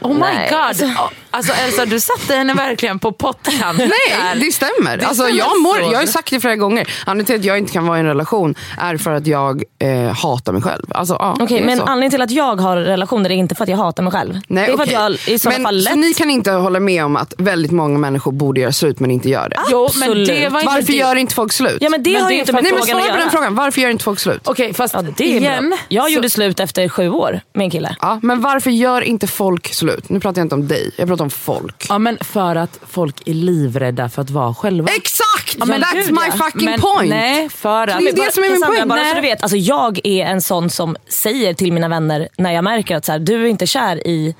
Oh 0.00 0.12
my 0.14 0.20
Nej, 0.20 0.50
god. 0.50 0.90
Alltså- 1.36 1.52
Elsa 1.66 1.84
du 1.86 2.00
satte 2.00 2.34
henne 2.34 2.54
verkligen 2.54 2.98
på 2.98 3.12
pottkanten. 3.12 3.90
Nej, 4.10 4.40
det 4.46 4.52
stämmer. 4.52 4.98
alltså, 4.98 5.14
stämmer 5.22 5.38
jag, 5.38 5.62
mår, 5.62 5.74
så. 5.86 5.92
jag 5.92 5.98
har 5.98 6.06
sagt 6.06 6.30
det 6.30 6.40
flera 6.40 6.56
gånger. 6.56 6.88
Anledningen 7.06 7.26
till 7.26 7.34
att 7.40 7.44
jag 7.44 7.58
inte 7.58 7.72
kan 7.72 7.86
vara 7.86 7.96
i 7.96 8.00
en 8.00 8.06
relation 8.06 8.54
är 8.78 8.96
för 8.96 9.10
att 9.10 9.26
jag 9.26 9.62
eh, 9.78 9.88
hatar 10.12 10.52
mig 10.52 10.62
själv. 10.62 10.86
Alltså, 10.94 11.16
ja, 11.20 11.36
Okej, 11.40 11.46
det 11.58 11.62
är 11.64 11.66
men 11.66 11.78
så. 11.78 11.82
anledningen 11.84 12.10
till 12.10 12.22
att 12.22 12.30
jag 12.30 12.56
har 12.60 12.76
relationer 12.76 13.30
är 13.30 13.34
inte 13.34 13.54
för 13.54 13.62
att 13.62 13.68
jag 13.70 13.76
hatar 13.76 14.02
mig 14.02 14.12
själv. 14.12 14.34
Nej, 14.48 14.66
det 14.66 14.72
är 14.72 14.76
för 14.76 14.84
okej. 14.84 14.94
att 14.94 15.18
jag 15.28 15.34
i 15.34 15.38
sådana 15.38 15.58
men, 15.58 15.64
fall 15.66 15.82
Så 15.82 15.88
lätt... 15.90 15.98
ni 15.98 16.14
kan 16.14 16.30
inte 16.30 16.50
hålla 16.50 16.80
med 16.80 17.04
om 17.04 17.16
att 17.16 17.34
väldigt 17.38 17.70
många 17.72 17.98
människor 17.98 18.32
borde 18.32 18.60
göra 18.60 18.72
slut 18.72 19.00
men 19.00 19.10
inte 19.10 19.28
gör 19.30 19.48
det? 19.48 19.56
Jo, 19.70 19.78
men 19.94 20.02
Absolut. 20.02 20.28
det 20.28 20.48
var 20.48 20.60
inte 20.60 20.72
Varför 20.74 20.92
det. 20.92 20.98
gör 20.98 21.16
inte 21.16 21.34
folk 21.34 21.52
slut? 21.52 21.78
Ja 21.80 21.90
men 21.90 22.02
det 22.02 22.12
Men 22.12 22.22
har 22.22 22.28
det 22.28 22.34
ju 22.34 22.40
inte 22.40 22.52
för- 22.52 22.62
med 22.62 22.62
Nej 22.62 22.72
frågan 22.72 22.86
svara 22.86 23.00
att 23.00 23.06
på 23.06 23.12
den 23.12 23.20
göra. 23.20 23.30
frågan, 23.30 23.54
varför 23.54 23.80
gör 23.80 23.88
inte 23.90 24.04
folk 24.04 24.18
slut? 24.20 24.40
Okej 24.44 24.74
fast 24.74 24.94
Ja, 24.94 25.02
det 25.16 25.24
är 25.24 25.36
igen. 25.38 25.68
bra. 25.70 25.78
Jag 25.88 26.04
så- 26.04 26.10
gjorde 26.10 26.30
slut 26.30 26.60
efter 26.60 26.88
sju 26.88 27.08
år 27.10 27.40
med 27.54 27.64
en 27.64 27.70
kille. 27.70 27.96
Ja, 28.00 28.18
men 28.22 28.40
varför 28.40 28.70
gör 28.70 29.00
inte 29.00 29.26
folk 29.26 29.74
slut? 29.74 30.08
Nu 30.08 30.20
pratar 30.20 30.40
jag 30.40 30.44
inte 30.44 30.54
om 30.54 30.68
dig, 30.68 30.90
jag 30.96 31.08
pratar 31.08 31.23
om 31.24 31.30
folk. 31.30 31.86
Ja 31.88 31.98
men 31.98 32.18
för 32.20 32.56
att 32.56 32.80
folk 32.88 33.28
är 33.28 33.34
livrädda 33.34 34.08
för 34.08 34.22
att 34.22 34.30
vara 34.30 34.54
själva. 34.54 34.88
Exakt! 34.88 35.56
Ja, 35.58 35.64
men 35.64 35.82
That's 35.82 35.94
gud, 35.94 36.12
my 36.12 36.20
ja. 36.26 36.32
fucking 36.32 36.64
Men 36.64 36.80
point! 36.80 37.10
Nej, 37.10 37.48
för 37.48 37.88
att... 37.88 37.98
Det 38.00 38.08
är 38.08 38.26
det 38.26 38.32
som 38.34 38.44
är 38.44 38.50
min 38.50 38.62
poäng. 38.62 38.88
Bara 38.88 39.04
så 39.08 39.14
du 39.14 39.20
vet, 39.20 39.42
alltså 39.42 39.56
jag 39.56 40.00
är 40.04 40.26
en 40.26 40.40
sån 40.40 40.70
som 40.70 40.96
säger 41.08 41.54
till 41.54 41.72
mina 41.72 41.88
vänner 41.88 42.28
när 42.38 42.52
jag 42.52 42.64
märker 42.64 42.96
att 42.96 43.04
så 43.04 43.12
här, 43.12 43.18
du 43.18 43.44
är 43.44 43.46
inte 43.46 43.66
kär 43.66 44.06
i 44.06 44.34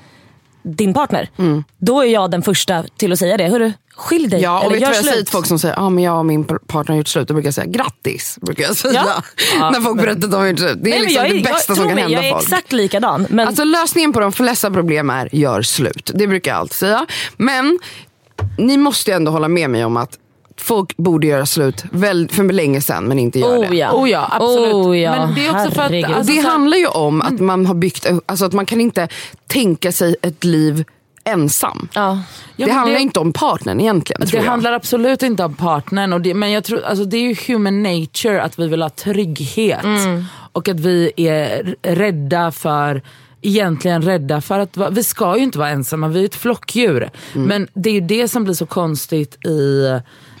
din 0.65 0.93
partner. 0.93 1.29
Mm. 1.37 1.63
Då 1.77 2.01
är 2.01 2.05
jag 2.05 2.31
den 2.31 2.41
första 2.41 2.83
till 2.97 3.11
att 3.13 3.19
säga 3.19 3.37
det. 3.37 3.47
Hörru, 3.47 3.73
skilj 3.95 4.27
dig. 4.27 4.41
Ja, 4.41 4.57
och 4.59 4.63
eller 4.65 4.73
vet 4.73 4.81
gör 4.81 4.87
jag 4.89 4.95
säger 4.95 5.13
slut. 5.13 5.25
till 5.25 5.31
folk 5.31 5.45
som 5.45 5.59
säger 5.59 5.79
ah, 5.79 5.89
men 5.89 6.03
jag 6.03 6.17
och 6.17 6.25
min 6.25 6.43
par- 6.43 6.57
partner 6.57 6.93
har 6.93 6.97
gjort 6.97 7.07
slut? 7.07 7.27
Då 7.27 7.33
brukar 7.33 7.47
jag 7.47 7.53
säga 7.53 7.67
grattis. 7.67 8.37
Brukar 8.41 8.63
jag 8.63 8.75
säga. 8.77 9.05
Ja. 9.59 9.71
När 9.71 9.81
folk 9.81 10.01
berättar 10.01 10.23
att 10.25 10.31
de 10.31 10.37
har 10.37 10.47
gjort 10.47 10.59
slut. 10.59 10.77
Det 10.83 10.89
är 10.89 10.91
Nej, 10.95 11.01
liksom 11.01 11.25
är, 11.25 11.29
det 11.33 11.41
bästa 11.41 11.71
jag, 11.71 11.77
som 11.77 11.85
kan 11.87 11.95
mig, 11.95 12.03
hända 12.03 12.17
Jag 12.17 12.25
är 12.25 12.31
folk. 12.31 12.43
exakt 12.43 12.71
likadan. 12.73 13.27
Men 13.29 13.47
Alltså 13.47 13.63
lösningen 13.63 14.13
på 14.13 14.19
de 14.19 14.31
flesta 14.31 14.71
problem 14.71 15.09
är 15.09 15.29
gör 15.35 15.61
slut. 15.61 16.11
Det 16.13 16.27
brukar 16.27 16.51
jag 16.51 16.59
alltid 16.59 16.75
säga. 16.75 17.05
Men 17.37 17.79
ni 18.57 18.77
måste 18.77 19.11
ju 19.11 19.15
ändå 19.15 19.31
hålla 19.31 19.47
med 19.47 19.69
mig 19.69 19.85
om 19.85 19.97
att 19.97 20.17
folk 20.57 20.97
borde 20.97 21.27
göra 21.27 21.45
slut 21.45 21.83
väl, 21.91 22.29
för 22.29 22.43
länge 22.43 22.81
sedan 22.81 23.03
men 23.05 23.19
inte 23.19 23.39
gör 23.39 23.61
det. 23.61 23.69
oh 23.69 23.75
ja. 23.75 23.91
Oh 23.91 24.09
ja, 24.09 24.27
absolut. 24.31 24.73
Oh 24.73 24.97
ja, 24.99 25.11
Men 25.25 25.35
det 25.35 25.47
är 25.47 25.51
också 25.51 25.71
för 25.71 25.81
att- 25.81 26.03
alltså, 26.15 26.33
det 26.33 26.39
handlar 26.39 26.77
ju 26.77 26.87
om 26.87 27.21
att 27.21 27.39
man 27.39 27.65
har 27.65 27.75
byggt, 27.75 28.07
alltså 28.25 28.45
att 28.45 28.53
man 28.53 28.65
kan 28.65 28.81
inte 28.81 29.07
tänka 29.47 29.91
sig 29.91 30.15
ett 30.21 30.43
liv 30.43 30.83
ensam. 31.23 31.87
ja. 31.93 32.19
Det 32.55 32.71
handlar 32.71 32.95
det- 32.95 33.01
inte 33.01 33.19
om 33.19 33.33
partnern 33.33 33.79
egentligen 33.79 34.21
Det 34.31 34.37
jag. 34.37 34.43
handlar 34.43 34.71
absolut 34.71 35.23
inte 35.23 35.43
om 35.43 35.53
partnern. 35.53 36.13
Och 36.13 36.21
det, 36.21 36.33
men 36.33 36.51
jag 36.51 36.63
tror, 36.63 36.83
alltså 36.83 37.05
det 37.05 37.17
är 37.17 37.21
ju 37.21 37.35
human 37.53 37.83
nature 37.83 38.41
att 38.41 38.59
vi 38.59 38.67
vill 38.67 38.81
ha 38.81 38.89
trygghet. 38.89 39.83
Mm. 39.83 40.23
Och 40.51 40.69
att 40.69 40.79
vi 40.79 41.11
är 41.17 41.75
rädda 41.81 42.51
för 42.51 43.01
Egentligen 43.41 44.01
rädda 44.01 44.41
för 44.41 44.59
att 44.59 44.77
vi 44.91 45.03
ska 45.03 45.37
ju 45.37 45.43
inte 45.43 45.59
vara 45.59 45.69
ensamma, 45.69 46.07
vi 46.07 46.21
är 46.21 46.25
ett 46.25 46.35
flockdjur. 46.35 47.09
Mm. 47.35 47.47
Men 47.47 47.67
det 47.73 47.89
är 47.89 47.93
ju 47.93 48.01
det 48.01 48.27
som 48.27 48.43
blir 48.43 48.53
så 48.53 48.65
konstigt 48.65 49.45
i, 49.45 49.89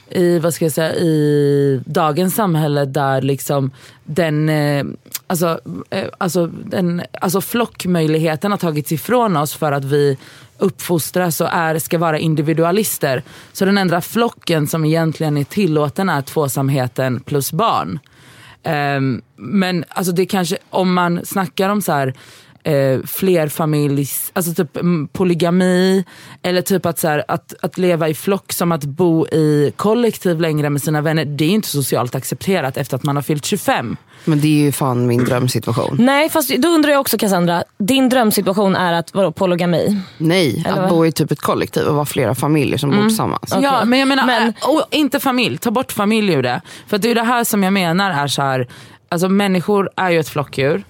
i, 0.09 0.39
vad 0.39 0.53
ska 0.53 0.65
jag 0.65 0.71
säga, 0.71 0.95
i 0.95 1.81
dagens 1.85 2.35
samhälle 2.35 2.85
där 2.85 3.21
liksom 3.21 3.71
den, 4.03 4.49
eh, 4.49 4.85
alltså, 5.27 5.59
eh, 5.89 6.07
alltså, 6.17 6.47
den, 6.47 7.01
alltså 7.21 7.41
flockmöjligheten 7.41 8.51
har 8.51 8.57
tagits 8.57 8.91
ifrån 8.91 9.37
oss 9.37 9.55
för 9.55 9.71
att 9.71 9.83
vi 9.83 10.17
uppfostras 10.57 11.41
och 11.41 11.49
är, 11.53 11.79
ska 11.79 11.97
vara 11.97 12.19
individualister. 12.19 13.23
Så 13.53 13.65
den 13.65 13.77
enda 13.77 14.01
flocken 14.01 14.67
som 14.67 14.85
egentligen 14.85 15.37
är 15.37 15.43
tillåten 15.43 16.09
är 16.09 16.21
tvåsamheten 16.21 17.19
plus 17.19 17.51
barn. 17.51 17.99
Ehm, 18.63 19.21
men 19.35 19.85
alltså 19.89 20.13
det 20.13 20.25
kanske, 20.25 20.57
om 20.69 20.93
man 20.93 21.25
snackar 21.25 21.69
om 21.69 21.81
så 21.81 21.91
här 21.91 22.13
eh, 22.65 22.99
flerfamiljs, 23.05 24.31
alltså 24.33 24.53
typ 24.53 24.77
mm, 24.77 25.07
polygami 25.07 26.03
eller 26.41 26.61
typ 26.61 26.85
att, 26.85 26.99
så 26.99 27.07
här, 27.07 27.23
att, 27.27 27.53
att 27.61 27.77
leva 27.77 28.09
i 28.09 28.13
flock 28.13 28.53
som 28.53 28.71
att 28.71 28.83
bo 28.83 29.27
i 29.27 29.73
kollektiv 29.75 30.41
längre 30.41 30.69
med 30.69 30.81
sina 30.81 31.01
vänner. 31.01 31.25
Det 31.25 31.45
är 31.45 31.49
inte 31.49 31.67
socialt 31.67 32.15
accepterat 32.15 32.77
efter 32.77 32.95
att 32.95 33.03
man 33.03 33.15
har 33.15 33.23
fyllt 33.23 33.45
25. 33.45 33.97
Men 34.25 34.41
det 34.41 34.47
är 34.47 34.65
ju 34.65 34.71
fan 34.71 35.07
min 35.07 35.23
drömsituation. 35.23 35.97
Nej 35.99 36.29
fast 36.29 36.55
då 36.57 36.67
undrar 36.67 36.91
jag 36.91 37.01
också 37.01 37.17
Cassandra, 37.17 37.63
din 37.77 38.09
drömsituation 38.09 38.75
är 38.75 38.93
att 38.93 39.13
vadå, 39.13 39.31
polygami? 39.31 40.01
Nej, 40.17 40.63
Eller 40.67 40.69
att 40.69 40.79
vad? 40.81 40.89
bo 40.89 41.05
i 41.05 41.11
typ 41.11 41.31
ett 41.31 41.41
kollektiv 41.41 41.83
och 41.83 41.95
vara 41.95 42.05
flera 42.05 42.35
familjer 42.35 42.77
som 42.77 42.91
bor 42.91 43.01
tillsammans. 43.01 43.53
Ja, 43.61 43.85
men 43.85 43.99
jag 43.99 44.07
menar, 44.07 44.25
Men- 44.25 44.53
och 44.61 44.83
inte 44.91 45.19
familj, 45.19 45.57
ta 45.57 45.71
bort 45.71 45.91
familj 45.91 46.33
ur 46.33 46.43
det. 46.43 46.61
För 46.87 46.97
det 46.97 47.11
är 47.11 47.15
det 47.15 47.23
här 47.23 47.43
som 47.43 47.63
jag 47.63 47.73
menar 47.73 48.11
är 48.23 48.27
så 48.27 48.41
här, 48.41 48.67
alltså 49.09 49.29
människor 49.29 49.89
är 49.95 50.09
ju 50.09 50.19
ett 50.19 50.29
flockdjur. 50.29 50.83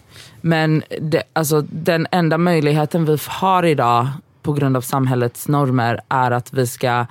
Men 0.46 0.84
det, 1.02 1.24
alltså, 1.34 1.62
den 1.70 2.08
enda 2.12 2.38
möjligheten 2.38 3.06
vi 3.06 3.18
har 3.28 3.64
idag 3.66 4.08
på 4.42 4.54
grund 4.54 4.78
av 4.78 4.82
samhällets 4.82 5.48
normer 5.48 6.02
är 6.10 6.32
att 6.32 6.54
vi 6.54 6.68
ska 6.68 7.06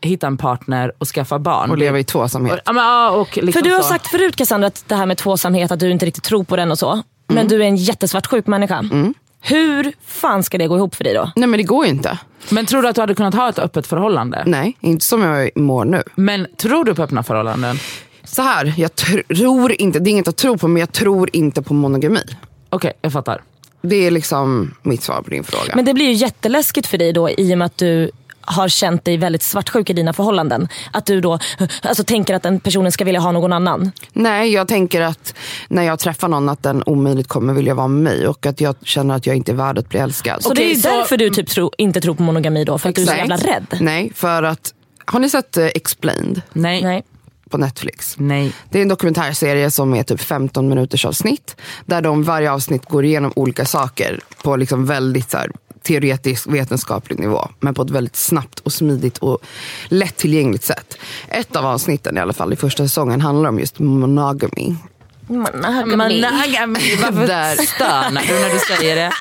hitta 0.00 0.26
en 0.26 0.36
partner 0.36 0.92
och 0.98 1.08
skaffa 1.08 1.38
barn. 1.38 1.70
Och 1.70 1.78
leva 1.78 1.98
i 1.98 2.04
tvåsamhet. 2.04 2.60
Men, 2.66 2.76
ja, 2.76 3.10
och 3.10 3.36
liksom 3.36 3.52
För 3.52 3.62
du 3.62 3.74
har 3.74 3.82
så. 3.82 3.88
sagt 3.88 4.06
förut 4.06 4.36
Cassandra 4.36 4.66
att 4.66 4.84
det 4.88 4.94
här 4.94 5.06
med 5.06 5.18
tvåsamhet, 5.18 5.72
att 5.72 5.80
du 5.80 5.90
inte 5.90 6.06
riktigt 6.06 6.24
tror 6.24 6.44
på 6.44 6.56
den 6.56 6.70
och 6.70 6.78
så. 6.78 6.92
Mm. 6.92 7.04
Men 7.28 7.48
du 7.48 7.62
är 7.62 7.66
en 7.66 7.76
jättesvartsjuk 7.76 8.46
människa. 8.46 8.84
Hur 9.40 9.92
fan 10.04 10.42
ska 10.42 10.58
det 10.58 10.66
gå 10.66 10.76
ihop 10.76 10.94
för 10.94 11.04
dig 11.04 11.14
då? 11.14 11.32
Nej 11.36 11.48
men 11.48 11.58
det 11.58 11.64
går 11.64 11.84
ju 11.84 11.90
inte. 11.90 12.18
Men 12.50 12.66
tror 12.66 12.82
du 12.82 12.88
att 12.88 12.94
du 12.94 13.00
hade 13.00 13.14
kunnat 13.14 13.34
ha 13.34 13.48
ett 13.48 13.58
öppet 13.58 13.86
förhållande? 13.86 14.42
Nej, 14.46 14.76
inte 14.80 15.04
som 15.04 15.22
jag 15.22 15.50
mår 15.54 15.84
nu. 15.84 16.02
Men 16.14 16.46
tror 16.56 16.84
du 16.84 16.94
på 16.94 17.02
öppna 17.02 17.22
förhållanden? 17.22 17.76
Så 18.24 18.42
här, 18.42 18.74
jag 18.76 18.90
tr- 18.90 19.34
tror 19.36 19.72
inte, 19.80 19.98
det 19.98 20.10
är 20.10 20.12
inget 20.12 20.28
att 20.28 20.36
tro 20.36 20.58
på 20.58 20.68
men 20.68 20.80
jag 20.80 20.92
tror 20.92 21.30
inte 21.32 21.62
på 21.62 21.74
monogami. 21.74 22.20
Okej, 22.70 22.92
jag 23.02 23.12
fattar. 23.12 23.42
Det 23.82 23.96
är 24.06 24.10
liksom 24.10 24.74
mitt 24.82 25.02
svar 25.02 25.22
på 25.22 25.30
din 25.30 25.44
fråga. 25.44 25.72
Men 25.76 25.84
det 25.84 25.94
blir 25.94 26.04
ju 26.06 26.12
jätteläskigt 26.12 26.86
för 26.86 26.98
dig 26.98 27.12
då 27.12 27.30
i 27.30 27.54
och 27.54 27.58
med 27.58 27.66
att 27.66 27.78
du 27.78 28.10
har 28.46 28.68
känt 28.68 29.04
dig 29.04 29.16
väldigt 29.16 29.42
svartsjuk 29.42 29.90
i 29.90 29.92
dina 29.92 30.12
förhållanden. 30.12 30.68
Att 30.92 31.06
du 31.06 31.20
då 31.20 31.38
alltså, 31.82 32.04
tänker 32.04 32.34
att 32.34 32.42
den 32.42 32.60
personen 32.60 32.92
ska 32.92 33.04
vilja 33.04 33.20
ha 33.20 33.32
någon 33.32 33.52
annan. 33.52 33.92
Nej, 34.12 34.52
jag 34.52 34.68
tänker 34.68 35.00
att 35.00 35.34
när 35.68 35.82
jag 35.82 35.98
träffar 35.98 36.28
någon 36.28 36.48
att 36.48 36.62
den 36.62 36.82
omöjligt 36.86 37.28
kommer 37.28 37.52
vilja 37.54 37.74
vara 37.74 37.88
med 37.88 38.02
mig 38.14 38.28
och 38.28 38.46
att 38.46 38.60
jag 38.60 38.76
känner 38.82 39.14
att 39.14 39.26
jag 39.26 39.36
inte 39.36 39.52
är 39.52 39.56
värd 39.56 39.78
att 39.78 39.88
bli 39.88 39.98
älskad. 40.00 40.42
Så 40.42 40.54
det 40.54 40.64
är 40.64 40.68
ju 40.68 40.74
så- 40.74 40.88
därför 40.88 41.16
du 41.16 41.30
typ 41.30 41.48
tro, 41.48 41.70
inte 41.78 42.00
tror 42.00 42.14
på 42.14 42.22
monogami 42.22 42.64
då. 42.64 42.78
För 42.78 42.88
att 42.88 42.94
du 42.94 43.02
är 43.02 43.06
så 43.06 43.12
Exakt. 43.12 43.30
jävla 43.30 43.54
rädd. 43.56 43.66
Nej, 43.80 44.12
för 44.14 44.42
att, 44.42 44.74
har 45.04 45.20
ni 45.20 45.30
sett 45.30 45.56
eh, 45.56 45.66
Explained 45.66 46.42
Nej. 46.52 46.82
Nej. 46.82 47.02
På 47.54 47.58
Netflix? 47.58 48.16
Nej. 48.18 48.52
Det 48.70 48.78
är 48.78 48.82
en 48.82 48.88
dokumentärserie 48.88 49.70
som 49.70 49.94
är 49.94 50.02
typ 50.02 50.20
15 50.20 50.68
minuters 50.68 51.04
avsnitt. 51.04 51.56
Där 51.86 52.02
de 52.02 52.22
varje 52.22 52.52
avsnitt 52.52 52.84
går 52.84 53.04
igenom 53.04 53.32
olika 53.36 53.64
saker 53.64 54.20
på 54.42 54.56
liksom 54.56 54.86
väldigt 54.86 55.30
så 55.30 55.38
här, 55.38 55.50
teoretisk 55.82 56.46
vetenskaplig 56.46 57.18
nivå. 57.18 57.48
Men 57.60 57.74
på 57.74 57.82
ett 57.82 57.90
väldigt 57.90 58.16
snabbt 58.16 58.60
och 58.60 58.72
smidigt 58.72 59.18
och 59.18 59.38
lättillgängligt 59.88 60.64
sätt. 60.64 60.98
Ett 61.28 61.56
av 61.56 61.66
avsnitten 61.66 62.16
i 62.16 62.20
alla 62.20 62.32
fall 62.32 62.52
i 62.52 62.56
första 62.56 62.82
säsongen 62.82 63.20
handlar 63.20 63.48
om 63.48 63.58
just 63.58 63.78
monogamy. 63.78 64.74
Monogami. 65.26 65.96
Monogami. 65.96 66.96
Varför 67.02 67.26
Där. 67.26 67.56
stönar 67.56 68.22
du 68.28 68.34
när 68.34 68.52
du 68.54 68.58
säger 68.58 68.96
det? 68.96 69.12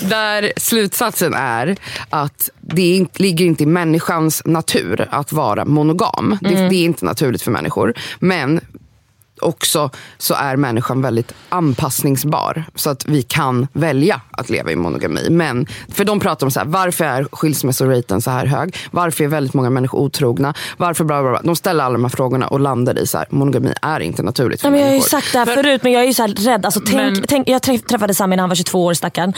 Där 0.08 0.52
slutsatsen 0.56 1.34
är 1.34 1.76
att 2.10 2.50
det 2.60 3.06
ligger 3.14 3.44
inte 3.44 3.62
i 3.62 3.66
människans 3.66 4.42
natur 4.44 5.08
att 5.10 5.32
vara 5.32 5.64
monogam. 5.64 6.38
Det, 6.40 6.48
det 6.48 6.76
är 6.76 6.84
inte 6.84 7.04
naturligt 7.04 7.42
för 7.42 7.50
människor. 7.50 7.94
Men 8.18 8.60
också 9.42 9.90
så 10.18 10.34
är 10.34 10.56
människan 10.56 11.02
väldigt 11.02 11.32
anpassningsbar. 11.48 12.64
Så 12.74 12.90
att 12.90 13.06
vi 13.06 13.22
kan 13.22 13.66
välja 13.72 14.20
att 14.30 14.50
leva 14.50 14.70
i 14.70 14.76
monogami. 14.76 15.30
Men, 15.30 15.66
för 15.92 16.04
de 16.04 16.20
pratar 16.20 16.46
om 16.46 16.50
så 16.50 16.60
här, 16.60 16.66
varför 16.66 17.04
är 17.04 17.24
skilsmässoraten 17.32 18.22
så 18.22 18.30
här 18.30 18.46
hög? 18.46 18.76
Varför 18.90 19.24
är 19.24 19.28
väldigt 19.28 19.54
många 19.54 19.70
människor 19.70 19.98
otrogna? 19.98 20.54
Varför 20.76 21.04
bla 21.04 21.22
bla 21.22 21.30
bla. 21.30 21.40
De 21.44 21.56
ställer 21.56 21.84
alla 21.84 21.92
de 21.92 22.04
här 22.04 22.08
frågorna 22.08 22.46
och 22.48 22.60
landar 22.60 22.98
i 22.98 23.06
så 23.06 23.18
här, 23.18 23.26
monogami 23.30 23.72
är 23.82 24.00
inte 24.00 24.22
naturligt 24.22 24.60
för 24.60 24.70
men 24.70 24.80
jag 24.80 24.86
har 24.88 24.94
ju 24.94 25.00
sagt 25.00 25.32
det 25.32 25.38
här 25.38 25.46
förut 25.46 25.82
men 25.82 25.92
jag 25.92 26.02
är 26.02 26.06
ju 26.06 26.14
så 26.14 26.22
här 26.22 26.28
rädd. 26.34 26.64
Alltså, 26.64 26.80
tänk, 26.86 26.96
Men- 26.96 27.24
tänk, 27.28 27.48
jag 27.48 27.62
träff- 27.62 27.86
träffade 27.88 28.14
Sami 28.14 28.36
när 28.36 28.42
han 28.42 28.48
var 28.50 28.56
22 28.56 28.84
år 28.84 28.94
stackarn. 28.94 29.32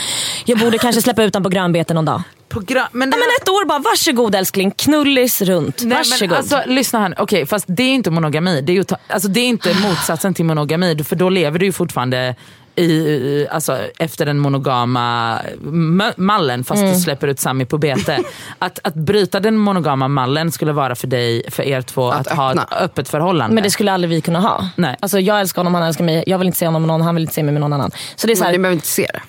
Jag 0.45 0.59
borde 0.59 0.77
kanske 0.77 1.01
släppa 1.01 1.23
ut 1.23 1.33
honom 1.33 1.43
på 1.43 1.49
grönbete 1.49 1.93
någon 1.93 2.05
dag. 2.05 2.21
Program, 2.51 2.87
men 2.91 3.09
det 3.09 3.17
Ja, 3.17 3.19
men 3.19 3.27
ett 3.41 3.49
år 3.49 3.65
bara, 3.65 3.79
varsågod 3.79 4.35
älskling. 4.35 4.71
Knullis 4.71 5.41
runt. 5.41 5.81
Nej, 5.83 5.97
varsågod. 5.97 6.29
men 6.29 6.37
alltså, 6.37 6.61
lyssna 6.67 6.99
här, 6.99 7.15
okej 7.17 7.45
fast 7.45 7.65
det 7.67 7.83
är 7.83 7.93
inte 7.93 8.11
monogami. 8.11 8.61
Det 8.61 8.71
är, 8.71 8.75
ju 8.75 8.83
ta, 8.83 8.97
alltså, 9.07 9.27
det 9.29 9.39
är 9.39 9.47
inte 9.47 9.73
motsatsen 9.73 10.33
till 10.33 10.45
monogami 10.45 11.03
för 11.03 11.15
då 11.15 11.29
lever 11.29 11.59
du 11.59 11.65
ju 11.65 11.71
fortfarande 11.71 12.35
i, 12.75 13.47
alltså, 13.51 13.77
efter 13.99 14.25
den 14.25 14.39
monogama 14.39 15.37
ma- 15.63 16.13
mallen 16.17 16.63
fast 16.63 16.81
Mm. 16.81 16.93
du 16.93 16.99
släpper 16.99 17.27
ut 17.27 17.39
Sami 17.39 17.65
på 17.65 17.77
bete. 17.77 18.19
att, 18.59 18.79
att 18.83 18.93
bryta 18.95 19.39
den 19.39 19.57
monogama 19.57 20.07
mallen 20.07 20.51
skulle 20.51 20.71
vara 20.71 20.95
för 20.95 21.07
dig, 21.07 21.43
för 21.51 21.63
er 21.63 21.81
två, 21.81 22.11
att, 22.11 22.27
Att 22.27 22.37
ha 22.37 22.51
ett 22.53 22.59
öppet 22.81 23.09
förhållande. 23.09 23.55
Men 23.55 23.63
det 23.63 23.71
skulle 23.71 23.91
aldrig 23.91 24.09
vi 24.09 24.21
kunna 24.21 24.39
ha. 24.39 24.69
Nej. 24.75 24.97
Alltså, 24.99 25.19
jag 25.19 25.39
älskar 25.39 25.59
honom, 25.59 25.73
han 25.73 25.83
älskar 25.83 26.03
mig. 26.03 26.23
Jag 26.27 26.37
vill 26.37 26.47
inte 26.47 26.59
se 26.59 26.65
honom 26.65 26.81
med 26.81 26.87
någon, 26.87 27.01
han 27.01 27.15
vill 27.15 27.21
inte 27.21 27.33
se 27.33 27.43
mig 27.43 27.51
med 27.53 27.61
någon 27.61 27.73
annan. 27.73 27.91
Så 28.15 28.27
det 28.27 28.33
är 28.33 28.35
så 28.35 28.39
Men 28.39 28.45
här, 28.45 28.51
ni 28.51 28.57
behöver 28.59 28.75
inte 28.75 28.87
se 28.87 29.07
det. 29.13 29.21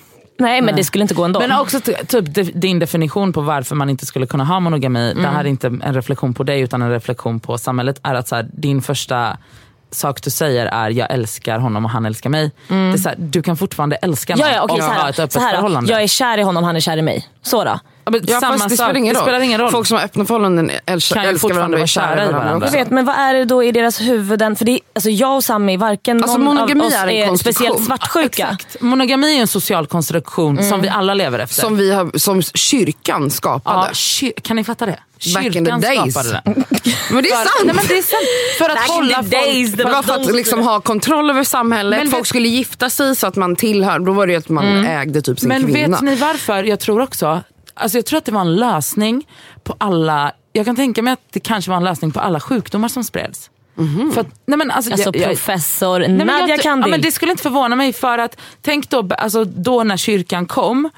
Nej 0.43 0.61
men 0.61 0.75
det 0.75 0.83
skulle 0.83 1.01
inte 1.01 1.13
gå 1.13 1.23
ändå. 1.23 1.39
Men 1.39 1.51
också 1.59 1.79
typ 1.79 2.61
din 2.61 2.79
definition 2.79 3.33
på 3.33 3.41
varför 3.41 3.75
man 3.75 3.89
inte 3.89 4.05
skulle 4.05 4.25
kunna 4.25 4.43
ha 4.43 4.59
monogami, 4.59 5.13
det 5.13 5.27
här 5.27 5.39
är 5.39 5.47
inte 5.47 5.67
en 5.67 5.93
reflektion 5.93 6.33
på 6.33 6.43
dig 6.43 6.61
utan 6.61 6.81
en 6.81 6.89
reflektion 6.89 7.39
på 7.39 7.57
samhället, 7.57 7.99
är 8.03 8.15
att 8.15 8.27
så 8.27 8.35
här, 8.35 8.49
din 8.53 8.81
första 8.81 9.37
sak 9.91 10.23
du 10.23 10.29
säger 10.29 10.65
är 10.65 10.89
jag 10.89 11.11
älskar 11.11 11.59
honom 11.59 11.85
och 11.85 11.91
han 11.91 12.05
älskar 12.05 12.29
mig. 12.29 12.51
Det 12.67 12.75
är 12.75 12.97
så 12.97 13.09
här, 13.09 13.15
du 13.19 13.41
kan 13.41 13.57
fortfarande 13.57 13.95
älska 13.95 14.35
någon 14.35 14.47
ja, 14.47 14.53
ja, 14.55 14.63
okej, 14.63 14.77
och 14.77 14.83
så 14.83 14.89
ha 14.89 15.01
här, 15.01 15.09
ett 15.09 15.19
öppet 15.19 15.41
här, 15.41 15.55
förhållande. 15.55 15.91
Jag 15.91 16.03
är 16.03 16.07
kär 16.07 16.37
i 16.37 16.41
honom, 16.41 16.63
han 16.63 16.75
är 16.75 16.79
kär 16.79 16.97
i 16.97 17.01
mig. 17.01 17.27
Så 17.41 17.63
då? 17.63 17.79
Ja, 18.05 18.11
men 18.11 18.21
Ja, 18.27 18.39
samma 18.39 18.53
fast 18.57 18.69
det 18.69 18.77
sak. 18.77 18.85
spelar 18.85 18.97
ingen 18.99 19.13
det 19.13 19.19
roll. 19.19 19.25
spelar 19.25 19.39
ingen 19.39 19.59
roll. 19.61 19.71
Folk 19.71 19.87
som 19.87 19.97
har 19.97 20.03
öppna 20.05 20.25
förhållanden 20.25 20.71
älskar, 20.85 21.15
Kan 21.15 21.23
ju 21.23 21.29
älskar 21.29 21.39
fortfarande 21.49 21.59
varandra 21.59 21.75
och 21.75 21.77
är 21.77 21.79
vara 21.79 21.87
kära 21.87 22.13
i 22.13 22.17
varandra. 22.31 22.45
varandra. 22.45 22.67
Jag 22.67 22.71
vet, 22.73 22.89
men 22.89 23.05
vad 23.05 23.15
är 23.15 23.33
det 23.33 23.45
då 23.45 23.63
i 23.63 23.71
deras 23.71 24.01
huvuden? 24.01 24.55
För 24.55 24.65
det, 24.65 24.79
alltså 24.95 25.09
jag 25.09 25.35
och 25.35 25.43
Sami, 25.43 25.77
varken 25.77 26.23
Alltså, 26.23 26.37
någon 26.37 26.55
monogami 26.55 26.81
av 26.81 26.87
oss 26.87 26.93
är 26.93 27.07
en 27.07 27.09
är 27.09 27.27
konstruktion. 27.27 27.53
speciellt 27.77 27.85
svartsjuka. 27.85 28.47
Exakt. 28.59 28.81
Monogami 28.81 29.37
är 29.37 29.41
en 29.41 29.47
social 29.47 29.87
konstruktion 29.87 30.63
som 30.63 30.81
vi 30.81 30.89
alla 30.89 31.13
lever 31.13 31.39
efter. 31.39 31.61
Som, 31.61 31.77
vi 31.77 31.91
har, 31.93 32.17
som 32.19 32.41
kyrkan 32.41 33.29
skapade. 33.31 33.77
ja, 33.77 33.89
kyr- 33.93 34.41
kan 34.41 34.55
ni 34.55 34.63
fatta 34.63 34.85
det? 34.85 34.99
Back 35.35 35.45
in 35.45 35.51
the 35.51 35.59
Kyrkan 35.59 35.81
days. 35.81 36.13
skapade 36.13 36.29
det. 36.29 36.41
Men 37.11 37.23
det 37.23 37.29
är 37.29 37.35
sant. 37.35 37.47
Nej, 37.65 37.75
men 37.75 37.85
det 37.87 37.97
är 37.97 38.01
sant. 38.01 38.57
För 38.57 38.69
att 38.69 38.75
Back 38.75 38.87
hålla 38.89 39.21
days, 39.21 39.67
folk... 39.69 39.77
det 39.77 39.83
var 39.83 40.03
för 40.03 40.13
att 40.13 40.25
som- 40.25 40.35
liksom 40.35 40.59
ha 40.63 40.79
kontroll 40.81 41.29
över 41.29 41.43
samhället. 41.43 41.99
Men 41.99 42.11
Folk 42.11 42.21
vet- 42.21 42.27
skulle 42.27 42.47
gifta 42.47 42.89
sig 42.89 43.15
så 43.15 43.27
att 43.27 43.35
man 43.35 43.55
tillhör. 43.55 43.99
Då 43.99 44.11
var 44.11 44.27
det 44.27 44.33
ju 44.33 44.39
att 44.39 44.49
man 44.49 44.85
ägde 44.85 45.21
typ 45.21 45.39
sin 45.39 45.49
Men 45.49 45.73
kvinna. 45.73 45.97
vet 45.97 46.01
ni 46.01 46.15
varför? 46.15 46.63
Jag 46.63 46.79
tror 46.79 47.01
också, 47.01 47.41
alltså 47.73 47.97
jag 47.97 48.05
tror 48.05 48.17
att 48.17 48.25
det 48.25 48.31
var 48.31 48.41
en 48.41 48.55
lösning 48.55 49.27
på 49.63 49.75
alla, 49.77 50.31
jag 50.53 50.65
kan 50.65 50.75
tänka 50.75 51.01
mig 51.01 51.13
att 51.13 51.19
det 51.31 51.39
kanske 51.39 51.71
var 51.71 51.77
en 51.77 51.83
lösning 51.83 52.11
på 52.11 52.19
alla 52.19 52.39
sjukdomar 52.39 52.87
som 52.87 53.03
spreds. 53.03 53.49
För 54.13 54.21
att, 54.21 54.27
nej 54.45 54.57
men 54.57 54.71
alltså, 54.71 54.91
Alltså 54.91 55.09
jag- 55.13 55.15
jag- 55.15 55.29
professor 55.29 55.99
Nej, 55.99 56.27
jag, 56.49 56.59
Kandil. 56.59 56.87
ja, 56.87 56.91
men 56.91 57.01
Det 57.01 57.11
skulle 57.11 57.31
inte 57.31 57.43
förvåna 57.43 57.75
mig 57.75 57.93
för 57.93 58.17
att, 58.17 58.37
tänk 58.61 58.89
då, 58.89 59.09
alltså, 59.17 59.43
då 59.43 59.83
när 59.83 59.97
kyrkan 59.97 60.45
kom, 60.45 60.89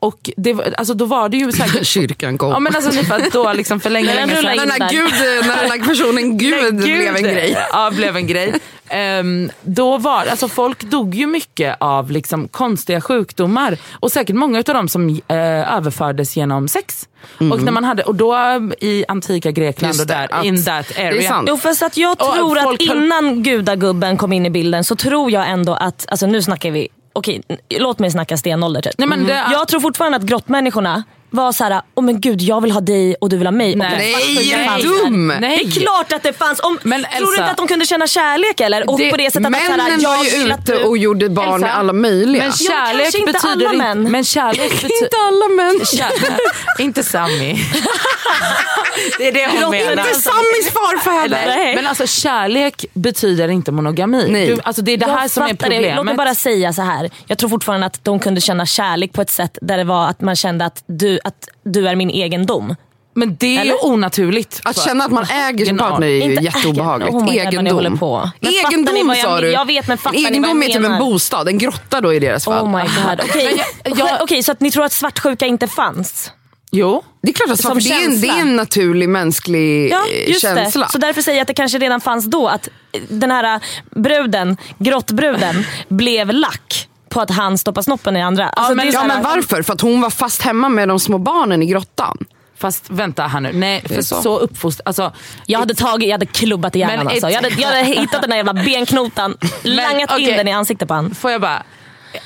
och 0.00 0.30
det, 0.36 0.52
var- 0.52 0.74
alltså, 0.78 0.94
då 0.94 1.04
var 1.04 1.28
det 1.28 1.36
ju 1.36 1.52
säkert... 1.52 1.86
Kyrkan 1.86 2.38
kom. 2.38 2.50
ja, 2.50 2.60
men 2.60 2.76
alltså, 2.76 2.90
ni 2.90 3.04
fattar, 3.04 3.30
då 3.32 3.52
liksom 3.52 3.80
för 3.80 3.90
länge, 3.96 4.14
Den 4.14 4.28
länge 4.44 4.60
sedan. 4.60 4.68
när. 4.78 4.90
Gud, 4.90 5.12
när 5.46 5.62
den 5.62 5.70
här 5.70 5.88
personen 5.88 6.38
Gud, 6.38 6.74
Nej, 6.74 6.82
blev 6.82 7.16
en 7.16 7.22
grej. 7.22 7.56
Ja, 7.72 7.90
blev 7.90 8.16
en 8.16 8.26
grej. 8.26 8.54
Ehm, 8.88 9.50
då 9.62 9.98
var, 9.98 10.26
alltså 10.26 10.48
folk 10.48 10.82
dog 10.82 11.14
ju 11.14 11.26
mycket 11.26 11.76
av 11.80 12.10
liksom 12.10 12.48
konstiga 12.48 13.00
sjukdomar 13.00 13.78
och 13.92 14.12
säkert 14.12 14.36
många 14.36 14.58
av 14.58 14.64
dem 14.64 14.88
som 14.88 15.20
eh, 15.28 15.76
överfördes 15.76 16.36
genom 16.36 16.68
sex. 16.68 17.08
Och, 17.50 17.62
när 17.62 17.72
man 17.72 17.84
hade, 17.84 18.02
och 18.02 18.14
då 18.14 18.36
i 18.80 19.04
antika 19.08 19.50
Grekland 19.50 19.90
Just 19.94 20.00
och 20.00 20.06
där, 20.06 20.28
det, 20.28 20.34
att- 20.34 20.44
in 20.44 20.64
that 20.64 20.86
det 20.96 21.02
är 21.02 21.08
area. 21.08 21.28
sant. 21.28 21.48
Jo 21.50 21.56
fast 21.56 21.82
att 21.82 21.96
jag 21.96 22.18
tror 22.18 22.58
att 22.58 22.80
innan 22.80 23.42
gudagubben 23.42 24.16
kom 24.16 24.32
in 24.32 24.46
i 24.46 24.50
bilden 24.50 24.84
så 24.84 24.96
tror 24.96 25.30
jag 25.30 25.48
ändå 25.48 25.74
att, 25.74 26.06
alltså 26.08 26.26
nu 26.26 26.42
snackar 26.42 26.70
vi, 26.70 26.88
okej 27.12 27.42
låt 27.68 27.98
mig 27.98 28.10
snacka 28.10 28.36
stenålder 28.36 28.82
typ. 28.82 28.94
Nej, 28.98 29.08
men 29.08 29.24
det- 29.26 29.46
Jag 29.52 29.68
tror 29.68 29.80
fortfarande 29.80 30.16
att 30.16 30.22
grottmänniskorna 30.24 31.02
var 31.30 31.52
så 31.52 31.64
här, 31.64 31.82
åh 31.94 32.04
men 32.04 32.20
gud 32.20 32.42
jag 32.42 32.60
vill 32.60 32.70
ha 32.72 32.80
dig 32.80 33.14
och 33.20 33.28
du 33.28 33.36
vill 33.36 33.46
ha 33.46 33.52
mig. 33.52 33.76
Nej. 33.76 33.92
och 33.92 33.98
Nej, 33.98 34.52
är 34.52 34.64
fanns 34.68 34.82
dum? 34.82 35.28
Nej. 35.40 35.40
Det 35.64 35.70
är 35.70 35.80
klart 35.80 36.12
att 36.12 36.22
det 36.22 36.32
fanns. 36.32 36.60
Om, 36.60 36.78
Men 36.82 37.02
tror 37.02 37.10
du 37.10 37.26
Elsa- 37.26 37.40
inte 37.40 37.50
att 37.50 37.56
de 37.56 37.68
kunde 37.68 37.86
känna 37.86 38.06
kärlek 38.06 38.60
eller? 38.60 38.90
Och 38.90 38.98
Det- 38.98 39.10
på 39.10 39.16
det 39.16 39.30
sättet 39.30 39.46
att 39.46 39.52
så 39.64 39.70
här, 39.70 39.76
Männen 39.76 40.00
jag 40.00 40.16
var 40.16 40.24
ju 40.24 40.30
ute 40.52 40.56
du- 40.66 40.84
och 40.84 40.98
gjorde 40.98 41.28
barn 41.28 41.46
Elsa, 41.48 41.58
med 41.58 41.76
alla 41.78 41.92
möjliga. 41.92 42.42
Men 42.42 42.52
kärlek 42.52 43.02
kanske 43.02 43.18
inte 43.18 43.32
betyder 43.32 43.66
alla 43.68 43.78
män. 43.78 44.10
Men 44.10 44.24
kärlek 44.24 44.70
betyder... 44.82 45.02
inte 45.04 45.16
alla 45.28 45.48
män. 45.48 45.80
Kär- 45.80 46.82
inte 46.82 47.02
Sammy. 47.02 47.56
det 49.18 49.28
är 49.28 49.32
det 49.32 49.48
hon 49.62 49.70
menar. 49.70 49.90
Inte 49.90 50.20
Samis 50.20 50.70
farfäder. 50.72 51.74
Men 51.74 51.86
alltså 51.86 52.06
kärlek 52.06 52.84
betyder 52.94 53.48
inte 53.48 53.72
monogami. 53.72 54.26
Nej. 54.28 54.46
Du, 54.46 54.58
alltså 54.64 54.82
det 54.82 54.92
är 54.92 54.96
det 54.96 55.06
Jag 55.06 55.16
här 55.16 55.28
som 55.28 55.42
är 55.42 55.48
fattar 55.48 55.68
det. 55.68 55.74
problemet. 55.76 55.96
Låt 55.96 56.04
mig 56.06 56.14
bara 56.14 56.34
säga 56.34 56.72
så 56.72 56.82
här. 56.82 57.10
Jag 57.26 57.38
tror 57.38 57.50
fortfarande 57.50 57.86
att 57.86 58.04
de 58.04 58.18
kunde 58.18 58.40
känna 58.40 58.66
kärlek 58.66 59.12
på 59.12 59.22
ett 59.22 59.30
sätt 59.30 59.58
där 59.62 59.76
det 59.76 59.84
var 59.84 60.08
att 60.08 60.20
man 60.20 60.36
kände 60.36 60.64
att 60.64 60.82
du, 60.86 61.19
att 61.24 61.48
du 61.64 61.88
är 61.88 61.96
min 61.96 62.10
egendom. 62.10 62.76
Men 63.14 63.36
det 63.36 63.46
är 63.46 63.64
ju 63.64 63.70
Eller? 63.70 63.84
onaturligt. 63.86 64.60
Att 64.64 64.84
känna 64.84 65.04
att 65.04 65.10
man 65.10 65.24
äger 65.24 65.64
sin 65.66 65.78
partner 65.78 66.06
är 66.06 66.10
ju 66.10 66.22
Inte 66.22 66.44
jätteobehagligt. 66.44 67.10
oh 67.14 67.24
my 67.24 67.26
God, 67.38 67.46
Egendom 67.46 69.06
vad 69.08 69.16
jag 69.16 69.24
sa 69.24 69.40
du. 69.40 69.50
jag 69.50 69.66
vet, 69.66 69.88
men 69.88 69.98
fattar 69.98 70.16
ni 70.16 70.22
vad 70.22 70.30
Egendom 70.32 70.62
jag 70.62 70.70
är 70.70 70.74
typ 70.74 70.84
en 70.86 70.98
bostad, 70.98 71.48
en 71.48 71.58
grotta 71.58 72.00
då 72.00 72.14
i 72.14 72.18
deras 72.18 72.44
fall. 72.44 72.64
Oh 72.64 72.76
my 72.76 72.82
god. 72.82 73.20
Okej, 73.28 73.64
jag- 73.84 74.22
Okej, 74.22 74.42
så 74.42 74.52
att 74.52 74.60
ni 74.60 74.70
tror 74.70 74.84
att 74.84 74.92
svartsjuka 74.92 75.46
inte 75.46 75.68
fanns? 75.68 76.30
Jo. 76.72 77.02
Det 77.22 77.28
är 77.28 77.32
klart 77.32 77.50
att 77.50 77.60
för 77.62 77.74
det, 77.74 77.90
är 77.90 78.04
en, 78.04 78.20
det 78.20 78.28
är 78.28 78.40
en 78.40 78.56
naturlig 78.56 79.08
mänsklig 79.08 79.90
Ja, 79.92 80.02
eh, 80.12 80.28
just 80.28 80.40
känsla. 80.40 80.86
det. 80.86 80.92
Så 80.92 80.98
därför 80.98 81.22
säger 81.22 81.38
jag 81.38 81.42
att 81.42 81.48
det 81.48 81.54
kanske 81.54 81.78
redan 81.78 82.00
fanns 82.00 82.24
då. 82.24 82.48
Att 82.48 82.68
den 83.08 83.30
här 83.30 83.54
äh, 83.54 83.60
bruden, 83.90 84.56
grottbruden, 84.78 85.64
blev 85.88 86.30
lack 86.32 86.88
på 87.10 87.20
att 87.20 87.30
han 87.30 87.58
stoppar 87.58 87.82
snoppen 87.82 88.16
i 88.16 88.22
andra. 88.22 88.48
Alltså, 88.48 88.74
men- 88.74 88.86
det 88.86 88.90
är 88.90 88.92
så 88.92 88.98
Ja, 88.98 89.06
men 89.06 89.22
varför? 89.22 89.62
För 89.62 89.72
att 89.72 89.80
hon 89.80 90.00
var 90.00 90.10
fast 90.10 90.42
hemma 90.42 90.68
med 90.68 90.88
de 90.88 91.00
små 91.00 91.18
barnen 91.18 91.62
i 91.62 91.66
grottan. 91.66 92.18
Fast 92.56 92.90
vänta 92.90 93.26
här 93.26 93.40
nu. 93.40 93.52
Nej, 93.52 93.82
för 93.88 94.02
så, 94.02 94.22
så. 94.22 94.38
uppfostrad... 94.38 94.88
Alltså, 94.88 95.12
Jag 95.46 95.58
hade, 95.58 95.74
tagit, 95.74 96.08
jag 96.08 96.14
hade 96.14 96.26
klubbat 96.26 96.76
i 96.76 96.78
hjärnan 96.78 96.96
Men 96.96 97.06
alltså. 97.08 97.28
jag, 97.28 97.42
hade, 97.42 97.48
jag 97.48 97.68
hade 97.68 97.82
hittat 97.82 98.20
den 98.20 98.30
där 98.30 98.36
jävla 98.36 98.54
benknotan, 98.54 99.36
langat 99.62 100.18
in 100.18 100.24
okej. 100.24 100.36
den 100.36 100.48
i 100.48 100.52
ansiktet 100.52 100.88
på 100.88 100.94
honom. 100.94 101.14
Får 101.14 101.30
jag 101.30 101.40
bara... 101.40 101.62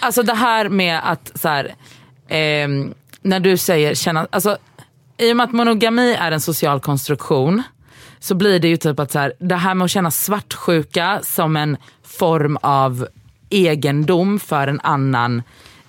Alltså 0.01 0.23
det 0.23 0.35
här 0.35 0.69
med 0.69 1.01
att 1.05 1.33
så 1.35 1.49
här, 1.49 1.75
ehm, 2.29 2.95
när 3.23 3.41
du 3.41 3.57
säger 3.57 3.95
känna... 3.95 4.27
Alltså, 4.31 4.57
I 5.19 5.33
och 5.33 5.37
med 5.37 5.45
att 5.45 5.53
monogami 5.53 6.15
är 6.15 6.33
en 6.33 6.41
social 6.41 6.81
konstruktion 6.81 7.63
så 8.21 8.35
blir 8.35 8.59
det 8.61 8.69
ju 8.69 8.77
typ 8.77 9.01
att 9.01 9.13
så 9.13 9.19
här, 9.19 9.33
det 9.41 9.57
här 9.57 9.75
med 9.75 9.85
att 9.85 9.91
känna 9.91 10.11
svartsjuka 10.11 11.21
som 11.23 11.57
en 11.57 11.77
form 12.19 12.59
av 12.63 13.09
egendom 13.55 14.41
för 14.41 14.67
en 14.67 14.81
annan 14.81 15.43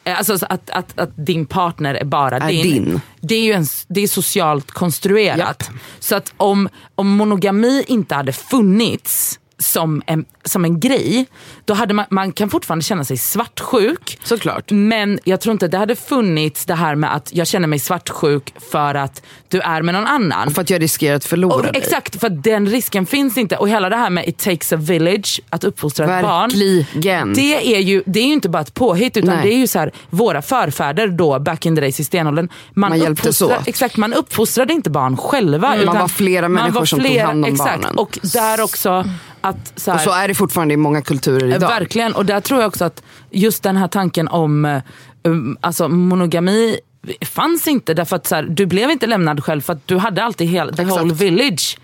eh, 0.03 0.17
Alltså 0.17 0.37
så 0.37 0.45
att, 0.49 0.69
att, 0.69 0.99
att 0.99 1.11
din 1.15 1.45
partner 1.45 1.95
är 1.95 2.05
bara 2.05 2.37
Är 2.37 2.47
din. 2.47 2.63
din. 2.63 3.01
Det 3.21 3.35
är 3.35 3.43
ju 3.43 3.51
en, 3.53 3.65
det 3.87 4.01
är 4.01 4.07
socialt 4.07 4.71
konstruerat. 4.71 5.37
Japp. 5.37 5.63
Så 5.99 6.15
att 6.15 6.33
om, 6.37 6.69
om 6.95 7.09
monogami 7.09 7.83
inte 7.87 8.15
hade 8.15 8.31
funnits 8.31 9.39
som 9.65 10.01
en, 10.05 10.25
som 10.43 10.65
en 10.65 10.79
grej, 10.79 11.25
då 11.65 11.73
hade 11.73 11.93
man, 11.93 12.05
man 12.09 12.31
kan 12.31 12.49
fortfarande 12.49 12.83
känna 12.85 13.03
sig 13.03 13.17
svartsjuk. 13.17 14.19
Såklart. 14.23 14.71
Men 14.71 15.19
jag 15.23 15.41
tror 15.41 15.53
inte 15.53 15.67
det 15.67 15.77
hade 15.77 15.95
funnits 15.95 16.65
det 16.65 16.73
här 16.75 16.95
med 16.95 17.15
att 17.15 17.29
jag 17.33 17.47
känner 17.47 17.67
mig 17.67 17.79
svartsjuk 17.79 18.53
för 18.71 18.95
att 18.95 19.21
du 19.47 19.59
är 19.59 19.81
med 19.81 19.93
någon 19.93 20.05
annan. 20.07 20.51
För 20.51 20.61
att 20.61 20.69
jag 20.69 20.81
riskerar 20.81 21.15
att 21.15 21.25
förlora 21.25 21.55
Och, 21.55 21.61
dig. 21.61 21.71
exakt, 21.75 22.19
för 22.19 22.27
att 22.27 22.43
den 22.43 22.67
risken 22.69 23.05
finns 23.05 23.37
inte. 23.37 23.57
Och 23.57 23.69
hela 23.69 23.89
det 23.89 23.95
här 23.95 24.09
med 24.09 24.27
it 24.27 24.37
takes 24.37 24.73
a 24.73 24.75
village, 24.75 25.41
att 25.49 25.63
uppfostra 25.63 26.17
ett 26.17 26.25
barn. 26.25 26.49
Verkligen. 26.49 27.33
Det 27.33 27.75
är, 27.75 27.79
ju, 27.79 28.03
det 28.05 28.19
är 28.19 28.25
ju 28.25 28.33
inte 28.33 28.49
bara 28.49 28.61
ett 28.61 28.73
påhitt 28.73 29.17
utan 29.17 29.35
Nej. 29.35 29.43
det 29.43 29.53
är 29.53 29.57
ju 29.57 29.67
så 29.67 29.79
här, 29.79 29.91
våra 30.09 30.41
förfäder 30.41 31.07
då 31.07 31.39
back 31.39 31.65
in 31.65 31.75
the 31.75 31.81
days 31.81 31.99
i 31.99 32.03
stenåldern. 32.03 32.49
Man, 32.73 32.89
Man 32.89 32.99
hjälptes. 32.99 33.41
Exakt, 33.65 33.97
man 33.97 34.13
uppfostrade 34.13 34.73
inte 34.73 34.89
barn 34.89 35.17
själva. 35.17 35.77
utan 35.77 35.99
var 35.99 36.07
flera 36.07 36.49
människor 36.49 36.85
som 36.85 36.99
tog 36.99 37.17
hand 37.17 37.45
om 37.45 37.51
exakt, 37.51 37.81
barnen. 37.81 37.97
Och 37.97 38.19
där 38.33 38.61
också 38.61 39.05
att 39.45 39.73
så 39.75 39.91
här, 39.91 39.97
Och 39.97 40.03
så 40.03 40.11
är 40.11 40.27
det 40.27 40.35
fortfarande 40.35 40.73
i 40.73 40.77
många 40.77 41.01
kulturer 41.01 41.49
Eh, 41.49 41.55
idag. 41.55 41.67
Verkligen, 41.67 42.13
och 42.13 42.25
där 42.25 42.39
tror 42.39 42.59
jag 42.59 42.67
också 42.67 42.85
att 42.85 43.03
just 43.31 43.63
den 43.63 43.77
här 43.77 43.87
tanken 43.87 44.27
om 44.27 44.65
eh, 44.65 44.81
um, 45.23 45.57
alltså 45.61 45.87
monogami 45.87 46.79
fanns 47.21 47.67
inte 47.67 47.93
därför 47.93 48.15
att 48.15 48.27
så 48.27 48.35
här, 48.35 48.43
du 48.43 48.65
blev 48.65 48.91
inte 48.91 49.07
lämnad 49.07 49.43
själv 49.43 49.61
för 49.61 49.73
att 49.73 49.87
du 49.87 49.97
hade 49.97 50.23
alltid 50.23 50.47
hela, 50.47 50.73
the 50.73 50.81
Exakt. 50.81 51.01
whole 51.01 51.13
village. 51.13 51.77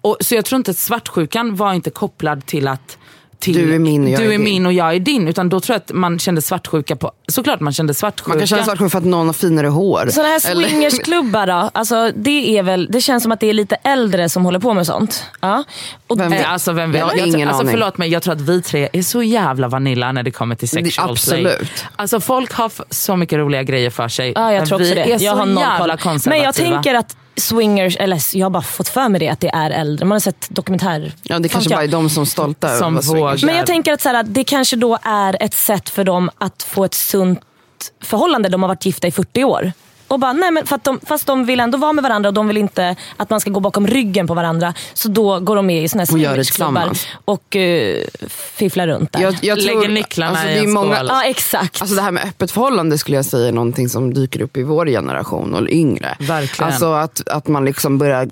Och, 0.00 0.16
så 0.20 0.34
jag 0.34 0.44
tror 0.44 0.56
inte 0.56 0.70
att 0.70 0.76
svartsjukan 0.76 1.56
var 1.56 1.72
inte 1.72 1.90
kopplad 1.90 2.46
till 2.46 2.68
att 2.68 2.98
till, 3.44 3.54
Du 3.66 3.74
är 3.74 3.78
min 3.78 4.04
och 4.04 4.10
jag 4.10 4.20
du 4.20 4.24
är 4.24 4.28
är 4.28 4.30
din. 4.32 4.44
min 4.44 4.66
och 4.66 4.72
jag 4.72 4.94
är 4.94 5.00
din. 5.00 5.28
Utan 5.28 5.48
då 5.48 5.60
tror 5.60 5.74
jag 5.74 5.80
att 5.80 5.92
man 5.92 6.18
kände 6.18 6.42
svartsjuka 6.42 6.96
på, 6.96 7.12
såklart 7.28 7.60
man 7.60 7.72
kände 7.72 7.94
svartsjuka. 7.94 8.28
Man 8.28 8.38
kan 8.38 8.46
känna 8.46 8.64
svartsjuk 8.64 8.90
för 8.92 8.98
att 8.98 9.04
någon 9.04 9.26
har 9.26 9.32
finare 9.32 9.66
hår. 9.66 10.06
Sådana 10.10 10.28
här 10.28 10.38
swingersklubbar 10.38 11.46
då? 11.46 11.70
Alltså, 11.74 12.10
det, 12.16 12.58
är 12.58 12.62
väl, 12.62 12.88
det 12.90 13.00
känns 13.00 13.22
som 13.22 13.32
att 13.32 13.40
det 13.40 13.46
är 13.46 13.52
lite 13.52 13.74
äldre 13.74 14.28
som 14.28 14.44
håller 14.44 14.58
på 14.58 14.74
med 14.74 14.86
sånt. 14.86 15.24
Ja. 15.40 15.64
Och 16.06 16.20
Vem 16.20 16.30
vet? 16.30 16.40
Eh, 16.44 16.52
Alltså 16.52 16.72
vem 16.72 16.92
vet? 16.92 16.98
Jag 16.98 17.06
har 17.06 17.16
Jag, 17.16 17.26
ingen 17.28 17.40
tror- 17.48 17.48
alltså, 17.58 17.66
förlåt 17.66 17.98
mig, 17.98 18.08
jag 18.08 18.22
tror 18.22 18.34
att 18.34 18.40
vi 18.40 18.62
tre 18.62 18.88
är 18.92 19.02
så 19.02 19.22
jävla 19.22 19.68
vanilla 19.68 20.12
när 20.12 20.22
det 20.22 20.30
kommer 20.30 20.54
till 20.54 20.68
sexual 20.68 21.10
absolut. 21.10 21.58
play. 21.58 21.68
Alltså 21.96 22.20
folk 22.20 22.52
har 22.52 22.72
så 22.90 23.16
mycket 23.16 23.38
roliga 23.38 23.62
grejer 23.62 23.90
för 23.90 24.08
sig. 24.08 24.32
Ja, 24.34 24.52
jag 24.52 24.66
tror 24.66 24.78
vi 24.78 24.84
också 24.84 24.94
det. 24.94 25.12
är 25.12 25.18
så 25.18 25.24
jag 25.24 25.36
har 25.36 25.46
noll 25.46 25.64
jävla 25.64 25.96
konservativa. 25.96 26.30
Men 26.36 26.44
jag 26.44 26.54
tänker 26.82 26.94
att 26.94 27.16
swingers, 27.36 27.96
eller 27.96 28.20
jag 28.32 28.44
har 28.44 28.50
bara 28.50 28.62
fått 28.62 28.88
för 28.88 29.08
mig 29.08 29.20
det 29.20 29.28
att 29.28 29.40
det 29.40 29.48
är 29.48 29.70
äldre. 29.70 30.04
Man 30.04 30.14
har 30.14 30.20
sett 30.20 30.46
dokumentär. 30.50 31.12
Ja, 31.22 31.38
det 31.38 31.48
kanske 31.48 31.70
bara 31.70 31.82
är 31.82 31.88
de 31.88 32.10
som 32.10 32.22
är 32.22 32.26
stolta 32.26 32.68
över 32.68 32.78
Som 32.78 33.16
vågar. 33.16 33.46
Men 33.46 33.56
jag 33.56 33.66
tänker 33.66 33.92
att 33.92 34.00
så 34.00 34.08
här, 34.08 34.22
det 34.22 34.44
kanske 34.44 34.76
då 34.76 34.98
är 35.02 35.36
ett 35.40 35.54
sätt 35.54 35.90
för 35.90 36.04
dem 36.04 36.30
att 36.38 36.62
få 36.62 36.84
ett 36.84 36.94
sunt 36.94 37.40
förhållande. 38.02 38.48
De 38.48 38.62
har 38.62 38.68
varit 38.68 38.86
gifta 38.86 39.06
i 39.06 39.10
40 39.12 39.44
år. 39.44 39.72
Och 40.14 40.20
bara, 40.20 40.32
nej, 40.32 40.50
men 40.50 40.66
för 40.66 40.76
att 40.76 40.84
de, 40.84 41.00
fast 41.06 41.26
de 41.26 41.44
vill 41.44 41.60
ändå 41.60 41.78
vara 41.78 41.92
med 41.92 42.02
varandra 42.02 42.28
och 42.28 42.34
de 42.34 42.48
vill 42.48 42.56
inte 42.56 42.96
att 43.16 43.30
man 43.30 43.40
ska 43.40 43.50
gå 43.50 43.60
bakom 43.60 43.86
ryggen 43.86 44.26
på 44.26 44.34
varandra. 44.34 44.74
Så 44.94 45.08
då 45.08 45.40
går 45.40 45.56
de 45.56 45.66
med 45.66 45.84
i 45.84 45.88
såna 45.88 46.00
här 46.00 46.06
swingersklubbar 46.06 46.90
och 47.24 47.56
uh, 47.56 47.96
fifflar 48.28 48.86
runt 48.86 49.12
där. 49.12 49.20
Jag, 49.20 49.34
jag 49.42 49.58
Lägger 49.58 49.80
tror, 49.80 49.88
nycklarna 49.88 50.30
alltså, 50.30 50.48
i 50.48 50.50
det 50.50 50.58
är 50.58 50.64
en 50.64 50.72
många, 50.72 50.96
skål. 50.96 51.06
Ja 51.08 51.24
exakt. 51.24 51.80
Alltså 51.80 51.96
det 51.96 52.02
här 52.02 52.10
med 52.10 52.24
öppet 52.24 52.50
förhållande 52.50 52.98
skulle 52.98 53.16
jag 53.16 53.24
säga 53.24 53.48
är 53.48 53.52
någonting 53.52 53.88
som 53.88 54.14
dyker 54.14 54.42
upp 54.42 54.56
i 54.56 54.62
vår 54.62 54.86
generation 54.86 55.54
och 55.54 55.68
yngre. 55.68 56.16
Verkligen. 56.20 56.70
Alltså 56.70 56.92
att, 56.92 57.28
att 57.28 57.48
man 57.48 57.64
liksom 57.64 57.98
börjar 57.98 58.28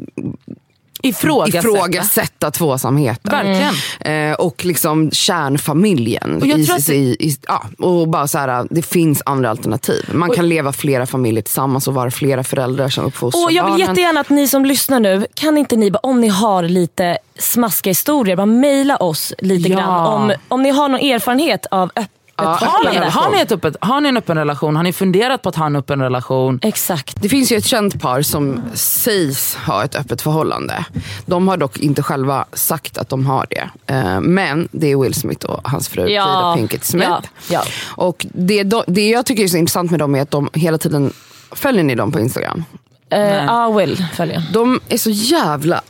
Ifrågasätta. 1.02 1.58
ifrågasätta 1.68 2.50
tvåsamheten. 2.50 3.30
Verkligen. 3.32 4.30
Eh, 4.30 4.34
och 4.34 4.64
liksom 4.64 5.10
kärnfamiljen. 5.10 6.36
Och 6.42 6.46
jag 6.46 6.58
I, 6.58 6.64
det- 6.64 6.94
i, 6.94 7.16
i, 7.20 7.36
ja, 7.48 7.62
och 7.78 8.08
bara 8.08 8.28
så 8.28 8.38
här, 8.38 8.66
det 8.70 8.82
finns 8.82 9.22
andra 9.26 9.50
alternativ. 9.50 10.04
Man 10.12 10.30
kan 10.30 10.48
leva 10.48 10.72
flera 10.72 11.06
familjer 11.06 11.42
tillsammans 11.42 11.88
och 11.88 11.94
vara 11.94 12.10
flera 12.10 12.44
föräldrar 12.44 12.88
som 12.88 13.04
uppfostrar 13.04 13.44
Och 13.44 13.52
jag 13.52 13.64
vill 13.64 13.70
barnen. 13.72 13.88
jättegärna 13.88 14.20
att 14.20 14.30
ni 14.30 14.48
som 14.48 14.64
lyssnar 14.64 15.00
nu, 15.00 15.26
kan 15.34 15.58
inte 15.58 15.76
ni, 15.76 15.92
om 16.02 16.20
ni 16.20 16.28
har 16.28 16.62
lite 16.62 17.18
smaskiga 17.38 17.90
historier, 17.90 18.36
bara 18.36 18.46
mejla 18.46 18.96
oss 18.96 19.32
lite 19.38 19.68
Ja. 19.68 19.76
grann. 19.76 20.06
Om, 20.06 20.32
om 20.48 20.62
ni 20.62 20.70
har 20.70 20.88
någon 20.88 21.00
erfarenhet 21.00 21.66
av 21.70 21.90
öppet 21.96 22.10
Ja, 22.36 22.44
Har 22.44 22.90
ni, 22.90 22.96
har, 22.98 23.30
ni 23.30 23.40
ett 23.40 23.52
öppet, 23.52 23.76
har 23.80 24.00
ni 24.00 24.08
en 24.08 24.16
öppen 24.16 24.36
relation? 24.38 24.76
Har 24.76 24.82
ni 24.82 24.92
funderat 24.92 25.42
på 25.42 25.48
att 25.48 25.56
ha 25.56 25.66
en 25.66 25.76
öppen 25.76 26.00
relation? 26.02 26.58
Exakt. 26.62 27.22
Det 27.22 27.28
finns 27.28 27.52
ju 27.52 27.56
ett 27.56 27.64
känt 27.64 28.00
par 28.02 28.22
som 28.22 28.60
sägs 28.74 29.54
ha 29.54 29.84
ett 29.84 29.94
öppet 29.94 30.22
förhållande. 30.22 30.84
De 31.26 31.48
har 31.48 31.56
dock 31.56 31.78
inte 31.78 32.02
själva 32.02 32.44
sagt 32.52 32.98
att 32.98 33.08
de 33.08 33.26
har 33.26 33.46
det. 33.50 33.68
Eh, 33.94 34.20
Men 34.20 34.68
det 34.72 34.90
är 34.92 34.96
Will 34.96 35.14
Smith 35.14 35.46
och 35.46 35.60
hans 35.70 35.88
fru 35.88 36.08
Jada 36.08 36.56
Pinkett 36.56 36.84
Smith. 36.84 37.08
Ja, 37.08 37.22
ja. 37.50 37.62
Och 37.88 38.26
det, 38.32 38.62
de- 38.62 38.84
det 38.86 39.08
jag 39.08 39.26
tycker 39.26 39.42
är 39.42 39.48
så 39.48 39.56
intressant 39.56 39.90
med 39.90 40.00
dem 40.00 40.14
är 40.14 40.22
att 40.22 40.30
de 40.30 40.50
hela 40.52 40.78
tiden, 40.78 41.12
följer 41.52 41.84
ni 41.84 41.94
dem 41.94 42.12
på 42.12 42.20
Instagram? 42.20 42.64
Eh, 43.10 43.20
Ja, 43.44 43.70
Will 43.72 44.04
följer. 44.14 44.42
De 44.52 44.80
är 44.88 44.98
så 44.98 45.10
jävla 45.10 45.80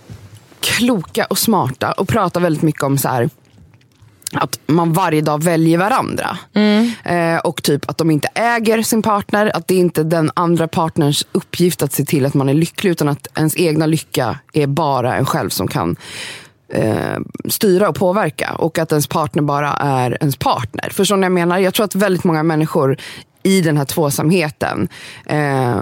kloka 0.61 1.25
och 1.31 1.39
smarta 1.39 1.93
och 1.93 2.09
pratar 2.09 2.41
väldigt 2.41 2.63
mycket 2.63 2.83
om 2.83 2.99
så 2.99 3.09
här 3.09 3.31
att 4.33 4.59
man 4.67 4.93
varje 4.93 5.21
dag 5.21 5.43
väljer 5.43 5.79
varandra. 5.79 6.39
Eh, 7.05 7.39
och 7.39 7.63
typ 7.63 7.91
att 7.91 7.99
de 7.99 8.11
inte 8.11 8.29
äger 8.35 8.83
sin 8.83 9.03
partner, 9.03 9.57
att 9.57 9.69
det 9.69 9.75
är 9.75 9.79
inte 9.79 10.03
den 10.03 10.31
andra 10.35 10.69
partners 10.69 11.25
uppgift 11.33 11.83
att 11.83 11.93
se 11.93 12.05
till 12.05 12.27
att 12.27 12.35
man 12.35 12.49
är 12.49 12.55
lycklig 12.55 12.91
utan 12.91 13.09
att 13.09 13.39
ens 13.39 13.57
egna 13.57 13.87
lycka 13.87 14.39
är 14.53 14.67
bara 14.67 15.17
en 15.17 15.27
själv 15.27 15.49
som 15.49 15.69
kan 15.69 15.97
eh, 16.69 17.19
styra 17.49 17.89
och 17.89 17.97
påverka. 17.97 18.55
Och 18.55 18.79
att 18.79 18.93
ens 18.93 19.07
partner 19.07 19.43
bara 19.43 19.69
är 19.73 20.17
ens 20.21 20.37
partner. 20.37 20.91
Förstår 20.91 21.17
ni 21.17 21.21
vad 21.21 21.25
jag 21.25 21.33
menar? 21.33 21.59
Jag 21.59 21.75
tror 21.75 21.85
att 21.85 21.95
väldigt 21.95 22.25
många 22.25 22.43
människor 22.43 22.97
i 23.43 23.61
den 23.61 23.77
här 23.77 23.85
tvåsamheten 23.85 24.89
eh, 25.27 25.81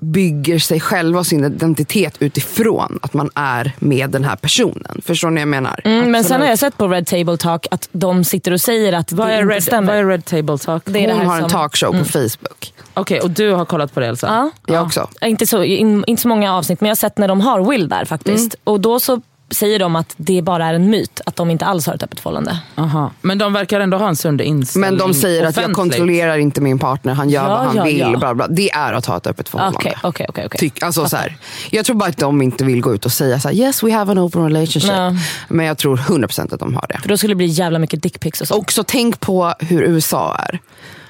bygger 0.00 0.58
sig 0.58 0.80
själva 0.80 1.18
och 1.18 1.26
sin 1.26 1.44
identitet 1.44 2.16
utifrån 2.18 2.98
att 3.02 3.14
man 3.14 3.30
är 3.34 3.72
med 3.78 4.10
den 4.10 4.24
här 4.24 4.36
personen. 4.36 5.00
Förstår 5.04 5.30
ni 5.30 5.34
vad 5.34 5.40
jag 5.40 5.48
menar? 5.48 5.80
Mm, 5.84 6.10
men 6.10 6.24
sen 6.24 6.40
har 6.40 6.48
jag 6.48 6.58
sett 6.58 6.76
på 6.78 6.88
Red 6.88 7.06
Table 7.06 7.36
Talk 7.36 7.66
att 7.70 7.88
de 7.92 8.24
sitter 8.24 8.52
och 8.52 8.60
säger 8.60 8.92
att 8.92 9.12
Vad 9.12 9.28
det 9.28 9.34
är, 9.34 9.42
inte 9.42 9.54
red, 9.54 9.62
stämmer. 9.62 9.92
vad 9.92 9.96
är 9.96 10.04
Red 10.06 10.24
Table 10.24 10.58
Talk? 10.58 10.82
Det 10.86 10.98
är 11.04 11.06
det 11.08 11.12
Hon 11.12 11.20
här 11.20 11.26
har 11.28 11.34
en 11.36 11.40
som- 11.40 11.50
talkshow 11.50 11.98
på 11.98 12.04
Facebook. 12.04 12.72
Okej, 12.94 13.20
och 13.20 13.30
du 13.30 13.52
har 13.52 13.64
kollat 13.64 13.94
på 13.94 14.00
det 14.00 14.06
Elsa? 14.06 14.26
Ja. 14.66 14.74
Jag 14.74 14.86
också. 14.86 15.08
Inte, 15.22 15.46
så, 15.46 15.62
in, 15.62 16.04
inte 16.06 16.22
så 16.22 16.28
många 16.28 16.54
avsnitt, 16.54 16.80
men 16.80 16.88
jag 16.88 16.90
har 16.90 16.96
sett 16.96 17.18
när 17.18 17.28
de 17.28 17.40
har 17.40 17.70
Will 17.70 17.88
där 17.88 18.04
faktiskt. 18.04 18.54
Och 18.64 18.80
då 18.80 19.00
så 19.00 19.20
säger 19.50 19.78
de 19.78 19.96
att 19.96 20.14
det 20.16 20.42
bara 20.42 20.66
är 20.66 20.74
en 20.74 20.90
myt, 20.90 21.20
att 21.26 21.36
de 21.36 21.50
inte 21.50 21.64
alls 21.64 21.86
har 21.86 21.94
ett 21.94 22.02
öppet 22.02 22.20
förhållande. 22.20 22.58
Aha. 22.74 23.10
Men 23.20 23.38
de 23.38 23.52
verkar 23.52 23.80
ändå 23.80 23.96
ha 23.96 24.08
en 24.08 24.16
sund 24.16 24.40
inställning 24.40 24.90
Men 24.90 24.98
de 24.98 25.14
säger 25.14 25.44
att 25.44 25.56
jag 25.56 25.72
kontrollerar 25.72 26.38
inte 26.38 26.60
min 26.60 26.78
partner, 26.78 27.14
han 27.14 27.30
gör 27.30 27.42
Ja, 27.42 27.48
vad 27.48 27.58
han 27.66 27.76
ja, 27.76 27.84
vill. 27.84 27.98
ja. 27.98 28.18
Bla 28.18 28.34
bla. 28.34 28.48
Det 28.48 28.70
är 28.70 28.92
att 28.92 29.06
ha 29.06 29.16
ett 29.16 29.26
öppet 29.26 29.48
förhållande. 29.48 29.78
Okej, 29.78 29.96
okej, 30.02 30.26
okej. 30.28 30.46
okej. 30.46 30.58
Tyck, 30.58 30.82
alltså, 30.82 31.08
så 31.08 31.16
här, 31.16 31.36
jag 31.70 31.84
tror 31.84 31.96
bara 31.96 32.08
att 32.08 32.16
de 32.18 32.42
inte 32.42 32.64
vill 32.64 32.80
gå 32.80 32.94
ut 32.94 33.04
och 33.04 33.12
säga 33.12 33.40
så 33.40 33.48
här, 33.48 33.54
yes 33.54 33.82
we 33.82 33.92
have 33.92 34.12
an 34.12 34.18
open 34.18 34.42
relationship. 34.42 34.92
Ja. 34.92 35.14
Men 35.48 35.66
jag 35.66 35.78
tror 35.78 35.96
100% 35.96 36.54
att 36.54 36.60
de 36.60 36.74
har 36.74 36.86
det. 36.88 36.98
För 37.02 37.08
då 37.08 37.16
skulle 37.16 37.30
det 37.30 37.36
bli 37.36 37.46
jävla 37.46 37.78
mycket 37.78 38.02
dickpics 38.02 38.40
och 38.40 38.48
sånt. 38.48 38.62
Också 38.62 38.84
tänk 38.86 39.20
på 39.20 39.54
hur 39.58 39.82
USA 39.82 40.36
är. 40.38 40.60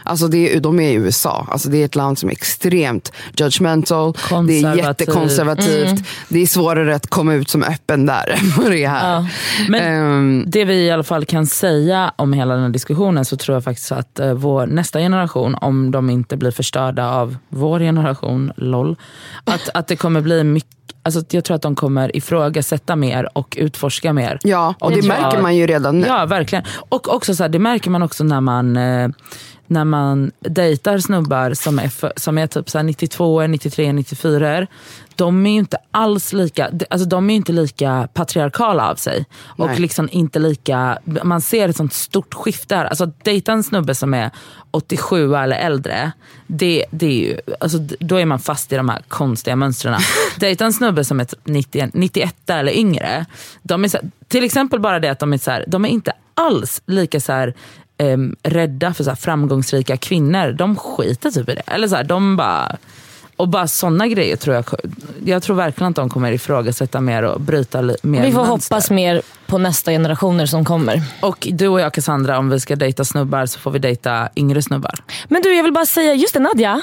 Alltså 0.08 0.28
det 0.28 0.54
är, 0.54 0.60
de 0.60 0.80
är 0.80 0.90
i 0.90 0.94
USA. 0.94 1.46
Alltså 1.50 1.68
det 1.68 1.78
är 1.78 1.84
ett 1.84 1.94
land 1.94 2.18
som 2.18 2.28
är 2.28 2.32
extremt 2.32 3.12
judgmental. 3.36 4.12
Det 4.12 4.18
är 4.18 4.28
Konservativ. 4.28 4.84
jättekonservativt. 4.84 6.04
Det 6.28 6.38
är 6.42 6.46
svårare 6.46 6.94
att 6.94 7.06
komma 7.06 7.34
ut 7.34 7.50
som 7.50 7.62
öppen 7.62 8.06
där 8.06 8.28
än 8.40 8.52
vad 8.56 8.70
det 8.70 8.84
är 8.84 8.88
här. 8.88 9.26
Men 9.68 9.98
Ehm, 9.98 10.44
det 10.46 10.64
vi 10.64 10.74
i 10.74 10.90
alla 10.90 11.02
fall 11.02 11.24
kan 11.24 11.46
säga 11.46 12.12
om 12.16 12.32
hela 12.32 12.54
den 12.54 12.62
här 12.62 12.70
diskussionen 12.70 13.24
så 13.24 13.36
tror 13.36 13.56
jag 13.56 13.64
faktiskt 13.64 13.92
att 13.92 14.18
eh, 14.18 14.32
vår 14.32 14.66
nästa 14.66 14.98
generation, 14.98 15.54
om 15.54 15.90
de 15.90 16.10
inte 16.10 16.36
blir 16.36 16.50
förstörda 16.50 17.10
av 17.10 17.36
vår 17.48 17.80
generation, 17.80 18.52
LOL, 18.56 18.96
att, 19.44 19.68
att 19.74 19.86
det 19.86 19.96
kommer 19.96 20.20
bli 20.20 20.44
mycket 20.44 20.77
Alltså, 21.02 21.22
jag 21.30 21.44
tror 21.44 21.54
att 21.54 21.62
de 21.62 21.74
kommer 21.76 22.16
ifrågasätta 22.16 22.96
mer 22.96 23.28
och 23.38 23.56
utforska 23.60 24.12
mer. 24.12 24.38
ja, 24.42 24.74
och 24.80 24.90
Det 24.90 25.00
det 25.00 25.08
märker 25.08 25.34
jag. 25.36 25.42
man 25.42 25.56
ju 25.56 25.66
redan 25.66 26.00
nu. 26.00 26.06
Ja, 26.06 26.26
verkligen. 26.26 26.64
Och 26.88 27.14
också 27.14 27.34
så 27.34 27.42
här, 27.44 27.48
det 27.48 27.58
märker 27.58 27.90
man 27.90 28.02
också 28.02 28.24
när 28.24 28.40
man, 28.40 28.76
eh, 28.76 29.08
när 29.66 29.84
man 29.84 30.30
dejtar 30.40 30.98
snubbar 30.98 31.54
som 31.54 31.78
är, 31.78 31.88
för, 31.88 32.12
som 32.16 32.38
är 32.38 32.46
typ 32.46 32.70
så 32.70 32.78
här 32.78 32.82
92, 32.82 33.46
93, 33.46 33.92
94. 33.92 34.66
De 35.18 35.46
är 35.46 35.50
ju 35.50 35.58
inte 35.58 35.78
alls 35.90 36.32
lika, 36.32 36.70
alltså 36.90 37.08
de 37.08 37.30
är 37.30 37.34
inte 37.34 37.52
lika 37.52 38.08
patriarkala 38.14 38.90
av 38.90 38.94
sig. 38.94 39.24
Och 39.42 39.66
Nej. 39.66 39.78
liksom 39.78 40.08
inte 40.12 40.38
lika, 40.38 40.98
man 41.04 41.40
ser 41.40 41.68
ett 41.68 41.76
sånt 41.76 41.92
stort 41.92 42.34
skifte 42.34 42.76
här. 42.76 42.84
Alltså 42.84 43.04
att 43.04 43.24
dejta 43.24 43.52
en 43.52 43.62
snubbe 43.62 43.94
som 43.94 44.14
är 44.14 44.30
87 44.70 45.34
eller 45.34 45.56
äldre, 45.56 46.12
det, 46.46 46.84
det 46.90 47.06
är 47.06 47.28
ju, 47.28 47.40
alltså, 47.60 47.78
då 48.00 48.16
är 48.16 48.24
man 48.24 48.38
fast 48.38 48.72
i 48.72 48.76
de 48.76 48.88
här 48.88 49.02
konstiga 49.08 49.56
mönstren. 49.56 50.00
dejta 50.36 50.64
en 50.64 50.72
snubbe 50.72 51.04
som 51.04 51.20
är 51.20 51.24
typ 51.24 51.40
90, 51.44 51.90
91 51.92 52.50
eller 52.50 52.72
yngre, 52.72 53.26
de 53.62 53.84
är 53.84 53.88
så 53.88 53.96
här, 53.96 54.10
till 54.28 54.44
exempel 54.44 54.80
bara 54.80 55.00
det 55.00 55.08
att 55.08 55.18
de 55.18 55.32
är, 55.32 55.38
så 55.38 55.50
här, 55.50 55.64
de 55.68 55.84
är 55.84 55.88
inte 55.88 56.12
alls 56.34 56.82
lika 56.86 57.20
så 57.20 57.32
här, 57.32 57.54
em, 57.98 58.36
rädda 58.42 58.94
för 58.94 59.04
så 59.04 59.16
framgångsrika 59.16 59.96
kvinnor. 59.96 60.52
De 60.52 60.76
skiter 60.76 61.30
typ 61.30 61.48
i 61.48 61.54
det. 61.54 61.62
Eller 61.66 61.88
så 61.88 61.96
här, 61.96 62.04
de 62.04 62.36
bara... 62.36 62.76
Och 63.38 63.48
bara 63.48 63.66
sådana 63.66 64.06
grejer 64.08 64.36
tror 64.36 64.56
jag, 64.56 64.64
jag 65.24 65.42
tror 65.42 65.56
verkligen 65.56 65.90
att 65.90 65.96
de 65.96 66.08
kommer 66.10 66.32
ifrågasätta 66.32 67.00
mer 67.00 67.22
och 67.22 67.40
bryta 67.40 67.82
mer 67.82 67.96
Vi 68.02 68.32
får 68.32 68.46
mönster. 68.46 68.74
hoppas 68.74 68.90
mer 68.90 69.22
på 69.46 69.58
nästa 69.58 69.90
generationer 69.90 70.46
som 70.46 70.64
kommer. 70.64 71.02
Och 71.20 71.48
du 71.52 71.68
och 71.68 71.80
jag 71.80 71.92
Cassandra, 71.94 72.38
om 72.38 72.50
vi 72.50 72.60
ska 72.60 72.76
dejta 72.76 73.04
snubbar 73.04 73.46
så 73.46 73.58
får 73.58 73.70
vi 73.70 73.78
dejta 73.78 74.28
yngre 74.36 74.62
snubbar. 74.62 74.94
Men 75.28 75.42
du, 75.42 75.56
jag 75.56 75.62
vill 75.64 75.72
bara 75.72 75.86
säga, 75.86 76.14
just 76.14 76.34
det 76.34 76.40
Nadja. 76.40 76.80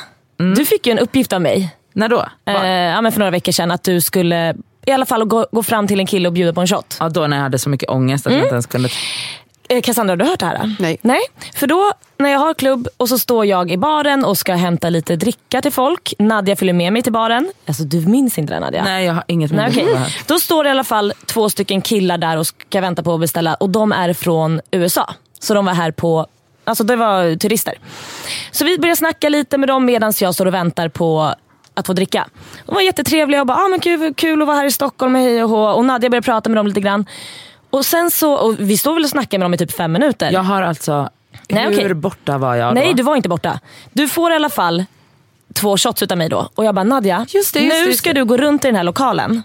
Du 0.55 0.65
fick 0.65 0.87
ju 0.87 0.91
en 0.91 0.99
uppgift 0.99 1.33
av 1.33 1.41
mig 1.41 1.75
När 1.93 2.09
då? 2.09 2.25
eh, 2.45 2.55
ja, 2.65 3.01
men 3.01 3.11
för 3.11 3.19
några 3.19 3.31
veckor 3.31 3.51
sedan 3.51 3.71
att 3.71 3.83
du 3.83 4.01
skulle 4.01 4.55
i 4.85 4.91
alla 4.91 5.05
fall 5.05 5.25
gå, 5.25 5.47
gå 5.51 5.63
fram 5.63 5.87
till 5.87 5.99
en 5.99 6.05
kille 6.07 6.27
och 6.27 6.33
bjuda 6.33 6.53
på 6.53 6.61
en 6.61 6.67
shot. 6.67 6.97
Ja, 6.99 7.09
då 7.09 7.27
när 7.27 7.37
jag 7.37 7.43
hade 7.43 7.59
så 7.59 7.69
mycket 7.69 7.89
ångest 7.89 8.27
att 8.27 8.31
Mm. 8.31 8.39
jag 8.39 8.45
inte 8.45 8.53
ens 8.55 8.65
kunde... 8.65 8.89
Eh, 9.69 9.81
Cassandra, 9.81 10.11
har 10.11 10.17
du 10.17 10.25
hört 10.25 10.39
det 10.39 10.45
här? 10.45 10.75
Nej. 10.79 10.97
Nej, 11.01 11.21
för 11.55 11.67
då 11.67 11.91
när 12.17 12.29
jag 12.29 12.39
har 12.39 12.53
klubb 12.53 12.87
och 12.97 13.09
så 13.09 13.19
står 13.19 13.45
jag 13.45 13.71
i 13.71 13.77
baren 13.77 14.25
och 14.25 14.37
ska 14.37 14.53
hämta 14.53 14.89
lite 14.89 15.15
dricka 15.15 15.61
till 15.61 15.71
folk. 15.71 16.13
Nadja 16.19 16.55
följer 16.55 16.73
med 16.73 16.93
mig 16.93 17.01
till 17.01 17.13
baren. 17.13 17.51
Alltså 17.67 17.83
du 17.83 18.07
minns 18.07 18.37
inte 18.37 18.53
det 18.53 18.59
Nadja? 18.59 18.83
Nej, 18.83 19.05
jag 19.05 19.13
har 19.13 19.23
inget 19.27 19.51
minne 19.51 19.63
här. 19.63 20.23
Då 20.27 20.39
står 20.39 20.63
det 20.63 20.67
i 20.67 20.71
alla 20.71 20.83
fall 20.83 21.13
två 21.25 21.49
stycken 21.49 21.81
killar 21.81 22.17
där 22.17 22.37
och 22.37 22.47
ska 22.47 22.81
vänta 22.81 23.03
på 23.03 23.13
att 23.13 23.19
beställa 23.19 23.53
och 23.53 23.69
de 23.69 23.91
är 23.91 24.13
från 24.13 24.61
USA. 24.71 25.13
Så 25.39 25.53
de 25.53 25.65
var 25.65 25.73
här 25.73 25.91
på, 25.91 26.27
alltså 26.63 26.83
det 26.83 26.95
var 26.95 27.37
turister. 27.37 27.73
Så 28.51 28.65
vi 28.65 28.77
börjar 28.77 28.95
snacka 28.95 29.29
lite 29.29 29.57
med 29.57 29.69
dem 29.69 29.85
medan 29.85 30.13
jag 30.19 30.33
står 30.33 30.45
och 30.45 30.53
väntar 30.53 30.89
på 30.89 31.33
att 31.73 31.87
få 31.87 31.93
dricka. 31.93 32.27
De 32.65 32.75
var 32.75 32.81
jättetrevliga 32.81 33.41
och 33.41 33.47
bara, 33.47 33.57
ah, 33.57 33.67
men 33.67 33.79
kul, 33.79 34.13
kul 34.13 34.41
att 34.41 34.47
vara 34.47 34.57
här 34.57 34.65
i 34.65 34.71
Stockholm, 34.71 35.15
hej 35.15 35.43
och 35.43 35.49
hå. 35.49 35.67
Och 35.67 35.85
Nadja 35.85 36.09
började 36.09 36.25
prata 36.25 36.49
med 36.49 36.57
dem 36.57 36.67
lite 36.67 36.81
grann. 36.81 37.05
Och 37.75 37.85
sen 37.85 38.11
så, 38.11 38.33
och 38.33 38.55
vi 38.59 38.77
stod 38.77 38.93
väl 38.93 39.03
och 39.03 39.09
snackade 39.09 39.39
med 39.39 39.45
dem 39.45 39.53
i 39.53 39.57
typ 39.57 39.71
fem 39.71 39.91
minuter. 39.91 40.31
Jag 40.31 40.43
har 40.43 40.61
alltså... 40.61 41.09
Nej, 41.49 41.63
hur 41.63 41.73
okej. 41.73 41.93
borta 41.93 42.37
var 42.37 42.55
jag 42.55 42.75
Nej, 42.75 42.87
då? 42.87 42.93
du 42.93 43.03
var 43.03 43.15
inte 43.15 43.29
borta. 43.29 43.59
Du 43.93 44.07
får 44.07 44.31
i 44.31 44.35
alla 44.35 44.49
fall 44.49 44.85
två 45.53 45.77
shots 45.77 46.03
utav 46.03 46.17
mig 46.17 46.29
då. 46.29 46.49
Och 46.55 46.65
jag 46.65 46.75
bara, 46.75 46.83
Nadja, 46.83 47.25
Just 47.29 47.53
det, 47.53 47.59
just 47.59 47.75
nu 47.75 47.85
just 47.85 47.99
ska 47.99 48.13
du 48.13 48.25
gå 48.25 48.37
runt 48.37 48.65
i 48.65 48.67
den 48.67 48.75
här 48.75 48.83
lokalen 48.83 49.43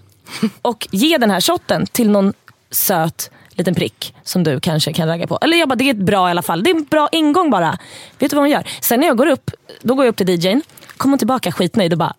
och 0.62 0.88
ge 0.90 1.18
den 1.18 1.30
här 1.30 1.40
shotten 1.40 1.86
till 1.86 2.10
någon 2.10 2.32
söt 2.70 3.30
liten 3.50 3.74
prick 3.74 4.14
som 4.22 4.44
du 4.44 4.60
kanske 4.60 4.92
kan 4.92 5.08
ragga 5.08 5.26
på. 5.26 5.38
Eller 5.42 5.56
jag 5.56 5.68
bara, 5.68 5.74
det 5.74 5.84
är 5.84 5.90
ett 5.90 5.96
bra 5.96 6.28
i 6.28 6.30
alla 6.30 6.42
fall. 6.42 6.62
Det 6.62 6.70
är 6.70 6.74
en 6.74 6.84
bra 6.84 7.08
ingång 7.12 7.50
bara. 7.50 7.78
Vet 8.18 8.30
du 8.30 8.36
vad 8.36 8.42
hon 8.42 8.50
gör? 8.50 8.64
Sen 8.80 9.00
när 9.00 9.06
jag 9.06 9.16
går 9.16 9.26
upp, 9.26 9.50
då 9.82 9.94
går 9.94 10.04
jag 10.04 10.12
upp 10.12 10.16
till 10.16 10.28
DJn, 10.28 10.62
kommer 10.96 11.12
hon 11.12 11.18
tillbaka 11.18 11.52
skitnöjd 11.52 11.92
och 11.92 11.98
bara 11.98 12.14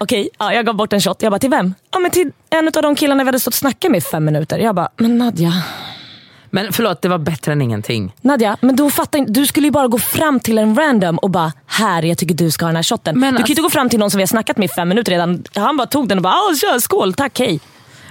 Okej, 0.00 0.28
ja, 0.38 0.52
jag 0.54 0.66
gav 0.66 0.74
bort 0.76 0.92
en 0.92 1.00
shot. 1.00 1.22
Jag 1.22 1.32
bara, 1.32 1.38
till 1.38 1.50
vem? 1.50 1.74
Ja, 1.90 1.98
men 1.98 2.10
till 2.10 2.32
en 2.50 2.66
av 2.66 2.82
de 2.82 2.94
killarna 2.96 3.24
vi 3.24 3.28
hade 3.28 3.40
stått 3.40 3.54
och 3.54 3.58
snackat 3.58 3.90
med 3.90 3.98
i 3.98 4.00
fem 4.00 4.24
minuter. 4.24 4.58
Jag 4.58 4.74
bara, 4.74 4.88
men 4.96 5.18
Nadja, 5.18 5.52
Men 6.50 6.72
förlåt, 6.72 7.02
det 7.02 7.08
var 7.08 7.18
bättre 7.18 7.52
än 7.52 7.62
ingenting. 7.62 8.14
Nadja, 8.20 8.56
men 8.60 8.76
då 8.76 8.90
fattar 8.90 9.18
inte, 9.18 9.32
du 9.32 9.46
skulle 9.46 9.66
ju 9.66 9.70
bara 9.70 9.88
gå 9.88 9.98
fram 9.98 10.40
till 10.40 10.58
en 10.58 10.74
random 10.76 11.18
och 11.18 11.30
bara 11.30 11.52
här, 11.66 12.02
jag 12.02 12.18
tycker 12.18 12.34
du 12.34 12.50
ska 12.50 12.64
ha 12.64 12.68
den 12.68 12.76
här 12.76 12.82
shotten. 12.82 13.20
Men 13.20 13.20
du 13.20 13.26
kan 13.26 13.36
ju 13.36 13.42
alltså- 13.42 13.50
inte 13.52 13.62
gå 13.62 13.70
fram 13.70 13.88
till 13.88 13.98
någon 13.98 14.10
som 14.10 14.18
vi 14.18 14.22
har 14.22 14.26
snackat 14.26 14.56
med 14.56 14.64
i 14.70 14.72
fem 14.74 14.88
minuter 14.88 15.12
redan. 15.12 15.44
Han 15.54 15.76
bara 15.76 15.86
tog 15.86 16.08
den 16.08 16.18
och 16.18 16.22
bara, 16.22 16.32
"Ah, 16.34 16.54
kör, 16.60 16.78
skål, 16.78 17.14
tack, 17.14 17.38
hej. 17.38 17.60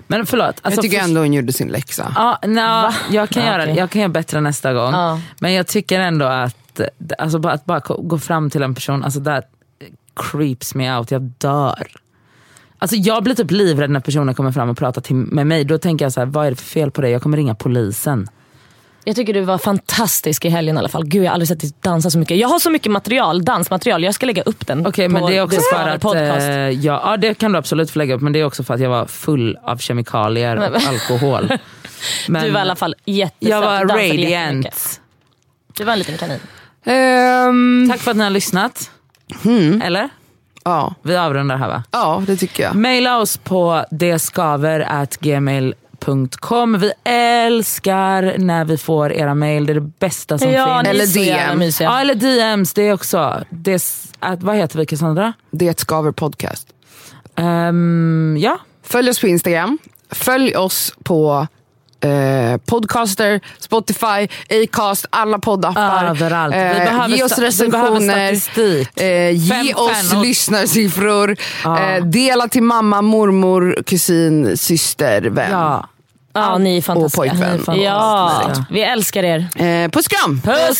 Men 0.07 0.25
förlåt. 0.25 0.45
Alltså, 0.47 0.71
jag 0.71 0.81
tycker 0.81 0.97
för- 0.99 1.03
ändå 1.05 1.21
hon 1.21 1.33
gjorde 1.33 1.53
sin 1.53 1.67
läxa. 1.67 2.13
Ja, 2.15 2.39
no, 2.47 2.93
jag, 3.15 3.29
kan 3.29 3.43
Ja, 3.45 3.51
göra, 3.51 3.63
okej. 3.63 3.75
jag 3.77 3.89
kan 3.89 4.01
göra 4.01 4.09
bättre 4.09 4.41
nästa 4.41 4.73
gång. 4.73 4.93
Ja. 4.93 5.19
Men 5.39 5.53
jag 5.53 5.67
tycker 5.67 5.99
ändå 5.99 6.25
att, 6.25 6.81
alltså, 7.17 7.39
bara, 7.39 7.53
att 7.53 7.65
bara 7.65 7.79
gå 7.79 8.19
fram 8.19 8.49
till 8.49 8.63
en 8.63 8.75
person, 8.75 9.03
alltså 9.03 9.23
that 9.23 9.45
creeps 10.31 10.75
me 10.75 10.97
out. 10.97 11.11
Jag 11.11 11.21
dör. 11.21 11.87
Alltså, 12.77 12.95
jag 12.97 13.23
blir 13.23 13.35
typ 13.35 13.51
livrädd 13.51 13.89
när 13.89 13.99
personer 13.99 14.33
kommer 14.33 14.51
fram 14.51 14.69
och 14.69 14.77
pratar 14.77 15.01
till, 15.01 15.15
med 15.15 15.47
mig. 15.47 15.63
Då 15.63 15.77
tänker 15.77 16.05
jag 16.05 16.13
så 16.13 16.19
här, 16.19 16.27
vad 16.27 16.45
är 16.45 16.49
det 16.49 16.55
för 16.55 16.65
fel 16.65 16.91
på 16.91 17.01
dig? 17.01 17.11
Jag 17.11 17.21
kommer 17.21 17.37
ringa 17.37 17.55
polisen. 17.55 18.27
Jag 19.03 19.15
tycker 19.15 19.33
du 19.33 19.41
var 19.41 19.57
fantastisk 19.57 20.45
i 20.45 20.49
helgen 20.49 20.75
i 20.75 20.79
alla 20.79 20.89
fall. 20.89 21.05
Gud 21.05 21.23
jag 21.23 21.29
har 21.29 21.33
aldrig 21.33 21.47
sett 21.47 21.59
dig 21.59 21.71
dansa 21.81 22.09
så 22.09 22.19
mycket. 22.19 22.37
Jag 22.37 22.47
har 22.47 22.59
så 22.59 22.69
mycket 22.69 22.91
material, 22.91 23.45
dansmaterial. 23.45 24.03
Jag 24.03 24.15
ska 24.15 24.25
lägga 24.25 24.41
upp 24.43 24.67
den 24.67 24.87
Okej 24.87 25.07
på 25.07 25.13
men 25.13 25.25
det 25.25 25.37
är 25.37 25.41
också 25.41 25.59
för 25.73 25.87
att, 25.87 26.01
podcast. 26.01 26.47
eh, 26.47 26.55
ja, 26.55 27.01
ja 27.05 27.17
det 27.17 27.33
kan 27.33 27.51
du 27.51 27.57
absolut 27.57 27.91
få 27.91 27.99
lägga 27.99 28.15
upp 28.15 28.21
men 28.21 28.33
det 28.33 28.39
är 28.39 28.43
också 28.43 28.63
för 28.63 28.73
att 28.73 28.79
jag 28.79 28.89
var 28.89 29.05
full 29.05 29.57
av 29.63 29.77
kemikalier 29.77 30.57
och 30.57 30.81
alkohol. 30.87 31.51
Men 32.27 32.43
du 32.45 32.51
var 32.51 32.59
i 32.59 32.61
alla 32.61 32.75
fall 32.75 32.95
jättesöt. 33.05 33.49
jag 33.49 33.61
var 33.61 33.85
radiant. 33.85 35.01
Du 35.77 35.83
var 35.83 35.93
en 35.93 35.99
liten 35.99 36.17
kanin. 36.17 36.39
Ehm, 36.83 37.89
Tack 37.91 37.99
för 38.01 38.11
att 38.11 38.17
ni 38.17 38.23
har 38.23 38.29
lyssnat. 38.29 38.91
Mm. 39.45 39.81
Eller? 39.81 40.09
ja. 40.63 40.93
Vi 41.01 41.15
avrundar 41.17 41.57
här 41.57 41.67
va? 41.67 41.83
ja, 41.91 42.23
det 42.27 42.37
tycker 42.37 42.63
jag. 42.63 42.75
Maila 42.75 43.17
oss 43.17 43.37
på 43.37 43.85
dskaver.gmail.com. 43.91 46.77
Vi 46.79 46.91
älskar 47.03 48.33
när 48.37 48.65
vi 48.65 48.77
får 48.77 49.13
era 49.13 49.35
mail. 49.35 49.65
Det 49.65 49.71
är 49.71 49.75
det 49.75 49.81
bästa 49.99 50.37
som 50.37 50.51
Ja, 50.51 50.77
finns. 50.79 50.89
Eller 50.89 51.05
så 51.05 51.19
jävla 51.19 51.49
DM. 51.49 51.59
mysiga. 51.59 51.89
Ja, 51.89 52.01
eller 52.01 52.15
DMs, 52.15 52.73
det 52.73 52.81
är 52.81 52.93
också. 52.93 53.43
Det 53.49 53.83
att, 54.19 54.43
vad 54.43 54.55
heter 54.55 54.79
vi 54.79 54.85
Cassandra? 54.85 55.33
Det 55.51 55.79
Skaver 55.79 56.11
podcast. 56.11 56.67
Ehm, 57.35 58.37
ja, 58.39 58.57
Följ 58.83 59.09
oss 59.09 59.19
på 59.21 59.27
Instagram. 59.27 59.77
Följ 60.11 60.55
oss 60.55 60.93
på 61.03 61.47
eh, 62.03 62.57
Podcaster, 62.65 63.41
Spotify, 63.59 64.27
Acast, 64.63 65.05
alla 65.09 65.39
poddappar. 65.39 66.05
överallt. 66.05 66.55
Vi 66.55 66.59
Eh, 66.59 66.73
behöver 66.77 67.07
ge 67.15 67.23
oss 67.23 67.37
recensioner. 67.39 68.33
Eh, 68.95 69.31
ge 69.31 69.49
Fem 69.53 69.67
oss 69.75 69.91
stjärnor. 69.91 70.23
lyssnarsiffror. 70.23 71.35
Eh, 71.65 72.03
dela 72.05 72.47
till 72.47 72.63
mamma, 72.63 73.01
mormor, 73.01 73.77
kusin, 73.85 74.57
syster, 74.57 75.21
vän. 75.21 75.51
ja. 75.51 75.87
Ja, 76.33 76.57
ni 76.57 76.77
är 76.77 76.81
fantastiska. 76.81 77.17
pojkvän. 77.21 77.41
Är 77.41 77.57
fantastiska. 77.57 77.81
Ja, 77.83 78.53
vi 78.69 78.81
älskar 78.81 79.23
er. 79.23 79.47
Eh, 79.55 79.89
puss 79.91 80.07
kram! 80.07 80.41
Puss! 80.41 80.79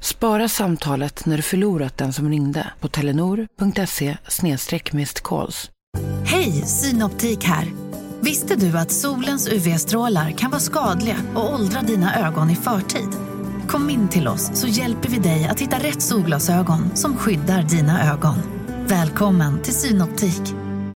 Spara 0.00 0.48
samtalet 0.48 1.26
när 1.26 1.36
du 1.36 1.42
förlorat 1.42 1.98
den 1.98 2.12
som 2.12 2.28
ringde 2.28 2.66
på 2.80 2.88
telenor.se 2.88 4.16
calls. 5.22 5.70
Hej, 6.24 6.52
Synoptik 6.52 7.44
här. 7.44 7.72
Visste 8.20 8.56
du 8.56 8.78
att 8.78 8.90
solens 8.90 9.48
UV-strålar 9.48 10.30
kan 10.30 10.50
vara 10.50 10.60
skadliga 10.60 11.16
och 11.34 11.54
åldra 11.54 11.82
dina 11.82 12.28
ögon 12.28 12.50
i 12.50 12.56
förtid? 12.56 13.08
Kom 13.68 13.90
in 13.90 14.08
till 14.08 14.28
oss 14.28 14.50
så 14.54 14.66
hjälper 14.66 15.08
vi 15.08 15.18
dig 15.18 15.44
att 15.44 15.60
hitta 15.60 15.78
rätt 15.78 16.02
solglasögon 16.02 16.96
som 16.96 17.16
skyddar 17.16 17.62
dina 17.62 18.12
ögon. 18.12 18.36
Välkommen 18.86 19.62
till 19.62 19.74
Synoptik. 19.74 20.59